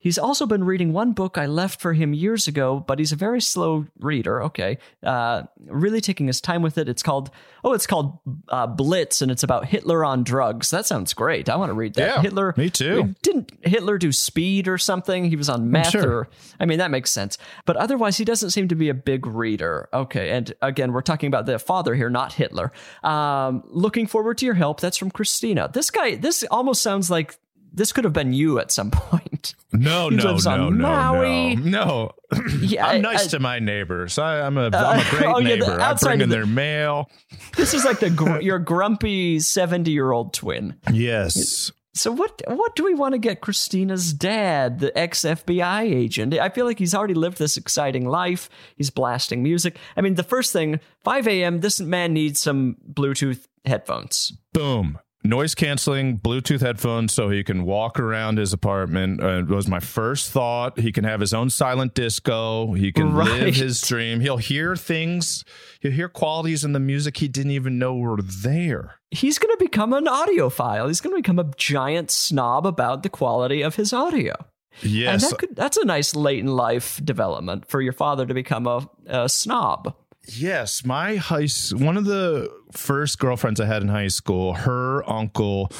He's 0.04 0.18
also 0.18 0.44
been 0.44 0.64
reading 0.64 0.92
one 0.92 1.12
book 1.12 1.38
I 1.38 1.46
left 1.46 1.80
for 1.80 1.94
him 1.94 2.12
years 2.12 2.46
ago, 2.46 2.84
but 2.86 2.98
he's 2.98 3.10
a 3.10 3.16
very 3.16 3.40
slow 3.40 3.86
reader. 4.00 4.42
Okay, 4.42 4.76
uh, 5.02 5.44
really 5.64 6.02
taking 6.02 6.26
his 6.26 6.42
time 6.42 6.60
with 6.60 6.76
it. 6.76 6.90
It's 6.90 7.02
called 7.02 7.30
oh, 7.64 7.72
it's 7.72 7.86
called 7.86 8.18
uh, 8.50 8.66
Blitz, 8.66 9.22
and 9.22 9.32
it's 9.32 9.42
about 9.42 9.64
Hitler 9.64 10.04
on 10.04 10.22
drugs. 10.22 10.68
That 10.68 10.84
sounds 10.84 11.14
great. 11.14 11.48
I 11.48 11.56
want 11.56 11.70
to 11.70 11.74
read 11.74 11.94
that. 11.94 12.16
Yeah, 12.16 12.20
Hitler. 12.20 12.52
me 12.58 12.68
too. 12.68 13.14
Didn't 13.22 13.50
Hitler 13.62 13.96
do 13.96 14.12
speed 14.12 14.68
or 14.68 14.76
something? 14.76 15.24
He 15.24 15.36
was 15.36 15.48
on 15.48 15.70
meth, 15.70 15.92
sure. 15.92 16.10
or 16.10 16.28
I 16.60 16.66
mean, 16.66 16.80
that 16.80 16.90
makes 16.90 17.10
sense. 17.10 17.38
But 17.64 17.76
otherwise, 17.76 18.18
he 18.18 18.26
doesn't 18.26 18.50
seem 18.50 18.68
to 18.68 18.74
be 18.74 18.90
a 18.90 18.94
big 18.94 19.26
reader. 19.26 19.88
Okay, 19.94 20.32
and 20.32 20.52
again, 20.60 20.92
we're 20.92 21.00
talking 21.00 21.28
about 21.28 21.46
the 21.46 21.58
father 21.58 21.94
here, 21.94 22.10
not 22.10 22.34
Hitler. 22.34 22.72
Um, 23.02 23.62
looking 23.68 24.06
forward 24.06 24.36
to 24.36 24.44
your 24.44 24.54
help. 24.54 24.80
That's 24.80 24.98
from 24.98 25.10
Christina. 25.10 25.70
This 25.72 25.90
guy. 25.90 26.16
This 26.16 26.44
almost 26.50 26.82
sounds 26.82 27.10
like. 27.10 27.38
This 27.72 27.90
could 27.90 28.04
have 28.04 28.12
been 28.12 28.34
you 28.34 28.60
at 28.60 28.70
some 28.70 28.90
point. 28.92 29.33
No, 29.72 30.08
He 30.08 30.16
no, 30.16 30.24
lives 30.32 30.46
no, 30.46 30.52
on 30.52 30.78
no, 30.78 30.88
Maui. 30.88 31.56
no, 31.56 32.12
no. 32.32 32.40
Yeah, 32.60 32.86
I'm 32.86 33.02
nice 33.02 33.26
I- 33.26 33.28
to 33.30 33.38
my 33.40 33.58
neighbors. 33.58 34.18
I, 34.18 34.40
I'm 34.46 34.56
a, 34.56 34.66
uh, 34.66 34.70
I'm 34.72 35.00
a 35.00 35.10
great 35.10 35.26
oh, 35.26 35.38
yeah, 35.38 35.48
neighbor. 35.56 35.80
I 35.80 35.84
outside 35.90 36.08
bring 36.08 36.20
in 36.22 36.28
the- 36.28 36.36
their 36.36 36.46
mail. 36.46 37.10
This 37.56 37.74
is 37.74 37.84
like 37.84 38.00
the 38.00 38.10
gr- 38.10 38.40
your 38.40 38.58
grumpy 38.58 39.40
seventy 39.40 39.90
year 39.92 40.10
old 40.12 40.32
twin. 40.32 40.76
Yes. 40.92 41.70
So 41.96 42.10
what 42.10 42.42
what 42.48 42.74
do 42.74 42.84
we 42.84 42.92
want 42.94 43.12
to 43.12 43.18
get 43.18 43.40
Christina's 43.40 44.12
dad, 44.12 44.80
the 44.80 44.96
ex 44.98 45.20
FBI 45.20 45.82
agent? 45.82 46.34
I 46.34 46.48
feel 46.48 46.66
like 46.66 46.78
he's 46.80 46.92
already 46.94 47.14
lived 47.14 47.38
this 47.38 47.56
exciting 47.56 48.08
life. 48.08 48.50
He's 48.76 48.90
blasting 48.90 49.44
music. 49.44 49.76
I 49.96 50.00
mean, 50.00 50.14
the 50.16 50.24
first 50.24 50.52
thing, 50.52 50.80
5 51.04 51.28
a.m. 51.28 51.60
This 51.60 51.80
man 51.80 52.12
needs 52.12 52.40
some 52.40 52.76
Bluetooth 52.92 53.46
headphones. 53.64 54.32
Boom. 54.52 54.98
Noise 55.26 55.54
canceling 55.54 56.18
Bluetooth 56.18 56.60
headphones 56.60 57.14
so 57.14 57.30
he 57.30 57.42
can 57.42 57.64
walk 57.64 57.98
around 57.98 58.36
his 58.36 58.52
apartment. 58.52 59.22
Uh, 59.22 59.42
was 59.48 59.66
my 59.66 59.80
first 59.80 60.30
thought. 60.30 60.78
He 60.78 60.92
can 60.92 61.04
have 61.04 61.20
his 61.20 61.32
own 61.32 61.48
silent 61.48 61.94
disco. 61.94 62.74
He 62.74 62.92
can 62.92 63.14
Right. 63.14 63.28
live 63.40 63.54
his 63.56 63.80
dream. 63.80 64.20
He'll 64.20 64.36
hear 64.36 64.76
things. 64.76 65.42
He'll 65.80 65.92
hear 65.92 66.10
qualities 66.10 66.62
in 66.62 66.72
the 66.72 66.78
music 66.80 67.16
he 67.16 67.28
didn't 67.28 67.52
even 67.52 67.78
know 67.78 67.94
were 67.96 68.20
there. 68.20 68.96
He's 69.10 69.38
going 69.38 69.56
to 69.56 69.64
become 69.64 69.94
an 69.94 70.04
audiophile. 70.04 70.88
He's 70.88 71.00
going 71.00 71.16
to 71.16 71.22
become 71.22 71.38
a 71.38 71.50
giant 71.56 72.10
snob 72.10 72.66
about 72.66 73.02
the 73.02 73.08
quality 73.08 73.62
of 73.62 73.76
his 73.76 73.94
audio. 73.94 74.34
And 74.82 74.90
Yes. 74.90 75.30
that 75.30 75.38
could, 75.38 75.54
that's 75.56 75.76
a 75.76 75.84
nice 75.86 76.14
late 76.16 76.40
in 76.40 76.48
life 76.48 77.00
development 77.02 77.66
for 77.68 77.80
your 77.80 77.92
father 77.92 78.26
to 78.26 78.34
become 78.34 78.66
a, 78.66 78.90
a 79.06 79.28
snob. 79.28 79.94
Yes, 80.26 80.84
my 80.84 81.16
high 81.16 81.48
one 81.72 81.96
of 81.96 82.04
the 82.04 82.50
first 82.72 83.18
girlfriends 83.18 83.60
I 83.60 83.66
had 83.66 83.82
in 83.82 83.88
high 83.88 84.08
school, 84.08 84.54
her 84.54 85.08
uncle 85.08 85.70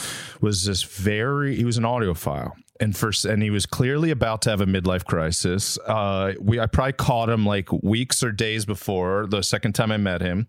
was 0.40 0.64
this 0.64 0.82
very 0.82 1.56
he 1.56 1.64
was 1.64 1.78
an 1.78 1.84
audiophile. 1.84 2.52
And 2.80 2.96
first 2.96 3.24
and 3.24 3.42
he 3.42 3.50
was 3.50 3.66
clearly 3.66 4.10
about 4.10 4.42
to 4.42 4.50
have 4.50 4.60
a 4.60 4.66
midlife 4.66 5.04
crisis. 5.04 5.78
Uh 5.86 6.34
we 6.40 6.60
I 6.60 6.66
probably 6.66 6.92
caught 6.92 7.28
him 7.30 7.46
like 7.46 7.70
weeks 7.72 8.22
or 8.22 8.32
days 8.32 8.64
before 8.64 9.26
the 9.26 9.42
second 9.42 9.74
time 9.74 9.90
I 9.92 9.96
met 9.96 10.20
him. 10.20 10.46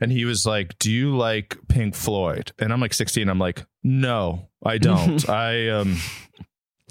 And 0.00 0.12
he 0.12 0.24
was 0.24 0.46
like, 0.46 0.78
"Do 0.78 0.92
you 0.92 1.16
like 1.16 1.58
Pink 1.68 1.94
Floyd?" 1.94 2.52
And 2.60 2.72
I'm 2.72 2.80
like 2.80 2.94
16. 2.94 3.28
I'm 3.28 3.40
like, 3.40 3.66
"No, 3.82 4.48
I 4.64 4.78
don't. 4.78 5.28
I 5.46 5.68
um 5.70 5.96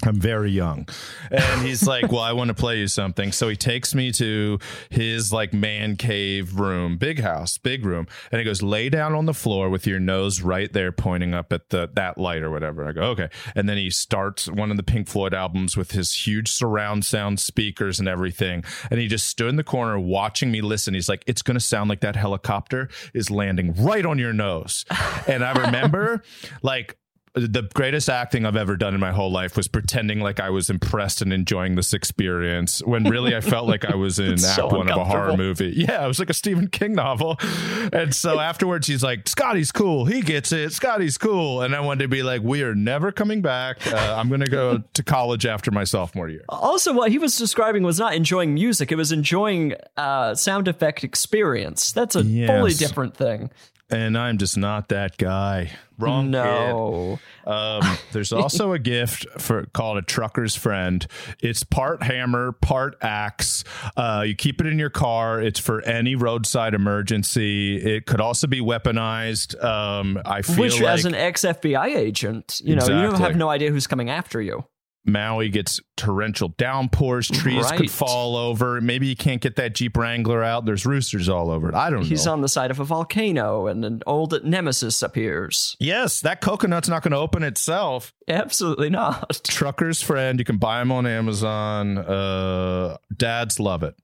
I'm 0.06 0.20
very 0.20 0.52
young. 0.52 0.88
And 1.32 1.66
he's 1.66 1.88
like, 1.88 2.12
Well, 2.12 2.22
I 2.22 2.32
want 2.34 2.50
to 2.50 2.54
play 2.54 2.78
you 2.78 2.88
something. 2.88 3.32
So 3.32 3.50
he 3.50 3.56
takes 3.56 3.96
me 3.96 4.12
to 4.14 4.60
his 4.90 5.34
like 5.34 5.54
man 5.54 5.96
cave 5.96 6.60
room, 6.60 6.98
big 6.98 7.20
house, 7.20 7.58
big 7.58 7.84
room. 7.84 8.08
And 8.32 8.40
he 8.40 8.46
goes, 8.46 8.62
Lay 8.62 8.90
down 8.90 9.16
on 9.16 9.26
the 9.26 9.34
floor 9.34 9.70
with 9.70 9.88
your 9.88 10.00
nose 10.00 10.42
right 10.42 10.72
there 10.72 10.92
pointing 10.92 11.34
up 11.34 11.52
at 11.52 11.70
the 11.70 11.90
that 11.96 12.18
light 12.18 12.44
or 12.44 12.52
whatever. 12.52 12.88
I 12.88 12.92
go, 12.92 13.02
Okay. 13.02 13.30
And 13.56 13.68
then 13.68 13.78
he 13.78 13.90
starts 13.90 14.48
one 14.48 14.70
of 14.70 14.78
the 14.78 14.84
Pink 14.84 15.08
Floyd 15.08 15.34
albums 15.34 15.76
with 15.76 15.92
his 15.92 16.14
huge 16.14 16.52
surround 16.52 17.04
sound 17.04 17.40
speakers 17.40 18.00
and 18.00 18.08
everything. 18.08 18.64
And 18.92 19.00
he 19.00 19.08
just 19.08 19.28
stood 19.28 19.50
in 19.50 19.56
the 19.56 19.64
corner 19.64 20.00
watching 20.00 20.52
me 20.52 20.62
listen. 20.62 20.94
He's 20.94 21.10
like, 21.10 21.24
It's 21.26 21.42
gonna 21.42 21.60
sound 21.60 21.90
like 21.90 22.02
that 22.02 22.16
helicopter 22.16 22.88
is 23.16 23.32
landing 23.32 23.74
right 23.74 24.06
on 24.06 24.20
your 24.20 24.34
nose. 24.34 24.86
And 25.28 25.44
I 25.44 25.54
remember 25.54 26.24
like 26.62 26.98
the 27.40 27.70
greatest 27.74 28.10
acting 28.10 28.46
I've 28.46 28.56
ever 28.56 28.76
done 28.76 28.94
in 28.94 29.00
my 29.00 29.12
whole 29.12 29.32
life 29.32 29.56
was 29.58 29.68
pretending 29.68 30.20
like 30.20 30.40
I 30.40 30.50
was 30.50 30.70
impressed 30.70 31.22
and 31.22 31.32
enjoying 31.34 31.76
this 31.76 31.94
experience 31.94 32.82
when 32.84 33.04
really 33.04 33.36
I 33.36 33.42
felt 33.42 33.68
like 33.68 33.86
I 33.86 33.96
was 33.96 34.20
in 34.20 34.34
act 34.34 34.40
so 34.40 34.68
one 34.68 34.90
of 34.90 34.98
a 34.98 35.06
horror 35.06 35.38
movie. 35.38 35.74
Yeah, 35.76 36.04
it 36.04 36.08
was 36.08 36.20
like 36.20 36.30
a 36.30 36.34
Stephen 36.34 36.68
King 36.68 36.94
novel. 36.94 37.38
And 37.92 38.14
so 38.14 38.40
afterwards, 38.48 38.88
he's 38.88 39.04
like, 39.04 39.28
Scotty's 39.28 39.72
cool. 39.72 40.06
He 40.06 40.22
gets 40.22 40.52
it. 40.52 40.74
Scotty's 40.74 41.18
cool. 41.18 41.62
And 41.62 41.76
I 41.76 41.80
wanted 41.80 42.04
to 42.04 42.08
be 42.08 42.24
like, 42.24 42.42
we 42.42 42.64
are 42.64 42.76
never 42.76 43.12
coming 43.12 43.42
back. 43.42 43.86
Uh, 43.88 44.16
I'm 44.18 44.30
going 44.30 44.42
to 44.42 44.50
go 44.50 44.84
to 44.94 45.04
college 45.04 45.46
after 45.46 45.72
my 45.72 45.84
sophomore 45.84 46.30
year. 46.30 46.46
Also, 46.50 46.94
what 46.94 47.12
he 47.12 47.20
was 47.20 47.38
describing 47.38 47.84
was 47.84 48.00
not 48.00 48.14
enjoying 48.14 48.54
music; 48.54 48.92
it 48.92 48.96
was 48.96 49.12
enjoying 49.12 49.76
uh, 49.96 50.36
sound 50.36 50.68
effect 50.68 51.04
experience. 51.04 51.92
That's 51.92 52.16
a 52.16 52.24
fully 52.24 52.74
different 52.74 53.16
thing. 53.16 53.50
And 53.90 54.18
I'm 54.18 54.38
just 54.38 54.58
not 54.58 54.90
that 54.90 55.18
guy. 55.18 55.72
Wrong 55.98 56.26
kid. 56.26 56.32
no, 56.32 57.20
Um, 57.46 57.98
there's 58.12 58.32
also 58.32 58.74
a 58.74 58.80
gift 58.80 59.26
for 59.40 59.66
called 59.74 59.98
a 59.98 60.02
trucker's 60.02 60.56
friend. 60.56 61.06
It's 61.42 61.64
part 61.64 62.04
hammer, 62.04 62.52
part 62.52 62.98
axe. 63.02 63.64
Uh, 63.96 64.24
you 64.26 64.36
keep 64.36 64.62
it 64.62 64.68
in 64.68 64.78
your 64.78 64.90
car. 64.90 65.42
It's 65.42 65.60
for 65.60 65.82
any 65.82 66.16
roadside 66.16 66.74
emergency. 66.74 67.78
It 67.78 68.06
could 68.06 68.22
also 68.22 68.48
be 68.48 68.62
weaponized. 68.62 69.62
Um, 69.64 70.20
I 70.26 70.42
feel 70.42 70.58
which, 70.58 70.80
like 70.80 70.90
as 70.90 71.06
an 71.06 71.16
ex 71.16 71.42
FBI 71.42 71.96
agent, 71.96 72.62
you 72.64 72.76
know, 72.76 72.86
you 72.88 73.12
have 73.14 73.36
no 73.36 73.50
idea 73.50 73.72
who's 73.72 73.88
coming 73.88 74.10
after 74.10 74.42
you. 74.42 74.66
Maui 75.08 75.48
gets 75.50 75.80
torrential 75.96 76.50
downpours. 76.58 77.30
Trees 77.30 77.64
Right. 77.64 77.78
could 77.78 77.90
fall 77.90 78.36
over. 78.36 78.82
Maybe 78.82 79.08
you 79.08 79.16
can't 79.16 79.42
get 79.42 79.56
that 79.56 79.74
Jeep 79.74 79.96
Wrangler 79.96 80.44
out. 80.44 80.66
There's 80.66 80.86
roosters 80.86 81.30
all 81.30 81.50
over 81.50 81.70
it. 81.70 81.76
I 81.76 81.90
don't 81.90 82.00
He's 82.00 82.10
know. 82.10 82.14
He's 82.16 82.28
on 82.28 82.42
the 82.42 82.50
side 82.50 82.70
of 82.72 82.80
a 82.80 82.84
volcano, 82.84 83.68
and 83.68 83.86
an 83.86 84.02
old 84.06 84.38
nemesis 84.44 85.02
appears. 85.02 85.76
yes, 85.80 86.20
that 86.22 86.42
coconut's 86.42 86.90
not 86.90 87.04
going 87.04 87.12
to 87.14 87.18
open 87.18 87.42
itself. 87.44 88.14
Absolutely 88.28 88.90
not. 88.90 89.42
Trucker's 89.48 90.02
friend. 90.02 90.40
You 90.40 90.46
can 90.46 90.58
buy 90.58 90.80
them 90.80 90.92
on 90.92 91.08
Amazon. 91.08 91.98
Uh, 91.98 92.98
dads 93.16 93.60
love 93.60 93.84
it. 93.84 93.96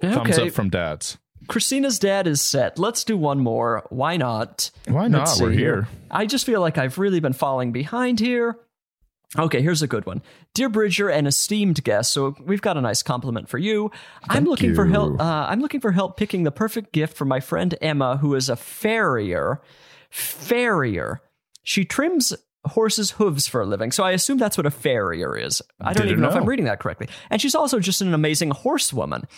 Thumbs 0.00 0.38
up 0.38 0.50
from 0.50 0.68
dads. 0.70 1.18
Christina's 1.48 1.98
dad 1.98 2.26
is 2.26 2.40
set. 2.42 2.78
Let's 2.78 3.02
do 3.04 3.16
one 3.16 3.38
more. 3.40 3.86
Why 3.90 4.16
not? 4.16 4.70
Why 4.88 5.08
not? 5.08 5.28
We're 5.40 5.52
see 5.52 5.56
here. 5.58 5.88
I 6.10 6.26
just 6.26 6.44
feel 6.46 6.60
like 6.60 6.76
I've 6.78 6.98
really 6.98 7.20
been 7.20 7.32
falling 7.32 7.72
behind 7.72 8.20
here. 8.20 8.56
Okay, 9.38 9.62
here's 9.62 9.80
a 9.82 9.86
good 9.86 10.06
one. 10.06 10.22
Dear 10.54 10.68
Bridger 10.68 11.08
and 11.08 11.26
esteemed 11.28 11.84
guest, 11.84 12.12
so 12.12 12.34
we've 12.44 12.60
got 12.62 12.76
a 12.76 12.80
nice 12.80 13.02
compliment 13.02 13.48
for 13.48 13.58
you. 13.58 13.92
I'm 14.28 14.44
looking 14.44 14.74
for 14.74 14.86
help. 14.86 15.20
Uh, 15.20 15.46
I'm 15.48 15.60
looking 15.60 15.80
for 15.80 15.92
help 15.92 16.16
picking 16.16 16.42
the 16.42 16.50
perfect 16.50 16.92
gift 16.92 17.16
for 17.16 17.24
my 17.24 17.38
friend 17.38 17.76
Emma, 17.80 18.16
who 18.16 18.34
is 18.34 18.48
a 18.48 18.56
farrier. 18.56 19.60
Farrier. 20.10 21.20
She 21.62 21.84
trims 21.84 22.32
horses' 22.64 23.12
hooves 23.12 23.46
for 23.46 23.60
a 23.60 23.66
living, 23.66 23.92
so 23.92 24.02
I 24.02 24.10
assume 24.10 24.38
that's 24.38 24.56
what 24.56 24.66
a 24.66 24.70
farrier 24.70 25.36
is. 25.38 25.62
I 25.80 25.92
don't 25.92 26.06
Didn't 26.06 26.10
even 26.10 26.22
know. 26.22 26.28
if. 26.30 26.34
I'm 26.34 26.48
reading 26.48 26.64
that 26.64 26.80
correctly. 26.80 27.08
And 27.30 27.40
she's 27.40 27.54
also 27.54 27.78
just 27.78 28.00
an 28.00 28.12
amazing 28.12 28.50
horsewoman. 28.50 29.28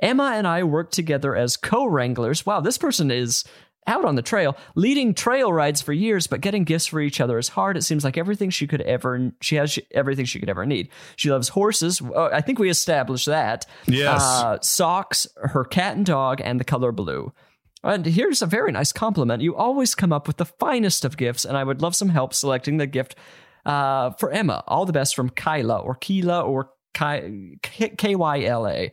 Emma 0.00 0.32
and 0.34 0.46
I 0.46 0.64
work 0.64 0.90
together 0.90 1.36
as 1.36 1.56
co 1.56 1.84
wranglers. 1.86 2.44
Wow, 2.46 2.60
this 2.60 2.78
person 2.78 3.10
is 3.10 3.44
out 3.86 4.04
on 4.04 4.14
the 4.14 4.22
trail, 4.22 4.56
leading 4.74 5.14
trail 5.14 5.52
rides 5.52 5.82
for 5.82 5.92
years, 5.92 6.26
but 6.26 6.40
getting 6.40 6.64
gifts 6.64 6.86
for 6.86 7.00
each 7.00 7.20
other 7.20 7.38
is 7.38 7.48
hard. 7.48 7.76
It 7.76 7.82
seems 7.82 8.04
like 8.04 8.16
everything 8.16 8.50
she 8.50 8.66
could 8.66 8.80
ever, 8.82 9.32
she 9.40 9.56
has 9.56 9.78
everything 9.92 10.24
she 10.24 10.40
could 10.40 10.48
ever 10.48 10.64
need. 10.64 10.88
She 11.16 11.30
loves 11.30 11.48
horses. 11.50 12.00
Uh, 12.00 12.30
I 12.32 12.40
think 12.40 12.58
we 12.58 12.70
established 12.70 13.26
that. 13.26 13.66
Yes. 13.86 14.22
Uh, 14.22 14.58
socks, 14.60 15.26
her 15.36 15.64
cat 15.64 15.96
and 15.96 16.06
dog, 16.06 16.40
and 16.42 16.58
the 16.58 16.64
color 16.64 16.92
blue. 16.92 17.32
And 17.82 18.06
here's 18.06 18.40
a 18.40 18.46
very 18.46 18.72
nice 18.72 18.92
compliment. 18.92 19.42
You 19.42 19.54
always 19.54 19.94
come 19.94 20.12
up 20.12 20.26
with 20.26 20.38
the 20.38 20.46
finest 20.46 21.04
of 21.04 21.18
gifts, 21.18 21.44
and 21.44 21.56
I 21.56 21.64
would 21.64 21.82
love 21.82 21.94
some 21.94 22.08
help 22.08 22.32
selecting 22.32 22.78
the 22.78 22.86
gift 22.86 23.14
uh, 23.66 24.10
for 24.12 24.30
Emma. 24.30 24.64
All 24.66 24.86
the 24.86 24.92
best 24.92 25.14
from 25.14 25.28
Kyla 25.28 25.78
or 25.78 25.94
Keela 25.94 26.40
or 26.40 26.70
Ky- 26.94 27.58
K- 27.62 27.94
K-Y-L-A. 27.96 28.72
Th- 28.72 28.92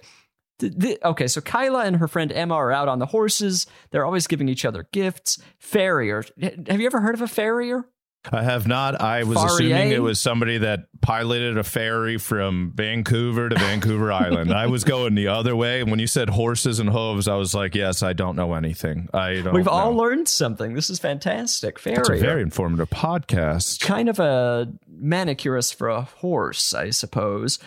th- 0.70 0.97
okay, 1.03 1.28
so 1.28 1.41
Kyla 1.41 1.86
and 1.86 1.97
her 1.97 2.07
friend 2.07 2.32
Emma 2.32 2.55
are 2.55 2.72
out 2.72 2.88
on 2.88 2.99
the 2.99 3.05
horses. 3.07 3.66
They're 3.91 4.05
always 4.05 4.28
giving 4.28 4.47
each 4.49 4.66
other 4.66 4.88
gifts. 4.91 5.39
Farrier. 5.59 6.24
Have 6.68 6.80
you 6.80 6.86
ever 6.86 7.01
heard 7.01 7.16
of 7.16 7.22
a 7.22 7.28
farrier? 7.28 7.86
I 8.32 8.43
have 8.43 8.68
not. 8.68 9.01
I 9.01 9.24
was 9.24 9.36
Farrier? 9.39 9.74
assuming 9.76 9.91
it 9.93 10.01
was 10.03 10.20
somebody 10.20 10.59
that 10.59 10.82
piloted 11.01 11.57
a 11.57 11.64
ferry 11.64 12.20
from 12.20 12.72
Vancouver 12.76 13.49
to 13.49 13.57
Vancouver 13.57 14.12
Island. 14.14 14.53
I 14.53 14.68
was 14.68 14.84
going 14.84 15.16
the 15.16 15.30
other 15.30 15.55
way. 15.55 15.82
And 15.82 15.89
when 15.89 15.99
you 15.99 16.05
said 16.05 16.30
horses 16.30 16.80
and 16.80 16.88
hooves, 16.88 17.28
I 17.28 17.34
was 17.34 17.55
like, 17.55 17.74
yes, 17.74 18.03
I 18.03 18.14
don't 18.14 18.36
know 18.36 18.53
anything. 18.53 19.09
I 19.12 19.41
don't 19.41 19.55
We've 19.55 19.66
know. 19.66 19.72
all 19.72 19.95
learned 19.95 20.28
something. 20.30 20.76
This 20.76 20.91
is 20.91 20.99
fantastic. 20.99 21.80
Farrier. 21.80 21.99
It's 22.01 22.09
a 22.09 22.18
very 22.18 22.43
informative 22.43 22.91
podcast. 22.91 23.80
kind 23.82 24.07
of 24.07 24.20
a 24.20 24.72
manicurist 24.88 25.74
for 25.74 25.89
a 25.89 26.01
horse, 26.01 26.76
I 26.76 26.91
suppose. 26.91 27.57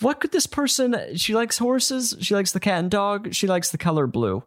What 0.00 0.20
could 0.20 0.32
this 0.32 0.46
person? 0.46 1.16
She 1.16 1.34
likes 1.34 1.58
horses. 1.58 2.16
She 2.20 2.34
likes 2.34 2.52
the 2.52 2.60
cat 2.60 2.78
and 2.80 2.90
dog. 2.90 3.34
She 3.34 3.46
likes 3.46 3.70
the 3.70 3.78
color 3.78 4.06
blue. 4.06 4.44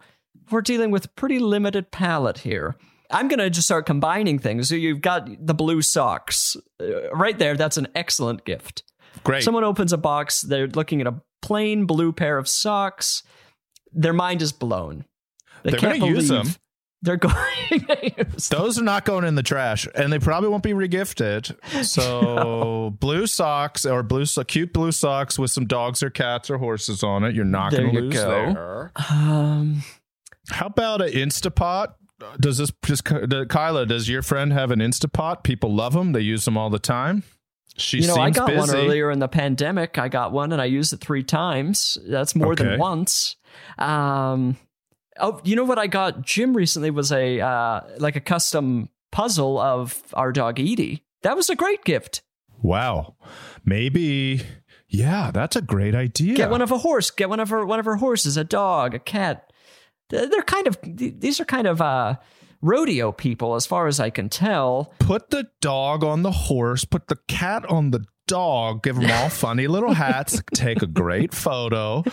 We're 0.49 0.61
dealing 0.61 0.91
with 0.91 1.13
pretty 1.15 1.39
limited 1.39 1.91
palette 1.91 2.39
here. 2.39 2.75
I'm 3.09 3.27
gonna 3.27 3.49
just 3.49 3.67
start 3.67 3.85
combining 3.85 4.39
things. 4.39 4.69
So 4.69 4.75
you've 4.75 5.01
got 5.01 5.27
the 5.45 5.53
blue 5.53 5.81
socks 5.81 6.55
Uh, 6.79 7.11
right 7.13 7.37
there. 7.37 7.55
That's 7.57 7.77
an 7.77 7.87
excellent 7.95 8.45
gift. 8.45 8.83
Great. 9.23 9.43
Someone 9.43 9.65
opens 9.65 9.91
a 9.91 9.97
box. 9.97 10.41
They're 10.41 10.67
looking 10.67 11.01
at 11.01 11.07
a 11.07 11.21
plain 11.41 11.85
blue 11.85 12.13
pair 12.13 12.37
of 12.37 12.47
socks. 12.47 13.23
Their 13.91 14.13
mind 14.13 14.41
is 14.41 14.53
blown. 14.53 15.03
They 15.63 15.71
They're 15.71 15.79
can't 15.81 15.99
gonna 15.99 16.11
use 16.13 16.29
believe 16.29 16.45
them. 16.45 16.55
They're 17.03 17.17
going 17.17 17.35
Those 18.49 18.77
are 18.79 18.83
not 18.83 19.05
going 19.05 19.25
in 19.25 19.35
the 19.35 19.43
trash, 19.43 19.87
and 19.95 20.13
they 20.13 20.19
probably 20.19 20.49
won't 20.49 20.61
be 20.63 20.73
regifted. 20.73 21.55
So, 21.83 22.95
blue 22.99 23.25
socks 23.27 23.85
or 23.85 24.03
blue 24.03 24.25
so- 24.25 24.43
cute 24.43 24.71
blue 24.73 24.91
socks 24.91 25.39
with 25.39 25.51
some 25.51 25.65
dogs 25.65 26.03
or 26.03 26.09
cats 26.09 26.49
or 26.49 26.57
horses 26.59 27.03
on 27.03 27.23
it. 27.23 27.33
You're 27.35 27.45
not 27.45 27.71
going 27.71 27.93
to 27.93 28.01
lose 28.01 28.13
go. 28.13 28.29
there. 28.53 28.91
Um, 29.09 29.83
How 30.49 30.67
about 30.67 31.01
an 31.01 31.09
Instapot? 31.09 31.93
Does 32.39 32.59
this 32.59 32.71
just 32.85 33.03
Kyla? 33.03 33.87
Does 33.87 34.07
your 34.07 34.21
friend 34.21 34.53
have 34.53 34.69
an 34.69 34.79
Instapot? 34.79 35.41
People 35.43 35.73
love 35.73 35.93
them. 35.93 36.11
They 36.11 36.21
use 36.21 36.45
them 36.45 36.55
all 36.55 36.69
the 36.69 36.77
time. 36.79 37.23
She 37.77 37.97
you 38.01 38.07
know, 38.07 38.13
seems 38.15 38.37
I 38.37 38.41
got 38.41 38.47
busy. 38.47 38.59
one 38.59 38.69
earlier 38.75 39.09
in 39.09 39.17
the 39.19 39.27
pandemic. 39.27 39.97
I 39.97 40.07
got 40.07 40.31
one 40.31 40.51
and 40.51 40.61
I 40.61 40.65
used 40.65 40.93
it 40.93 40.99
three 40.99 41.23
times. 41.23 41.97
That's 42.07 42.35
more 42.35 42.51
Okay. 42.51 42.63
than 42.65 42.79
once. 42.79 43.37
Um, 43.79 44.55
oh, 45.19 45.41
you 45.43 45.55
know 45.55 45.63
what 45.63 45.79
I 45.79 45.87
got? 45.87 46.21
Jim 46.21 46.55
recently 46.55 46.91
was 46.91 47.11
a 47.11 47.39
uh, 47.39 47.81
like 47.97 48.15
a 48.15 48.21
custom 48.21 48.89
puzzle 49.11 49.59
of 49.59 50.01
our 50.13 50.31
dog 50.31 50.59
Edie. 50.59 51.03
That 51.23 51.35
was 51.35 51.49
a 51.49 51.55
great 51.55 51.83
gift. 51.83 52.21
Wow, 52.61 53.15
maybe. 53.65 54.41
Yeah, 54.87 55.31
that's 55.31 55.55
a 55.55 55.61
great 55.61 55.95
idea. 55.95 56.35
Get 56.35 56.49
one 56.49 56.61
of 56.61 56.71
a 56.71 56.77
horse. 56.77 57.11
Get 57.11 57.29
one 57.29 57.39
of 57.39 57.49
her 57.49 57.65
one 57.65 57.79
of 57.79 57.85
her 57.85 57.95
horses. 57.95 58.37
A 58.37 58.43
dog. 58.43 58.93
A 58.93 58.99
cat. 58.99 59.51
They're 60.09 60.27
they're 60.27 60.41
kind 60.41 60.67
of 60.67 60.77
these 60.83 61.39
are 61.39 61.45
kind 61.45 61.67
of 61.67 61.81
uh, 61.81 62.15
rodeo 62.61 63.11
people, 63.11 63.55
as 63.55 63.65
far 63.65 63.87
as 63.87 63.99
I 63.99 64.09
can 64.09 64.29
tell. 64.29 64.93
put 64.99 65.29
the 65.29 65.47
dog 65.61 66.03
on 66.03 66.23
the 66.23 66.31
horse, 66.31 66.85
put 66.85 67.07
the 67.07 67.17
cat 67.27 67.65
on 67.69 67.91
the 67.91 68.03
dog, 68.27 68.83
give 68.83 68.95
them 68.95 69.11
all 69.11 69.29
funny 69.29 69.67
little 69.67 69.93
hats, 69.93 70.41
take 70.53 70.81
a 70.81 70.87
great 70.87 71.33
photo, 71.33 72.03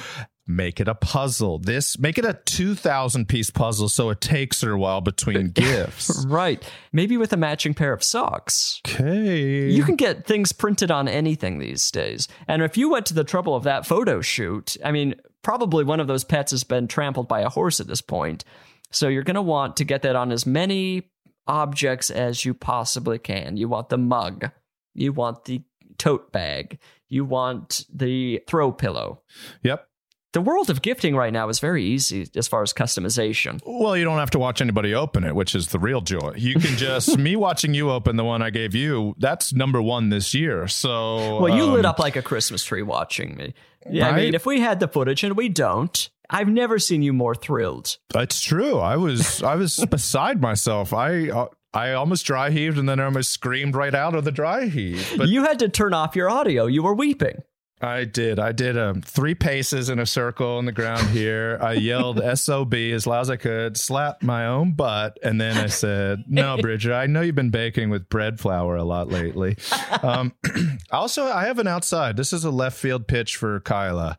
make 0.48 0.80
it 0.80 0.88
a 0.88 0.94
puzzle. 0.94 1.58
This 1.58 1.98
make 1.98 2.16
it 2.18 2.24
a 2.24 2.40
2000 2.46 3.28
piece 3.28 3.50
puzzle 3.50 3.88
so 3.88 4.08
it 4.10 4.20
takes 4.20 4.62
her 4.62 4.72
a 4.72 4.78
while 4.78 5.00
between 5.00 5.48
gifts. 5.52 6.24
Right. 6.38 6.62
Maybe 6.92 7.16
with 7.16 7.32
a 7.32 7.36
matching 7.36 7.74
pair 7.74 7.92
of 7.92 8.02
socks. 8.02 8.80
Okay. 8.86 9.68
You 9.70 9.82
can 9.82 9.96
get 9.96 10.26
things 10.26 10.52
printed 10.52 10.90
on 10.90 11.08
anything 11.08 11.58
these 11.58 11.90
days. 11.90 12.28
And 12.46 12.62
if 12.62 12.76
you 12.76 12.90
went 12.90 13.06
to 13.06 13.14
the 13.14 13.24
trouble 13.24 13.54
of 13.54 13.64
that 13.64 13.86
photo 13.86 14.20
shoot, 14.20 14.76
I 14.84 14.90
mean, 14.92 15.14
probably 15.42 15.84
one 15.84 16.00
of 16.00 16.06
those 16.06 16.24
pets 16.24 16.50
has 16.52 16.64
been 16.64 16.88
trampled 16.88 17.28
by 17.28 17.40
a 17.40 17.48
horse 17.48 17.80
at 17.80 17.86
this 17.86 18.00
point. 18.00 18.44
So 18.90 19.08
you're 19.08 19.22
going 19.22 19.36
to 19.36 19.42
want 19.42 19.76
to 19.76 19.84
get 19.84 20.02
that 20.02 20.16
on 20.16 20.32
as 20.32 20.46
many 20.46 21.10
objects 21.46 22.10
as 22.10 22.44
you 22.44 22.54
possibly 22.54 23.18
can. 23.18 23.56
You 23.56 23.68
want 23.68 23.88
the 23.88 23.98
mug, 23.98 24.50
you 24.94 25.12
want 25.12 25.44
the 25.44 25.62
tote 25.98 26.32
bag, 26.32 26.78
you 27.08 27.24
want 27.24 27.84
the 27.92 28.42
throw 28.46 28.70
pillow. 28.72 29.22
Yep. 29.62 29.87
The 30.32 30.42
world 30.42 30.68
of 30.68 30.82
gifting 30.82 31.16
right 31.16 31.32
now 31.32 31.48
is 31.48 31.58
very 31.58 31.82
easy 31.82 32.28
as 32.36 32.46
far 32.46 32.62
as 32.62 32.74
customization. 32.74 33.60
Well, 33.64 33.96
you 33.96 34.04
don't 34.04 34.18
have 34.18 34.30
to 34.32 34.38
watch 34.38 34.60
anybody 34.60 34.94
open 34.94 35.24
it, 35.24 35.34
which 35.34 35.54
is 35.54 35.68
the 35.68 35.78
real 35.78 36.02
joy. 36.02 36.32
You 36.36 36.54
can 36.54 36.76
just 36.76 37.16
me 37.18 37.34
watching 37.34 37.72
you 37.72 37.90
open 37.90 38.16
the 38.16 38.24
one 38.24 38.42
I 38.42 38.50
gave 38.50 38.74
you. 38.74 39.14
That's 39.18 39.54
number 39.54 39.80
one 39.80 40.10
this 40.10 40.34
year. 40.34 40.68
So 40.68 41.40
Well, 41.40 41.56
you 41.56 41.64
um, 41.64 41.72
lit 41.72 41.86
up 41.86 41.98
like 41.98 42.16
a 42.16 42.22
Christmas 42.22 42.62
tree 42.62 42.82
watching 42.82 43.36
me. 43.36 43.54
Yeah, 43.88 44.10
I 44.10 44.16
mean, 44.16 44.34
if 44.34 44.44
we 44.44 44.60
had 44.60 44.80
the 44.80 44.88
footage 44.88 45.24
and 45.24 45.34
we 45.34 45.48
don't, 45.48 46.10
I've 46.28 46.48
never 46.48 46.78
seen 46.78 47.00
you 47.00 47.14
more 47.14 47.34
thrilled. 47.34 47.96
That's 48.10 48.40
true. 48.42 48.78
I 48.78 48.96
was 48.96 49.42
I 49.42 49.54
was 49.54 49.76
beside 49.90 50.42
myself. 50.42 50.92
I 50.92 51.30
uh, 51.30 51.46
I 51.72 51.92
almost 51.92 52.26
dry 52.26 52.50
heaved 52.50 52.76
and 52.76 52.88
then 52.88 53.00
I 53.00 53.04
almost 53.04 53.30
screamed 53.30 53.74
right 53.74 53.94
out 53.94 54.14
of 54.14 54.24
the 54.24 54.32
dry 54.32 54.66
heave. 54.66 55.14
But 55.16 55.28
you 55.28 55.44
had 55.44 55.58
to 55.60 55.68
turn 55.68 55.94
off 55.94 56.16
your 56.16 56.28
audio. 56.28 56.66
You 56.66 56.82
were 56.82 56.94
weeping. 56.94 57.42
I 57.80 58.04
did. 58.04 58.40
I 58.40 58.52
did 58.52 58.76
um, 58.76 59.02
three 59.02 59.34
paces 59.34 59.88
in 59.88 59.98
a 60.00 60.06
circle 60.06 60.56
on 60.58 60.64
the 60.64 60.72
ground 60.72 61.08
here. 61.10 61.58
I 61.62 61.74
yelled 61.74 62.20
SOB 62.38 62.74
as 62.74 63.06
loud 63.06 63.20
as 63.20 63.30
I 63.30 63.36
could, 63.36 63.76
slapped 63.76 64.22
my 64.22 64.46
own 64.46 64.72
butt, 64.72 65.18
and 65.22 65.40
then 65.40 65.56
I 65.56 65.68
said, 65.68 66.24
No, 66.26 66.56
Bridger, 66.60 66.92
I 66.92 67.06
know 67.06 67.20
you've 67.20 67.36
been 67.36 67.50
baking 67.50 67.90
with 67.90 68.08
bread 68.08 68.40
flour 68.40 68.76
a 68.76 68.84
lot 68.84 69.08
lately. 69.08 69.56
Um, 70.02 70.34
also, 70.90 71.24
I 71.24 71.44
have 71.46 71.60
an 71.60 71.68
outside. 71.68 72.16
This 72.16 72.32
is 72.32 72.44
a 72.44 72.50
left 72.50 72.76
field 72.76 73.06
pitch 73.06 73.36
for 73.36 73.60
Kyla. 73.60 74.18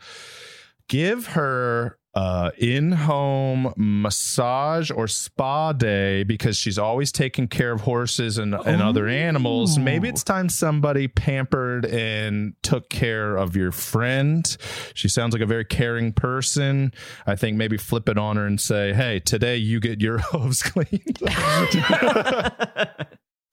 Give 0.87 1.27
her 1.27 1.98
uh, 2.15 2.49
in-home 2.57 3.71
massage 3.77 4.89
or 4.89 5.07
spa 5.07 5.71
day 5.73 6.23
because 6.23 6.57
she's 6.57 6.79
always 6.79 7.11
taking 7.11 7.47
care 7.47 7.71
of 7.71 7.81
horses 7.81 8.37
and, 8.37 8.53
and 8.55 8.81
other 8.81 9.07
animals. 9.07 9.77
Maybe 9.77 10.09
it's 10.09 10.23
time 10.23 10.49
somebody 10.49 11.07
pampered 11.07 11.85
and 11.85 12.53
took 12.63 12.89
care 12.89 13.35
of 13.37 13.55
your 13.55 13.71
friend. 13.71 14.57
She 14.95 15.07
sounds 15.07 15.33
like 15.33 15.41
a 15.43 15.45
very 15.45 15.65
caring 15.65 16.11
person. 16.11 16.93
I 17.27 17.35
think 17.35 17.57
maybe 17.57 17.77
flip 17.77 18.09
it 18.09 18.17
on 18.17 18.37
her 18.37 18.45
and 18.47 18.59
say, 18.59 18.93
"Hey, 18.93 19.19
today 19.19 19.57
you 19.57 19.79
get 19.79 20.01
your 20.01 20.17
hooves 20.31 20.63
cleaned." 20.63 21.19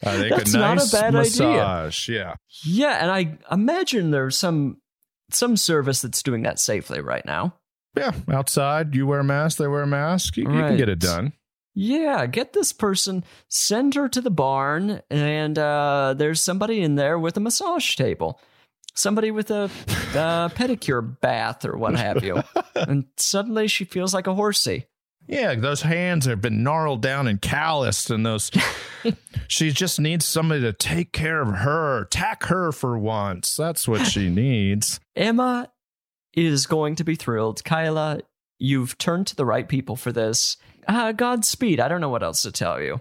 I 0.04 0.16
think 0.18 0.36
That's 0.36 0.54
a 0.54 0.58
not 0.58 0.72
a 0.72 0.76
nice 0.76 0.92
bad 0.92 1.14
idea. 1.14 1.18
massage. 1.18 2.08
Yeah. 2.08 2.34
Yeah, 2.64 2.98
and 3.02 3.10
I 3.10 3.38
imagine 3.54 4.10
there's 4.10 4.36
some 4.36 4.78
some 5.30 5.56
service 5.56 6.00
that's 6.02 6.22
doing 6.22 6.42
that 6.42 6.58
safely 6.58 7.00
right 7.00 7.24
now. 7.24 7.54
Yeah. 7.96 8.12
Outside, 8.30 8.94
you 8.94 9.06
wear 9.06 9.20
a 9.20 9.24
mask, 9.24 9.58
they 9.58 9.66
wear 9.66 9.82
a 9.82 9.86
mask. 9.86 10.36
You, 10.36 10.44
you 10.44 10.60
can 10.60 10.76
get 10.76 10.88
it 10.88 10.98
done. 10.98 11.32
Yeah, 11.78 12.24
get 12.24 12.54
this 12.54 12.72
person, 12.72 13.22
send 13.48 13.94
her 13.96 14.08
to 14.08 14.22
the 14.22 14.30
barn, 14.30 15.02
and 15.10 15.58
uh, 15.58 16.14
there's 16.16 16.40
somebody 16.40 16.80
in 16.80 16.94
there 16.94 17.18
with 17.18 17.36
a 17.36 17.40
massage 17.40 17.96
table, 17.96 18.40
somebody 18.94 19.30
with 19.30 19.50
a 19.50 19.64
uh, 20.14 20.48
pedicure 20.48 21.20
bath 21.20 21.66
or 21.66 21.76
what 21.76 21.94
have 21.96 22.24
you, 22.24 22.42
and 22.74 23.04
suddenly 23.18 23.68
she 23.68 23.84
feels 23.84 24.14
like 24.14 24.26
a 24.26 24.34
horsey. 24.34 24.86
Yeah, 25.28 25.54
those 25.54 25.82
hands 25.82 26.24
have 26.24 26.40
been 26.40 26.62
gnarled 26.62 27.02
down 27.02 27.26
and 27.26 27.42
calloused, 27.42 28.10
and 28.10 28.24
those. 28.24 28.50
she 29.48 29.70
just 29.70 30.00
needs 30.00 30.24
somebody 30.24 30.62
to 30.62 30.72
take 30.72 31.12
care 31.12 31.42
of 31.42 31.48
her, 31.48 32.06
tack 32.06 32.44
her 32.44 32.72
for 32.72 32.98
once. 32.98 33.54
That's 33.54 33.86
what 33.86 34.06
she 34.06 34.30
needs. 34.30 34.98
Emma 35.14 35.68
is 36.36 36.66
going 36.66 36.94
to 36.96 37.04
be 37.04 37.16
thrilled. 37.16 37.64
Kyla, 37.64 38.20
you've 38.58 38.96
turned 38.98 39.26
to 39.28 39.36
the 39.36 39.46
right 39.46 39.68
people 39.68 39.96
for 39.96 40.12
this. 40.12 40.56
Uh, 40.86 41.12
Godspeed. 41.12 41.80
I 41.80 41.88
don't 41.88 42.00
know 42.00 42.10
what 42.10 42.22
else 42.22 42.42
to 42.42 42.52
tell 42.52 42.80
you. 42.80 43.00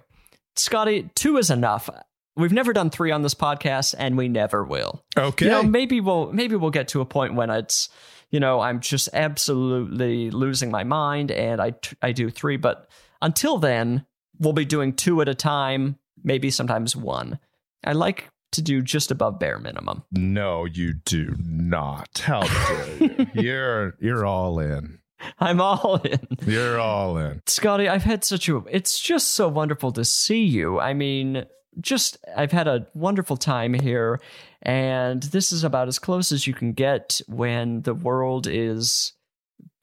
Scotty, 0.55 1.09
two 1.15 1.37
is 1.37 1.51
enough. 1.51 1.89
We've 2.37 2.51
never 2.51 2.73
done 2.73 2.89
three 2.89 3.11
on 3.11 3.21
this 3.21 3.33
podcast, 3.33 3.93
and 3.97 4.17
we 4.17 4.27
never 4.27 4.63
will. 4.63 5.03
Okay. 5.17 5.45
You 5.45 5.51
know, 5.51 5.63
maybe 5.63 6.01
we'll 6.01 6.31
maybe 6.33 6.55
we'll 6.55 6.71
get 6.71 6.89
to 6.89 7.01
a 7.01 7.05
point 7.05 7.35
when 7.35 7.49
it's, 7.49 7.89
you 8.31 8.39
know, 8.39 8.59
I'm 8.59 8.79
just 8.79 9.09
absolutely 9.13 10.31
losing 10.31 10.71
my 10.71 10.83
mind, 10.83 11.31
and 11.31 11.61
I 11.61 11.71
t- 11.71 11.95
I 12.01 12.11
do 12.11 12.29
three. 12.29 12.57
But 12.57 12.89
until 13.21 13.57
then, 13.57 14.05
we'll 14.39 14.53
be 14.53 14.65
doing 14.65 14.93
two 14.93 15.21
at 15.21 15.29
a 15.29 15.35
time, 15.35 15.97
maybe 16.23 16.49
sometimes 16.49 16.95
one. 16.95 17.39
I 17.85 17.93
like 17.93 18.29
to 18.55 18.61
do 18.61 18.81
just 18.81 19.11
above 19.11 19.39
bare 19.39 19.59
minimum. 19.59 20.03
no, 20.11 20.65
you 20.65 20.93
do 21.05 21.33
not. 21.39 22.21
How 22.23 22.41
dare 22.41 22.95
you? 22.99 23.27
You're 23.33 23.95
you're 23.99 24.25
all 24.25 24.59
in. 24.59 24.99
I'm 25.39 25.61
all 25.61 26.01
in. 26.03 26.27
You're 26.45 26.79
all 26.79 27.17
in. 27.17 27.41
Scotty, 27.47 27.87
I've 27.87 28.03
had 28.03 28.23
such 28.23 28.49
a 28.49 28.63
it's 28.69 28.99
just 28.99 29.31
so 29.31 29.47
wonderful 29.47 29.91
to 29.93 30.05
see 30.05 30.43
you. 30.43 30.79
I 30.79 30.93
mean, 30.93 31.45
just 31.81 32.17
I've 32.35 32.51
had 32.51 32.67
a 32.67 32.87
wonderful 32.93 33.37
time 33.37 33.73
here 33.73 34.19
and 34.61 35.21
this 35.23 35.51
is 35.51 35.63
about 35.63 35.87
as 35.87 35.99
close 35.99 36.31
as 36.31 36.47
you 36.47 36.53
can 36.53 36.73
get 36.73 37.21
when 37.27 37.81
the 37.83 37.93
world 37.93 38.47
is 38.47 39.13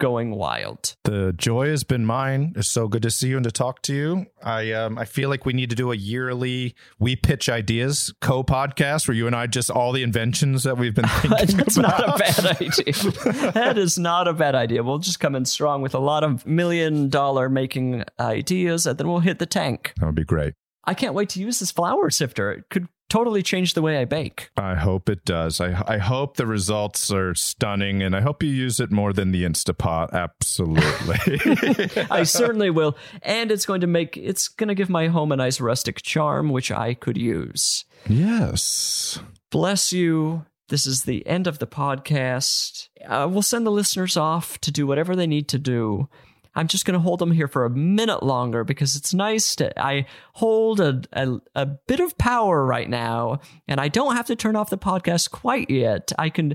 going 0.03 0.35
wild. 0.35 0.97
The 1.05 1.33
joy 1.33 1.69
has 1.69 1.85
been 1.85 2.05
mine. 2.05 2.55
It's 2.57 2.69
so 2.69 2.89
good 2.89 3.03
to 3.03 3.11
see 3.11 3.29
you 3.29 3.37
and 3.37 3.45
to 3.45 3.53
talk 3.53 3.83
to 3.83 3.95
you. 3.95 4.27
I 4.43 4.73
um 4.73 4.99
I 4.99 5.05
feel 5.05 5.29
like 5.29 5.47
we 5.47 5.53
need 5.53 5.71
to 5.71 5.77
do 5.77 5.93
a 5.93 5.95
yearly 5.95 6.75
we 6.99 7.15
pitch 7.15 7.49
ideas 7.49 8.13
co 8.21 8.43
podcast 8.43 9.07
where 9.07 9.17
you 9.17 9.29
and 9.29 9.37
I 9.37 9.47
just 9.47 9.71
all 9.71 9.93
the 9.93 10.03
inventions 10.03 10.65
that 10.65 10.77
we've 10.77 10.95
been 10.95 11.09
thinking 11.21 11.57
That's 11.57 11.77
about. 11.77 12.01
not 12.01 12.17
a 12.17 12.19
bad 12.19 12.61
idea. 12.61 13.53
that 13.53 13.79
is 13.79 13.97
not 13.97 14.27
a 14.27 14.33
bad 14.33 14.57
idea. 14.57 14.83
We'll 14.83 14.99
just 14.99 15.21
come 15.21 15.37
in 15.37 15.45
strong 15.45 15.83
with 15.83 15.95
a 15.95 16.01
lot 16.01 16.25
of 16.25 16.45
million 16.45 17.09
dollar 17.09 17.49
making 17.49 18.03
ideas 18.19 18.87
and 18.87 18.99
then 18.99 19.07
we'll 19.07 19.21
hit 19.21 19.39
the 19.39 19.47
tank. 19.47 19.93
That 20.01 20.07
would 20.07 20.17
be 20.17 20.25
great. 20.25 20.55
I 20.85 20.95
can't 20.95 21.15
wait 21.15 21.29
to 21.31 21.41
use 21.41 21.61
this 21.61 21.71
flour 21.71 22.11
sifter. 22.11 22.51
It 22.51 22.65
could 22.69 22.89
totally 23.13 23.43
change 23.43 23.75
the 23.75 23.83
way 23.83 23.99
I 23.99 24.07
bake. 24.07 24.51
I 24.57 24.75
hope 24.75 25.11
it 25.11 25.25
does. 25.27 25.61
I 25.61 25.83
I 25.87 25.99
hope 25.99 26.37
the 26.39 26.47
results 26.47 27.11
are 27.13 27.35
stunning, 27.35 28.03
and 28.03 28.17
I 28.17 28.23
hope 28.23 28.43
you 28.43 28.49
use 28.49 28.81
it 28.81 28.91
more 28.91 29.13
than 29.13 29.33
the 29.33 29.45
Instapot. 29.45 30.13
Absolutely. 30.13 32.07
I 32.11 32.23
certainly 32.23 32.71
will. 32.71 32.97
And 33.21 33.51
it's 33.51 33.67
going 33.67 33.83
to 33.83 33.87
make 33.87 34.17
it's 34.17 34.49
going 34.49 34.69
to 34.69 34.75
give 34.75 34.89
my 34.89 35.09
home 35.09 35.31
a 35.31 35.37
nice 35.37 35.61
rustic 35.61 36.01
charm 36.03 36.49
which 36.49 36.71
I 36.73 36.95
could 36.95 37.19
use. 37.19 37.85
yes. 38.09 39.19
Bless 39.51 39.93
you. 39.93 40.47
This 40.69 40.87
is 40.87 41.05
the 41.05 41.27
end 41.27 41.47
of 41.47 41.59
the 41.59 41.67
podcast. 41.67 42.89
Uh, 43.07 43.29
we'll 43.31 43.43
send 43.43 43.67
the 43.67 43.71
listeners 43.71 44.17
off 44.17 44.57
to 44.61 44.71
do 44.71 44.87
whatever 44.87 45.15
they 45.15 45.27
need 45.27 45.47
to 45.49 45.59
do. 45.59 46.09
I'm 46.55 46.69
just 46.69 46.85
going 46.85 46.95
to 46.95 47.01
hold 47.01 47.19
them 47.19 47.33
here 47.33 47.49
for 47.49 47.65
a 47.65 47.71
minute 47.71 48.23
longer 48.23 48.65
because 48.65 48.97
it's 48.97 49.15
nice 49.15 49.57
to. 49.57 49.79
I 49.81 50.07
hold 50.35 50.81
a, 50.81 51.03
a, 51.13 51.39
a 51.55 51.67
bit 51.67 52.01
of 52.01 52.19
power 52.19 52.65
right 52.65 52.89
now, 52.89 53.41
and 53.67 53.81
I 53.81 53.89
don't 53.89 54.17
have 54.17 54.27
to 54.27 54.37
turn 54.37 54.57
off 54.57 54.71
the 54.71 54.79
podcast 54.79 55.31
quite 55.31 55.71
yet. 55.71 56.13
I 56.19 56.29
can 56.29 56.55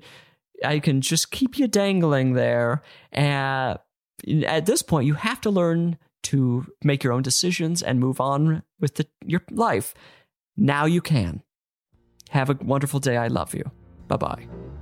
I 0.63 0.79
can 0.79 1.01
just 1.01 1.31
keep 1.31 1.57
you 1.57 1.67
dangling 1.67 2.33
there. 2.33 2.81
Uh, 3.15 3.77
at 4.45 4.65
this 4.65 4.81
point, 4.81 5.05
you 5.05 5.13
have 5.13 5.41
to 5.41 5.49
learn 5.49 5.97
to 6.23 6.65
make 6.83 7.03
your 7.03 7.13
own 7.13 7.21
decisions 7.21 7.81
and 7.81 7.99
move 7.99 8.19
on 8.19 8.63
with 8.79 8.95
the, 8.95 9.07
your 9.25 9.43
life. 9.51 9.93
Now 10.55 10.85
you 10.85 11.01
can. 11.01 11.43
Have 12.31 12.49
a 12.49 12.57
wonderful 12.61 12.99
day. 12.99 13.15
I 13.17 13.27
love 13.27 13.53
you. 13.53 13.63
Bye 14.07 14.17
bye. 14.17 14.76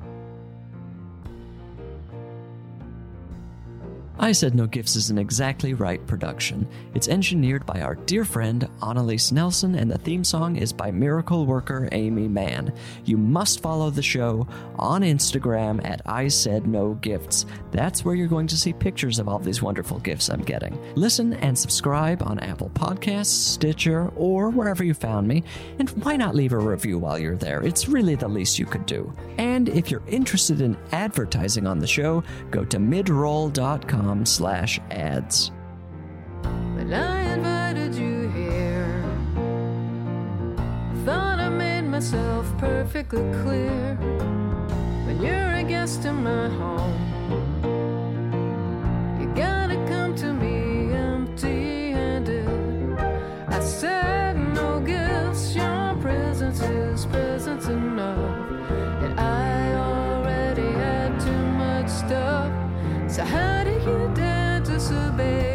I 4.17 4.31
Said 4.31 4.55
No 4.55 4.65
Gifts 4.65 4.95
is 4.95 5.09
an 5.09 5.17
exactly 5.17 5.73
right 5.73 6.05
production. 6.07 6.65
It's 6.93 7.09
engineered 7.09 7.65
by 7.65 7.81
our 7.81 7.95
dear 7.95 8.23
friend 8.23 8.67
Annalise 8.81 9.33
Nelson, 9.33 9.75
and 9.75 9.91
the 9.91 9.97
theme 9.97 10.23
song 10.23 10.55
is 10.55 10.71
by 10.71 10.89
miracle 10.89 11.45
worker 11.45 11.89
Aimee 11.91 12.29
Mann. 12.29 12.73
You 13.03 13.17
must 13.17 13.59
follow 13.59 13.89
the 13.89 14.01
show 14.01 14.47
on 14.79 15.01
Instagram 15.01 15.85
at 15.85 16.01
I 16.05 16.29
Said 16.29 16.65
No 16.65 16.93
Gifts. 16.93 17.45
That's 17.71 18.05
where 18.05 18.15
you're 18.15 18.29
going 18.29 18.47
to 18.47 18.57
see 18.57 18.71
pictures 18.71 19.19
of 19.19 19.27
all 19.27 19.37
these 19.37 19.61
wonderful 19.61 19.99
gifts 19.99 20.29
I'm 20.29 20.43
getting. 20.43 20.79
Listen 20.95 21.33
and 21.33 21.57
subscribe 21.57 22.23
on 22.23 22.39
Apple 22.39 22.69
Podcasts, 22.69 23.25
Stitcher, 23.25 24.07
or 24.15 24.49
wherever 24.49 24.85
you 24.85 24.93
found 24.93 25.27
me. 25.27 25.43
And 25.77 25.89
why 26.05 26.15
not 26.15 26.35
leave 26.35 26.53
a 26.53 26.57
review 26.57 26.99
while 26.99 27.19
you're 27.19 27.35
there? 27.35 27.61
It's 27.63 27.89
really 27.89 28.15
the 28.15 28.29
least 28.29 28.59
you 28.59 28.65
could 28.65 28.85
do. 28.85 29.13
And 29.37 29.67
if 29.67 29.91
you're 29.91 30.07
interested 30.07 30.61
in 30.61 30.77
advertising 30.93 31.67
on 31.67 31.79
the 31.79 31.87
show, 31.87 32.23
go 32.49 32.63
to 32.63 32.77
midroll.com 32.77 34.04
slash 34.25 34.79
ads. 34.91 35.51
When 36.75 36.93
I 36.93 37.33
invited 37.33 37.95
you 37.95 38.29
here, 38.29 39.03
I 40.91 41.05
thought 41.05 41.39
I 41.39 41.49
made 41.49 41.83
myself 41.83 42.45
perfectly 42.57 43.23
clear. 43.43 43.95
When 45.05 45.21
you're 45.21 45.53
a 45.53 45.63
guest 45.63 46.05
in 46.05 46.23
my 46.23 46.49
home, 46.49 46.97
you 49.19 49.27
gotta 49.35 49.75
come 49.87 50.15
to 50.15 50.33
me 50.33 50.93
empty 50.93 51.91
handed. 51.91 52.47
I 53.47 53.59
said 53.59 54.37
no 54.37 54.79
gifts, 54.79 55.55
your 55.55 55.95
presence 56.01 56.61
is 56.61 57.05
presence 57.05 57.67
enough. 57.67 58.51
And 59.03 59.19
I 59.19 59.73
already 59.73 60.71
had 60.83 61.19
too 61.19 61.45
much 61.63 61.89
stuff. 61.89 62.51
So 63.07 63.23
how 63.23 63.64
disobey? 64.75 65.54